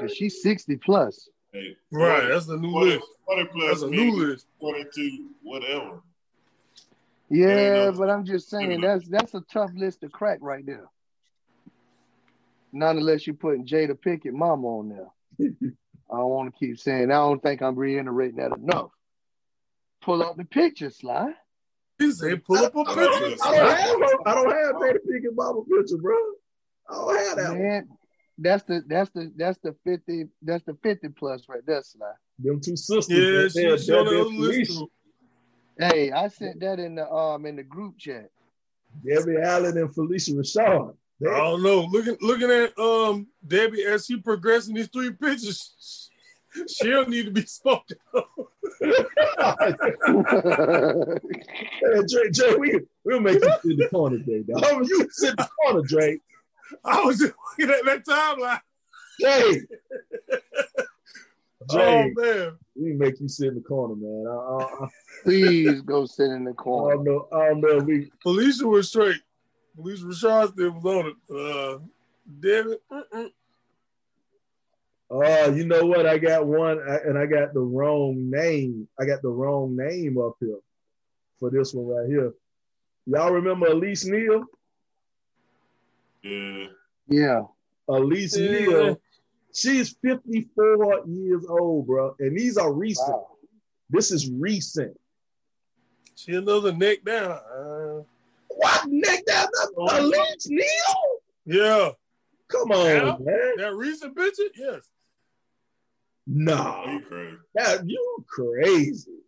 Cause 0.00 0.14
she's 0.14 0.42
60 0.42 0.76
plus. 0.76 1.28
Hey, 1.52 1.76
right, 1.92 2.20
40, 2.20 2.32
that's 2.32 2.46
the 2.46 2.56
new 2.56 2.70
40, 2.70 2.90
list. 2.90 3.06
40 3.26 3.44
plus 3.52 3.68
that's 3.68 3.82
a 3.82 3.86
new 3.88 4.16
list. 4.16 4.46
42, 4.60 5.28
whatever. 5.42 6.02
Yeah, 7.28 7.90
but 7.90 8.08
I'm 8.08 8.24
just 8.24 8.48
saying 8.48 8.80
that's 8.80 9.06
that's 9.06 9.34
a 9.34 9.42
tough 9.52 9.70
list 9.74 10.00
to 10.00 10.08
crack 10.08 10.38
right 10.40 10.64
there. 10.64 10.88
Not 12.72 12.96
unless 12.96 13.26
you're 13.26 13.36
putting 13.36 13.66
Jada 13.66 13.92
Pinkett 13.92 14.32
mama 14.32 14.66
on 14.66 14.88
there. 14.88 15.50
I 16.10 16.16
don't 16.16 16.30
want 16.30 16.52
to 16.52 16.58
keep 16.58 16.78
saying 16.78 17.10
I 17.10 17.16
don't 17.16 17.42
think 17.42 17.62
I'm 17.62 17.76
reiterating 17.76 18.36
that 18.36 18.56
enough. 18.56 18.90
Pull 20.02 20.22
up 20.22 20.36
the 20.36 20.44
picture, 20.44 20.90
Sly. 20.90 21.32
He 21.98 22.12
said 22.12 22.44
pull 22.44 22.56
up 22.56 22.74
a 22.74 22.84
picture. 22.84 23.36
I 23.44 23.84
don't 23.84 24.02
have 24.02 24.20
I 24.26 24.34
don't 24.34 24.50
have 24.50 24.76
Jada 24.76 24.98
Pinkett 25.06 25.34
mama 25.34 25.62
picture, 25.64 25.98
bro. 25.98 26.14
I 26.88 26.94
don't 26.94 27.18
have 27.18 27.36
that 27.36 27.58
Man, 27.58 27.86
one. 27.88 27.98
That's 28.38 28.62
the 28.64 28.82
that's 28.86 29.10
the 29.10 29.32
that's 29.36 29.58
the 29.58 29.74
50 29.84 30.26
that's 30.42 30.64
the 30.64 30.76
50 30.82 31.08
plus 31.10 31.48
right 31.48 31.64
there, 31.66 31.82
Sly. 31.82 32.06
Them 32.38 32.60
two 32.60 32.76
sisters. 32.76 33.54
Yeah, 33.54 33.76
she's 33.76 33.90
on 33.90 34.06
the 34.06 34.22
list. 34.22 34.80
Hey, 35.78 36.10
I 36.10 36.28
sent 36.28 36.60
that 36.60 36.78
in 36.78 36.94
the 36.94 37.10
um 37.10 37.46
in 37.46 37.56
the 37.56 37.62
group 37.64 37.98
chat. 37.98 38.30
Debbie 39.04 39.36
Allen 39.42 39.76
and 39.76 39.90
Phylicia 39.94 40.34
Rashad. 40.34 40.94
I 41.20 41.36
don't 41.36 41.62
know. 41.62 41.80
Looking 41.90 42.16
looking 42.20 42.50
at 42.50 42.78
um 42.78 43.26
Debbie 43.46 43.84
as 43.84 44.06
she 44.06 44.16
progressing 44.16 44.74
these 44.74 44.88
three 44.88 45.10
pitches, 45.10 46.10
she'll 46.68 47.06
need 47.06 47.26
to 47.26 47.30
be 47.32 47.42
spoken 47.42 47.96
hey, 48.80 48.94
Dre, 52.08 52.30
Dre, 52.32 52.54
we 52.58 52.80
we'll 53.04 53.20
make 53.20 53.42
you 53.42 53.52
sit 53.62 53.72
in 53.72 53.76
the 53.78 53.88
corner, 53.90 54.18
Dre. 54.18 54.42
Dog. 54.42 54.86
You 54.88 55.08
sit 55.10 55.30
in 55.30 55.36
the 55.36 55.48
corner, 55.62 55.82
Dre. 55.86 56.18
I 56.84 57.00
was 57.02 57.18
just 57.18 57.32
looking 57.58 57.74
at 57.74 57.84
that 57.84 58.04
timeline. 58.04 58.60
Jay. 59.20 59.62
Jay. 61.70 62.12
Oh 62.16 62.22
man. 62.22 62.56
We 62.76 62.92
make 62.92 63.20
you 63.20 63.28
sit 63.28 63.48
in 63.48 63.54
the 63.56 63.60
corner, 63.60 63.96
man. 63.96 64.26
I, 64.28 64.84
I, 64.84 64.88
Please 65.24 65.80
go 65.82 66.06
sit 66.06 66.30
in 66.30 66.44
the 66.44 66.52
corner. 66.52 66.92
I 66.92 66.96
don't 66.96 67.04
know. 67.04 67.28
I 67.32 67.48
don't 67.48 67.60
know. 67.60 67.78
We 67.78 68.10
Phylicia 68.24 68.62
was 68.62 68.88
straight. 68.88 69.20
Phylicia 69.78 70.04
Rashad 70.04 70.52
still 70.52 70.72
was 70.72 70.84
on 70.84 71.06
it. 71.06 71.16
Uh, 71.30 71.78
David. 72.40 72.78
Oh, 75.10 75.22
uh, 75.22 75.50
you 75.54 75.64
know 75.64 75.86
what? 75.86 76.06
I 76.06 76.18
got 76.18 76.46
one, 76.46 76.78
and 77.06 77.16
I 77.16 77.26
got 77.26 77.54
the 77.54 77.60
wrong 77.60 78.30
name. 78.30 78.88
I 79.00 79.06
got 79.06 79.22
the 79.22 79.30
wrong 79.30 79.76
name 79.76 80.18
up 80.18 80.36
here 80.40 80.58
for 81.38 81.50
this 81.50 81.72
one 81.72 81.86
right 81.86 82.08
here. 82.08 82.34
Y'all 83.06 83.32
remember 83.32 83.68
Elise 83.68 84.04
Neal? 84.04 84.44
Yeah. 86.22 86.66
Yeah. 87.08 87.42
Elise 87.88 88.36
yeah. 88.36 88.50
Neal. 88.50 89.00
She's 89.54 89.96
54 90.02 91.04
years 91.06 91.46
old, 91.48 91.86
bro. 91.86 92.14
And 92.18 92.36
these 92.36 92.58
are 92.58 92.72
recent. 92.72 93.08
Wow. 93.08 93.28
This 93.88 94.12
is 94.12 94.30
recent. 94.30 94.94
She 96.16 96.34
another 96.34 96.72
neck 96.72 97.04
down. 97.04 97.30
Uh, 97.30 97.77
what 98.80 98.90
neck 98.90 99.26
down? 99.26 99.46
Oh. 99.76 100.00
Elise 100.00 100.48
Neal? 100.48 100.66
Yeah. 101.44 101.90
Come 102.48 102.72
on, 102.72 102.86
now, 102.86 103.18
man. 103.20 103.52
That 103.58 103.74
recent 103.74 104.16
picture? 104.16 104.44
Yes. 104.54 104.88
No. 106.26 106.84
You 106.86 107.00
crazy. 107.00 107.36
That, 107.54 107.88
you 107.88 108.24
crazy. 108.28 109.18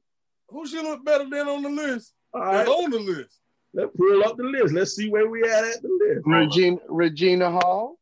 Who 0.49 0.67
should 0.67 0.85
look 0.85 1.05
better 1.05 1.29
than 1.29 1.49
on 1.49 1.63
the 1.63 1.69
list? 1.69 2.13
All 2.33 2.41
right. 2.41 2.67
on 2.67 2.91
the 2.91 2.99
list. 2.99 3.39
Let's 3.73 3.97
pull 3.97 4.25
up 4.25 4.37
the 4.37 4.45
list. 4.45 4.75
Let's 4.75 4.97
see 4.97 5.09
where 5.09 5.29
we 5.29 5.43
at 5.45 5.65
at 5.65 5.83
the 5.83 5.89
list. 5.89 6.27
Regina 6.27 6.79
Regina 6.89 7.51
Hall. 7.51 7.97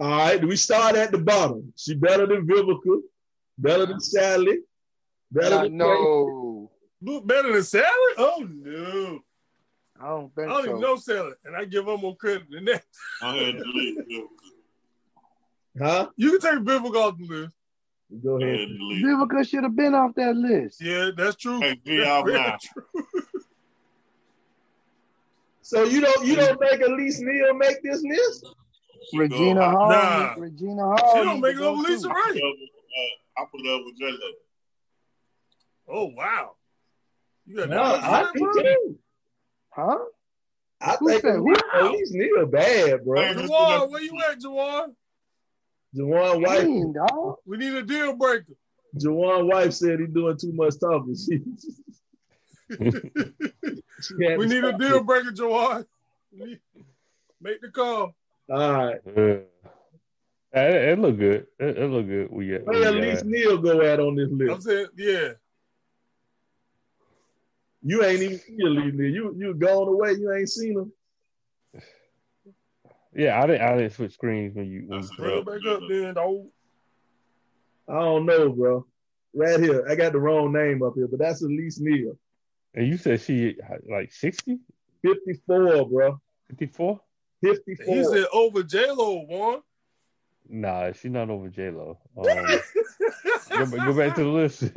All 0.00 0.08
right, 0.08 0.42
we 0.44 0.56
start 0.56 0.96
at 0.96 1.12
the 1.12 1.18
bottom. 1.18 1.72
She 1.76 1.94
better 1.94 2.26
than 2.26 2.46
Vivica, 2.46 3.00
better 3.58 3.86
than 3.86 3.98
Salli, 3.98 4.56
better 5.30 5.50
Not, 5.50 5.62
than 5.64 5.76
no. 5.76 6.70
Look 7.02 7.26
better 7.26 7.52
than 7.52 7.62
Salli? 7.62 8.14
Oh 8.18 8.48
no. 8.50 9.20
I 10.02 10.08
don't 10.08 10.34
think 10.34 10.48
I 10.48 10.50
don't 10.50 10.64
so. 10.64 10.70
even 10.70 10.80
know 10.80 10.96
Salli, 10.96 11.32
and 11.44 11.56
I 11.56 11.64
give 11.64 11.86
her 11.86 11.96
more 11.96 12.16
credit 12.16 12.50
than 12.50 12.64
that. 12.64 12.82
I 13.22 13.36
had 13.36 13.52
to 13.54 13.62
delete 13.62 14.24
Huh? 15.80 16.08
You 16.16 16.38
can 16.38 16.40
take 16.40 16.64
Vivica 16.64 16.96
off 16.96 17.16
the 17.18 17.24
list. 17.24 17.54
Go 18.22 18.36
ahead. 18.42 18.68
Vivica 18.68 19.48
should 19.48 19.62
have 19.62 19.76
been 19.76 19.94
off 19.94 20.14
that 20.16 20.36
list. 20.36 20.82
Yeah, 20.82 21.10
that's 21.16 21.36
true. 21.36 21.60
Hey, 21.60 21.80
that's 21.86 22.68
true. 22.68 22.84
So 25.64 25.84
you 25.84 26.02
don't 26.02 26.26
you 26.26 26.36
don't 26.36 26.58
think 26.58 26.82
Elise 26.82 27.20
Neal 27.20 27.54
make 27.54 27.82
this 27.82 28.02
list? 28.02 28.46
Regina 29.14 29.70
Hall. 29.70 29.88
Nah. 29.88 30.34
Regina 30.36 30.82
Hall. 30.82 31.14
She 31.14 31.24
don't 31.24 31.40
make 31.40 31.56
it 31.56 31.62
over 31.62 31.82
LisaRaye. 31.82 32.40
I 33.38 33.44
put 33.50 33.60
it 33.60 33.70
up 33.72 33.80
with 33.86 33.94
uh, 33.94 33.98
J 33.98 34.10
Lo. 34.10 34.18
Oh 35.88 36.10
wow. 36.14 36.56
You 37.46 37.56
got 37.56 37.70
no, 37.70 37.76
that 37.76 38.04
I 38.04 38.32
think 38.32 38.52
too. 38.52 38.98
Huh? 39.74 39.98
I 40.80 40.96
Who 40.96 41.08
think 41.08 41.24
Elise 41.24 42.12
Neal 42.12 42.46
bad, 42.46 43.04
bro. 43.04 43.22
Jawan, 43.34 43.90
where 43.90 44.02
you 44.02 44.20
at, 44.30 44.38
Jawan? 44.40 44.94
Jawan 45.96 46.44
White. 46.44 46.62
Dang, 46.62 46.92
dog. 46.92 47.36
We 47.46 47.56
need 47.56 47.74
a 47.74 47.82
deal 47.82 48.14
breaker. 48.16 48.52
Jawan 48.96 49.50
wife 49.50 49.72
said 49.72 50.00
he's 50.00 50.10
doing 50.10 50.36
too 50.36 50.52
much 50.52 50.74
talking. 50.78 51.16
we 54.36 54.46
need 54.46 54.64
a 54.64 54.76
deal 54.76 55.02
breaker, 55.04 55.30
Jawan. 55.30 55.86
Make 57.40 57.60
the 57.60 57.68
call. 57.70 58.14
All 58.50 58.72
right. 58.72 59.00
It, 59.06 59.48
it 60.54 60.98
look 60.98 61.18
good. 61.18 61.46
It, 61.58 61.78
it 61.78 61.90
look 61.90 62.06
good. 62.06 62.30
We 62.30 62.48
get. 62.48 62.66
Where 62.66 62.88
at 62.88 62.94
least 62.94 63.24
Neil 63.24 63.56
go 63.56 63.80
at 63.80 64.00
on 64.00 64.16
this 64.16 64.28
list? 64.30 64.52
I'm 64.52 64.60
saying, 64.60 64.86
yeah. 64.96 65.32
You 67.82 68.04
ain't 68.04 68.22
even 68.22 68.38
seen 68.38 68.60
Elise 68.60 68.94
Neal. 68.94 69.10
You 69.10 69.34
you 69.36 69.54
gone 69.54 69.88
away. 69.88 70.12
You 70.12 70.32
ain't 70.32 70.48
seen 70.48 70.78
him. 70.78 70.92
Yeah, 73.14 73.40
I 73.42 73.46
didn't. 73.46 73.62
I 73.62 73.76
didn't 73.76 73.92
switch 73.92 74.14
screens 74.14 74.54
when 74.54 74.70
you. 74.70 74.84
When 74.86 75.06
Bring 75.18 75.38
it 75.38 75.46
back 75.46 75.66
up, 75.68 75.80
then, 75.88 76.14
dog. 76.14 76.46
I 77.88 77.94
don't 77.94 78.26
know, 78.26 78.50
bro. 78.50 78.86
Right 79.34 79.60
here, 79.60 79.86
I 79.88 79.94
got 79.94 80.12
the 80.12 80.20
wrong 80.20 80.52
name 80.52 80.82
up 80.82 80.94
here, 80.94 81.08
but 81.08 81.18
that's 81.18 81.42
Elise 81.42 81.80
Neal. 81.80 82.16
And 82.74 82.86
you 82.86 82.96
said 82.96 83.20
she 83.20 83.56
like 83.88 84.12
60? 84.12 84.58
54, 85.02 85.88
bro. 85.88 86.20
54? 86.48 87.00
54. 87.42 87.94
He 87.94 88.04
said 88.04 88.26
over 88.32 88.62
J 88.62 88.90
Lo 88.90 89.24
one. 89.26 89.60
Nah, 90.48 90.92
she's 90.92 91.10
not 91.10 91.30
over 91.30 91.48
J 91.48 91.70
Lo. 91.70 91.98
Um, 93.54 93.70
go, 93.70 93.92
go, 93.92 93.92
back 93.92 94.14
to 94.14 94.24
the 94.24 94.28
list. 94.30 94.60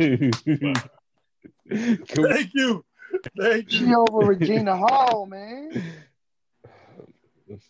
Thank 2.10 2.54
you. 2.54 2.84
Thank 3.40 3.72
you. 3.72 3.88
She 3.88 3.96
over 3.96 4.18
Regina 4.20 4.76
Hall, 4.76 5.26
man. 5.26 5.72
Let's, 7.48 7.70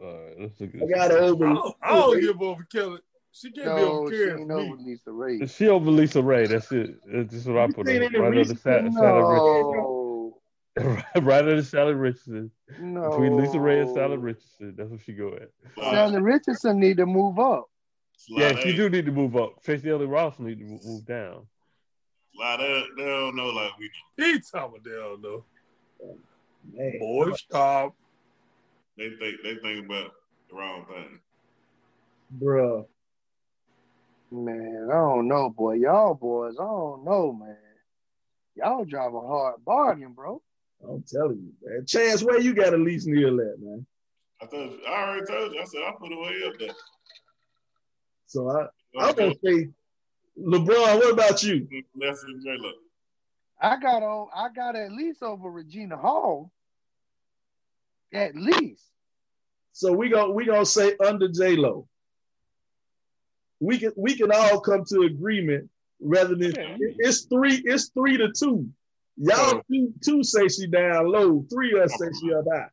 all 0.00 0.12
right, 0.12 0.40
let's 0.40 0.60
look 0.60 0.74
at 0.74 0.82
I 0.82 0.86
got 0.86 1.10
over. 1.10 1.46
I 1.46 1.54
don't, 1.54 1.76
I 1.82 1.96
don't 1.96 2.20
give 2.20 2.42
over 2.42 2.64
Kelly. 2.64 2.98
She 3.32 3.50
can't 3.50 3.66
no, 3.66 3.76
be 3.76 3.82
over 3.82 4.10
She 4.10 4.30
over 4.30 4.76
LisaRaye. 4.76 5.56
She 5.56 5.68
over 5.68 5.90
LisaRaye. 5.90 6.48
That's 6.48 6.70
it. 6.70 6.96
That's 7.06 7.32
just 7.32 7.46
what 7.46 7.58
I 7.58 7.66
put 7.68 7.88
on. 7.88 7.96
Right 7.96 8.14
under 8.14 8.44
the 8.44 8.54
Salli 8.54 8.92
no. 8.92 10.34
Richardson. 10.74 11.02
right 11.24 11.40
under 11.40 11.62
Salli 11.62 11.98
Richardson. 11.98 12.50
No. 12.78 13.10
Between 13.10 13.32
LisaRaye 13.32 13.82
and 13.82 13.96
Salli 13.96 14.22
Richardson. 14.22 14.74
That's 14.76 14.90
what 14.90 15.00
she 15.00 15.14
go 15.14 15.34
at. 15.34 15.48
Salli 15.78 16.22
Richardson 16.22 16.78
need 16.78 16.98
to 16.98 17.06
move 17.06 17.38
up. 17.38 17.68
Yeah, 18.28 18.54
she 18.60 18.76
do 18.76 18.88
need 18.88 19.06
to 19.06 19.12
move 19.12 19.36
up. 19.36 19.62
Tracee 19.64 19.90
Ellis 19.90 20.08
Ross 20.08 20.38
need 20.38 20.58
to 20.58 20.64
move 20.86 21.04
down. 21.06 21.46
Like 22.38 22.58
they, 22.60 22.84
they 22.96 23.04
don't 23.04 23.36
know 23.36 23.48
like 23.48 23.78
we 23.78 23.90
do. 24.16 24.24
He 24.24 24.40
talking 24.40 24.80
they 24.84 24.90
don't 24.90 25.22
know. 25.22 25.44
Man. 26.72 26.98
Boy, 26.98 27.32
stop. 27.32 27.94
They 28.96 29.10
think 29.10 29.36
they 29.42 29.56
think 29.56 29.86
about 29.86 30.12
the 30.48 30.56
wrong 30.56 30.86
thing. 30.86 31.20
Bruh. 32.40 32.86
Man, 34.30 34.88
I 34.90 34.94
don't 34.94 35.28
know, 35.28 35.50
boy. 35.50 35.74
Y'all 35.74 36.14
boys, 36.14 36.54
I 36.58 36.64
don't 36.64 37.04
know, 37.04 37.32
man. 37.32 37.56
Y'all 38.54 38.84
drive 38.84 39.14
a 39.14 39.20
hard 39.20 39.64
bargain, 39.64 40.12
bro. 40.12 40.40
I'm 40.82 41.04
telling 41.06 41.38
you, 41.38 41.52
man. 41.62 41.86
Chance, 41.86 42.22
where 42.22 42.40
you 42.40 42.54
got 42.54 42.74
Elise 42.74 43.06
near 43.06 43.30
that, 43.30 43.56
man? 43.60 43.86
I 44.40 44.46
thought 44.46 44.78
I 44.88 44.90
already 44.90 45.26
told 45.26 45.52
you. 45.52 45.60
I 45.60 45.64
said 45.64 45.82
I 45.82 45.92
put 45.98 46.12
it 46.12 46.18
way 46.18 46.48
up 46.48 46.58
there. 46.58 46.74
So 48.26 48.50
I, 48.50 48.66
I'm 48.98 49.14
gonna 49.14 49.34
say, 49.44 49.68
LeBron. 50.38 50.96
What 50.96 51.12
about 51.12 51.42
you? 51.42 51.66
Less 51.94 52.22
than 52.22 52.42
J 52.42 52.56
Lo. 52.58 52.72
I 53.60 53.78
got 53.78 54.02
on. 54.02 54.28
I 54.34 54.48
got 54.54 54.76
at 54.76 54.92
least 54.92 55.22
over 55.22 55.50
Regina 55.50 55.96
Hall. 55.96 56.50
At 58.12 58.34
least. 58.34 58.84
So 59.72 59.92
we 59.92 60.08
go 60.08 60.30
we 60.30 60.44
gonna 60.44 60.66
say 60.66 60.94
under 61.04 61.28
J 61.28 61.56
Lo. 61.56 61.88
We 63.60 63.78
can 63.78 63.92
we 63.96 64.16
can 64.16 64.32
all 64.32 64.60
come 64.60 64.84
to 64.86 65.02
agreement 65.02 65.70
rather 66.00 66.34
than 66.34 66.52
it's 66.98 67.22
three 67.22 67.62
it's 67.64 67.88
three 67.90 68.16
to 68.16 68.32
two. 68.32 68.68
Y'all 69.16 69.62
two 69.70 69.92
two 70.04 70.24
say 70.24 70.48
she 70.48 70.66
down 70.66 71.06
low. 71.06 71.44
Three 71.50 71.72
of 71.78 71.84
us 71.84 71.98
say 71.98 72.08
she 72.20 72.34
up 72.34 72.44
high. 72.52 72.68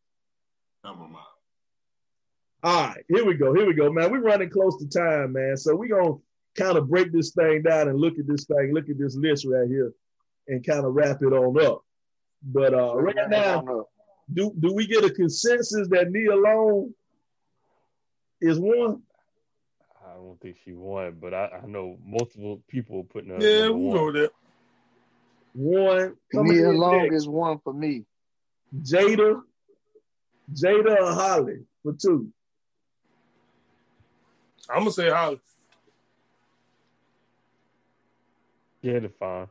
All 2.62 2.88
right, 2.88 3.04
here 3.08 3.24
we 3.26 3.36
go. 3.36 3.54
Here 3.54 3.66
we 3.66 3.74
go, 3.74 3.92
man. 3.92 4.12
We're 4.12 4.22
running 4.22 4.50
close 4.50 4.78
to 4.80 4.90
time, 4.90 5.34
man. 5.34 5.56
So 5.56 5.76
we're 5.76 5.96
gonna 5.96 6.16
kind 6.56 6.78
of 6.78 6.90
break 6.90 7.12
this 7.12 7.32
thing 7.32 7.62
down 7.64 7.88
and 7.88 7.98
look 8.00 8.18
at 8.20 8.28
this 8.28 8.46
thing, 8.46 8.74
look 8.74 8.90
at 8.90 8.98
this 8.98 9.16
list 9.16 9.46
right 9.46 9.68
here, 9.68 9.94
and 10.48 10.66
kind 10.66 10.86
of 10.86 10.94
wrap 10.94 11.22
it 11.22 11.34
on 11.34 11.66
up. 11.66 11.84
But 12.44 12.74
uh 12.74 12.96
right 12.96 13.30
now, 13.30 13.86
do 14.34 14.54
do 14.60 14.74
we 14.74 14.88
get 14.88 15.04
a 15.04 15.10
consensus 15.10 15.88
that 15.90 16.12
Nia 16.12 16.36
Long 16.36 16.94
is 18.42 18.60
one? 18.60 19.02
I 20.06 20.16
don't 20.16 20.40
think 20.42 20.58
she 20.66 20.74
won, 20.74 21.18
but 21.22 21.34
I, 21.34 21.62
I 21.64 21.66
know 21.66 21.98
multiple 22.06 22.62
people 22.68 23.04
putting 23.04 23.30
her. 23.30 23.38
Yeah, 23.40 23.70
we 23.70 23.92
go 23.92 24.12
there. 24.12 24.30
One. 25.54 26.16
Nia 26.34 26.70
Long 26.70 27.04
next. 27.04 27.16
is 27.16 27.28
one 27.28 27.60
for 27.64 27.74
me. 27.74 28.06
Jada, 28.82 29.42
Jada 30.54 31.02
or 31.02 31.14
Halle 31.14 31.58
for 31.84 31.94
two. 31.94 32.30
I'm 34.70 34.80
gonna 34.80 34.92
say 34.92 35.10
Halle. 35.10 35.40
Yeah, 38.82 39.00
the 39.00 39.10
fine. 39.10 39.48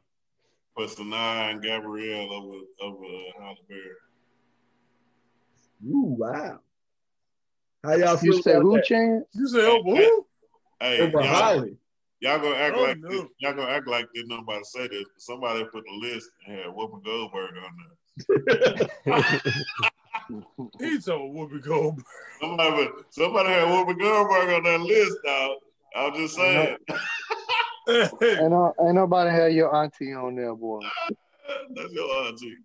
But 0.77 0.89
Sanaa 0.91 1.51
and 1.51 1.63
Gabrielle 1.63 2.33
over 2.33 2.59
over 2.81 3.05
uh, 3.05 3.43
Halle 3.43 3.57
Berry. 3.69 3.83
Ooh, 5.87 6.17
wow. 6.19 6.61
How 7.85 7.95
y'all 7.95 8.17
feel? 8.17 8.35
You 8.35 8.43
say 8.43 8.55
who 8.55 8.77
that? 8.77 8.85
chance? 8.85 9.25
You 9.35 9.49
say 9.49 9.67
over 9.67 9.97
who? 9.97 10.27
Hey, 10.81 11.01
over 11.01 11.21
y'all, 11.21 11.23
Halle. 11.23 11.77
Y'all 12.21 12.39
gonna 12.39 12.57
act 12.57 12.77
oh, 12.77 12.83
like 12.83 12.99
no. 12.99 13.09
this, 13.09 13.25
y'all 13.39 13.55
gonna 13.55 13.71
act 13.71 13.87
like 13.87 14.07
didn't 14.15 14.29
nobody 14.29 14.65
say 14.65 14.89
this, 14.89 15.05
but 15.15 15.23
somebody 15.23 15.65
put 15.65 15.85
the 15.85 16.09
list 16.09 16.31
and 16.47 16.57
had 16.57 16.67
Whoopi 16.67 17.05
Goldberg 17.05 17.51
on 17.57 17.77
there. 17.79 18.89
He's 20.81 21.05
told 21.05 21.35
Whoopi 21.35 21.63
Goldberg. 21.63 22.05
Somebody, 22.41 22.89
somebody 23.11 23.49
had 23.51 23.69
Whoopi 23.69 23.99
Goldberg 23.99 24.51
on 24.51 24.63
that 24.65 24.81
list. 24.81 25.17
Now 25.25 25.57
I'm 25.97 26.15
just 26.15 26.35
saying. 26.35 26.77
Ain't, 27.89 28.51
no, 28.51 28.75
ain't 28.81 28.95
nobody 28.95 29.31
had 29.31 29.53
your 29.53 29.75
auntie 29.75 30.13
on 30.13 30.37
there, 30.37 30.55
boy. 30.55 30.81
That's 31.75 31.93
your 31.93 32.27
auntie. 32.27 32.57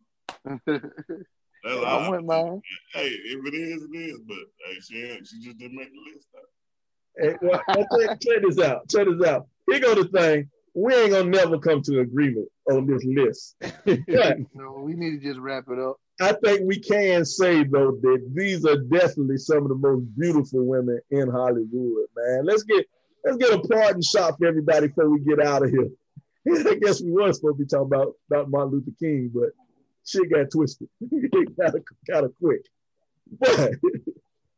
That's 1.64 1.86
I 1.86 2.10
went 2.10 2.26
mine. 2.26 2.62
Hey, 2.94 3.08
if 3.08 3.46
it 3.46 3.56
is, 3.56 3.84
it 3.84 3.98
is. 3.98 4.20
But 4.28 4.38
hey, 4.66 4.80
she 4.82 5.26
she 5.26 5.40
just 5.46 5.58
didn't 5.58 5.78
make 5.78 5.90
the 5.92 6.12
list. 6.14 6.28
Hey, 7.18 7.36
well, 7.42 7.62
check, 7.68 8.20
check 8.20 8.42
this 8.42 8.60
out. 8.60 8.90
Check 8.90 9.08
this 9.08 9.28
out. 9.28 9.48
Here 9.70 9.80
go 9.80 9.96
the 9.96 10.10
thing. 10.10 10.50
We 10.76 10.94
ain't 10.94 11.12
gonna 11.12 11.30
never 11.30 11.60
come 11.60 11.82
to 11.84 11.94
an 11.94 12.00
agreement 12.00 12.50
on 12.70 12.88
this 12.88 13.04
list. 13.06 13.56
no, 14.56 14.82
we 14.84 14.94
need 14.94 15.22
to 15.22 15.28
just 15.28 15.40
wrap 15.40 15.66
it 15.70 15.80
up. 15.80 15.98
I 16.20 16.34
think 16.44 16.62
we 16.66 16.80
can 16.80 17.26
say 17.26 17.64
though 17.64 17.98
that 18.02 18.32
these 18.34 18.66
are 18.66 18.78
definitely 18.78 19.38
some 19.38 19.64
of 19.64 19.70
the 19.70 19.76
most 19.76 20.06
beautiful 20.18 20.66
women 20.66 21.00
in 21.12 21.30
Hollywood, 21.30 22.08
man. 22.16 22.46
Let's 22.46 22.64
get 22.64 22.86
let's 23.24 23.38
get 23.38 23.54
a 23.54 23.68
pardon 23.68 24.02
shot 24.02 24.38
for 24.38 24.48
everybody 24.48 24.88
before 24.88 25.10
we 25.10 25.20
get 25.20 25.40
out 25.40 25.64
of 25.64 25.70
here. 25.70 25.90
I 26.72 26.76
guess 26.76 27.02
we 27.02 27.12
were 27.12 27.32
supposed 27.32 27.58
to 27.58 27.64
be 27.64 27.66
talking 27.66 27.88
about, 27.88 28.14
about 28.30 28.50
Martin 28.50 28.74
Luther 28.74 28.92
King, 29.00 29.32
but 29.34 29.52
shit 30.06 30.30
got 30.32 30.52
twisted 30.52 30.90
of 31.02 31.84
kind 32.10 32.26
of 32.26 32.34
quick. 32.40 32.66
But 33.40 33.72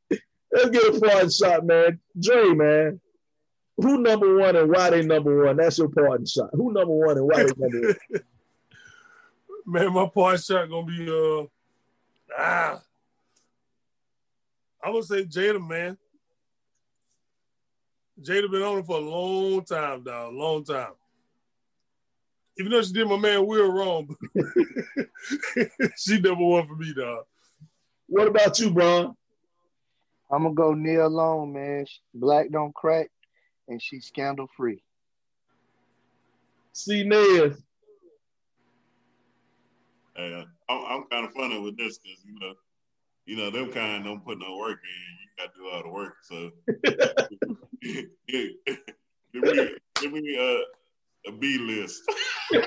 let's 0.51 0.70
get 0.70 0.95
a 0.95 0.99
pardon 0.99 1.30
shot, 1.30 1.66
man. 1.66 1.99
Dre, 2.20 2.53
man, 2.53 2.99
who 3.78 3.99
number 3.99 4.36
one 4.36 4.55
and 4.55 4.72
why 4.72 4.89
they 4.89 5.03
number 5.03 5.45
one? 5.45 5.57
That's 5.57 5.78
your 5.78 5.89
pardon 5.89 6.26
shot. 6.26 6.49
Who 6.53 6.74
number 6.74 6.93
one 6.93 7.18
and 7.18 7.28
why 7.28 7.43
they 7.43 7.51
number 7.57 7.95
one? 8.09 8.22
man, 9.66 9.93
my 9.93 10.09
pardon 10.13 10.41
shot 10.41 10.70
gonna 10.70 10.86
be 10.86 11.07
uh 11.09 11.45
ah. 12.38 12.82
I'm 14.84 14.93
gonna 14.93 15.03
say 15.03 15.26
Jada, 15.26 15.66
man. 15.66 15.97
Jada 18.22 18.49
been 18.49 18.61
on 18.61 18.80
it 18.80 18.86
for 18.86 18.97
a 18.97 19.01
long 19.01 19.63
time, 19.66 20.03
dog. 20.03 20.34
Long 20.34 20.63
time. 20.63 20.93
Even 22.57 22.72
though 22.72 22.82
she 22.82 22.93
did 22.93 23.07
my 23.07 23.18
man 23.18 23.45
Will 23.45 23.72
wrong, 23.72 24.16
she 25.97 26.22
number 26.22 26.45
one 26.45 26.68
for 26.68 26.76
me, 26.76 26.93
dog. 26.93 27.26
What 28.07 28.28
about 28.28 28.57
you, 28.59 28.72
Bron? 28.72 29.16
I'm 30.32 30.43
gonna 30.43 30.55
go 30.55 30.74
Nia 30.74 31.07
Long, 31.07 31.53
man. 31.53 31.86
Black 32.13 32.49
don't 32.51 32.74
crack, 32.74 33.09
and 33.68 33.82
she's 33.82 34.05
scandal 34.05 34.47
free. 34.55 34.82
See 36.72 37.03
Nez. 37.03 37.61
Hey, 40.16 40.45
I'm, 40.70 40.86
I'm 40.86 41.03
kind 41.11 41.26
of 41.26 41.34
funny 41.34 41.59
with 41.59 41.78
this 41.78 41.97
because 41.97 42.24
you 42.26 42.39
know, 42.39 42.53
you 43.26 43.36
know, 43.36 43.49
them 43.49 43.71
kind 43.71 44.03
don't 44.03 44.23
put 44.23 44.38
no 44.39 44.57
work 44.57 44.80
in. 44.84 45.17
You 45.19 45.28
got 45.38 45.53
to 45.53 45.59
do 45.59 45.67
all 45.69 45.84
the 45.84 45.89
work. 45.89 46.15
So 46.23 46.51
give 49.34 49.43
me, 49.43 49.76
give 50.01 50.13
me 50.13 50.38
a, 50.38 50.63
a 51.30 51.32
B 51.34 51.57
list. 51.57 52.03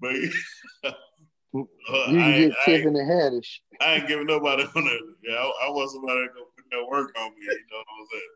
but 0.00 0.14
you 1.52 1.68
uh, 1.88 2.06
can 2.06 2.48
get 2.48 2.56
Tiffany 2.64 3.00
Haddish. 3.00 3.58
I 3.80 3.94
ain't 3.94 4.06
giving 4.08 4.26
nobody 4.26 4.62
on 4.74 4.84
that. 4.84 5.00
Yeah, 5.24 5.34
I, 5.34 5.66
I 5.66 5.70
want 5.70 5.90
somebody 5.90 6.20
to 6.20 6.28
go 6.28 6.44
put 6.56 6.64
that 6.70 6.86
work 6.88 7.10
on 7.18 7.30
me. 7.30 7.36
You 7.42 7.58
know 7.70 7.78
what 7.78 7.86
I'm 7.98 8.06
saying? 8.10 8.34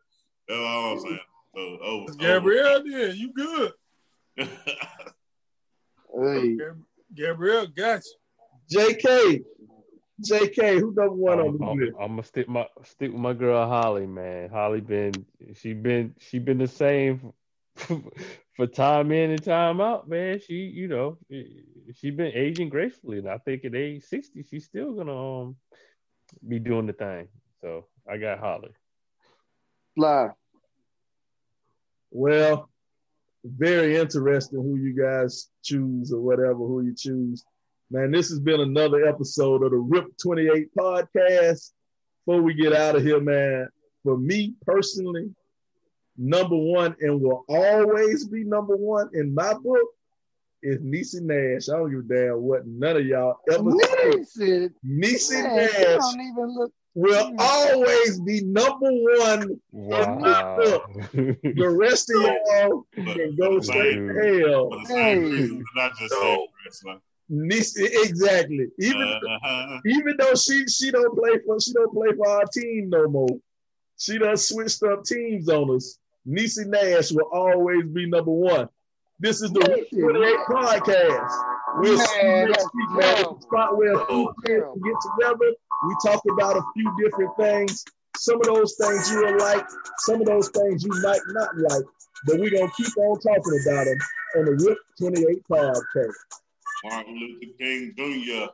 That's 0.48 0.60
all 0.60 0.92
I'm 0.92 1.00
saying. 1.00 1.20
So, 1.54 1.78
oh, 1.84 2.06
Gabrielle, 2.18 2.82
oh. 2.84 3.12
you 3.12 3.32
good? 3.32 3.72
hey. 4.36 4.48
Gabrielle, 7.14 7.68
got 7.68 8.02
you. 8.04 8.16
JK, 8.72 9.44
JK, 10.22 10.80
who 10.80 10.94
number 10.94 11.10
one 11.10 11.40
I'm, 11.40 11.46
on 11.46 11.58
the 11.58 11.84
list? 11.84 11.96
I'm 12.00 12.08
gonna 12.10 12.22
stick 12.24 12.48
my 12.48 12.66
stick 12.84 13.12
with 13.12 13.20
my 13.20 13.32
girl 13.32 13.68
Halle, 13.68 14.06
man. 14.06 14.50
Halle 14.50 14.80
been 14.80 15.12
she 15.54 15.72
been 15.72 16.14
she 16.18 16.38
been 16.38 16.58
the 16.58 16.68
same 16.68 17.32
for 18.56 18.66
time 18.66 19.10
in 19.12 19.30
and 19.30 19.42
time 19.42 19.80
out, 19.80 20.08
man. 20.08 20.40
She, 20.40 20.54
you 20.54 20.88
know, 20.88 21.18
she 21.96 22.10
been 22.10 22.32
aging 22.34 22.68
gracefully, 22.68 23.18
and 23.18 23.28
I 23.28 23.38
think 23.38 23.64
at 23.64 23.74
age 23.74 24.04
sixty, 24.04 24.42
she's 24.42 24.64
still 24.64 24.92
gonna 24.92 25.40
um 25.40 25.56
be 26.46 26.58
doing 26.58 26.86
the 26.86 26.92
thing. 26.92 27.28
So 27.60 27.86
I 28.08 28.18
got 28.18 28.38
Halle. 28.38 28.70
Fly. 29.94 30.28
Well, 32.10 32.70
very 33.44 33.96
interesting 33.96 34.62
who 34.62 34.76
you 34.76 34.94
guys 34.96 35.50
choose 35.62 36.12
or 36.12 36.20
whatever 36.20 36.54
who 36.54 36.82
you 36.82 36.94
choose. 36.96 37.44
Man, 37.90 38.10
this 38.10 38.28
has 38.30 38.40
been 38.40 38.60
another 38.60 39.06
episode 39.06 39.62
of 39.62 39.70
the 39.70 39.76
RIP 39.76 40.06
28 40.22 40.74
podcast. 40.74 41.72
Before 42.26 42.40
we 42.40 42.54
get 42.54 42.72
out 42.72 42.96
of 42.96 43.02
here, 43.02 43.20
man, 43.20 43.68
for 44.02 44.16
me 44.16 44.54
personally, 44.64 45.30
number 46.16 46.56
one 46.56 46.96
and 47.00 47.20
will 47.20 47.44
always 47.48 48.26
be 48.26 48.44
number 48.44 48.76
one 48.76 49.10
in 49.12 49.34
my 49.34 49.52
book 49.52 49.88
is 50.62 50.80
Niecy 50.80 51.20
Nash. 51.20 51.68
I 51.68 51.76
don't 51.76 51.90
give 51.90 52.10
a 52.10 52.26
damn 52.28 52.42
what 52.42 52.66
none 52.66 52.96
of 52.96 53.06
y'all 53.06 53.36
ever 53.52 53.70
said. 54.24 54.72
Niecy 54.86 55.42
Nash 55.42 55.98
don't 55.98 56.20
even 56.20 56.54
look 56.56 56.72
will 56.94 57.34
always 57.38 58.20
be 58.20 58.40
number 58.44 58.88
one 58.90 59.60
wow. 59.72 60.02
In 60.02 60.20
my 60.20 60.56
book. 60.56 60.90
The 61.12 61.68
rest 61.68 62.10
of 62.10 62.22
y'all 62.22 62.86
can 62.94 63.36
go 63.36 63.60
straight 63.60 63.96
to 63.96 64.42
hell. 64.46 64.70
Hey. 64.86 65.50
Not 65.76 65.98
just 65.98 66.14
so, 66.14 66.46
Niecy, 66.66 67.00
exactly. 68.02 68.68
Even 68.78 69.20
uh-huh. 69.28 69.78
even 69.86 70.14
though 70.18 70.34
she 70.34 70.66
she 70.66 70.90
don't 70.90 71.16
play 71.16 71.38
for 71.46 71.58
she 71.60 71.72
don't 71.72 71.92
play 71.92 72.08
for 72.16 72.28
our 72.28 72.44
team 72.52 72.90
no 72.90 73.08
more. 73.08 73.38
She 73.98 74.18
done 74.18 74.36
switched 74.36 74.82
up 74.82 75.04
teams 75.04 75.48
on 75.48 75.74
us. 75.74 75.98
Niecy 76.26 76.66
Nash 76.66 77.12
will 77.12 77.28
always 77.32 77.84
be 77.86 78.06
number 78.06 78.30
one. 78.30 78.68
This 79.20 79.42
is 79.42 79.52
the 79.52 79.60
28 79.60 80.36
podcast. 80.48 81.30
We'll 81.76 81.98
see 81.98 82.26
you 82.26 82.48
next 82.48 82.68
week, 82.74 82.90
man. 82.90 83.40
Spot 83.40 83.76
where 83.76 83.94
two 84.06 84.34
friends 84.44 84.64
get 84.82 84.94
together. 85.02 85.54
We 85.86 85.96
talk 86.04 86.22
about 86.30 86.56
a 86.56 86.62
few 86.74 86.96
different 87.02 87.36
things. 87.38 87.84
Some 88.16 88.36
of 88.36 88.42
those 88.42 88.74
things 88.80 89.10
you 89.10 89.24
will 89.24 89.38
like, 89.38 89.64
some 89.98 90.20
of 90.20 90.26
those 90.26 90.48
things 90.48 90.84
you 90.84 90.90
might 91.02 91.20
not 91.28 91.56
like, 91.56 91.84
but 92.26 92.38
we're 92.38 92.50
gonna 92.50 92.70
keep 92.76 92.96
on 92.96 93.18
talking 93.20 93.60
about 93.66 93.84
them 93.84 93.98
on 94.36 94.44
the 94.44 94.64
RIP 94.68 94.78
28 94.98 95.42
podcast. 95.50 96.12
Martin 96.84 97.18
Luther 97.18 97.52
King 97.58 97.94
Jr. 97.96 98.46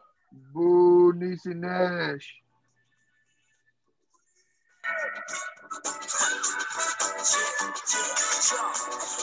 Boo, 0.55 1.13
Niecy 1.15 1.55
Nash. 1.57 2.37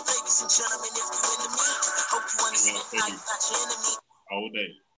Ladies 0.07 0.41
and 0.41 0.51
gentlemen, 0.51 0.91
if 0.91 1.07
you 1.07 1.23
into 1.31 1.49
me, 1.55 1.67
hope 2.11 2.27
you 2.35 2.45
understand 2.45 3.03
I'm 3.03 3.15
not 3.15 3.41
your 3.47 3.63
enemy. 3.63 3.95
All 4.31 4.49
day. 4.53 4.71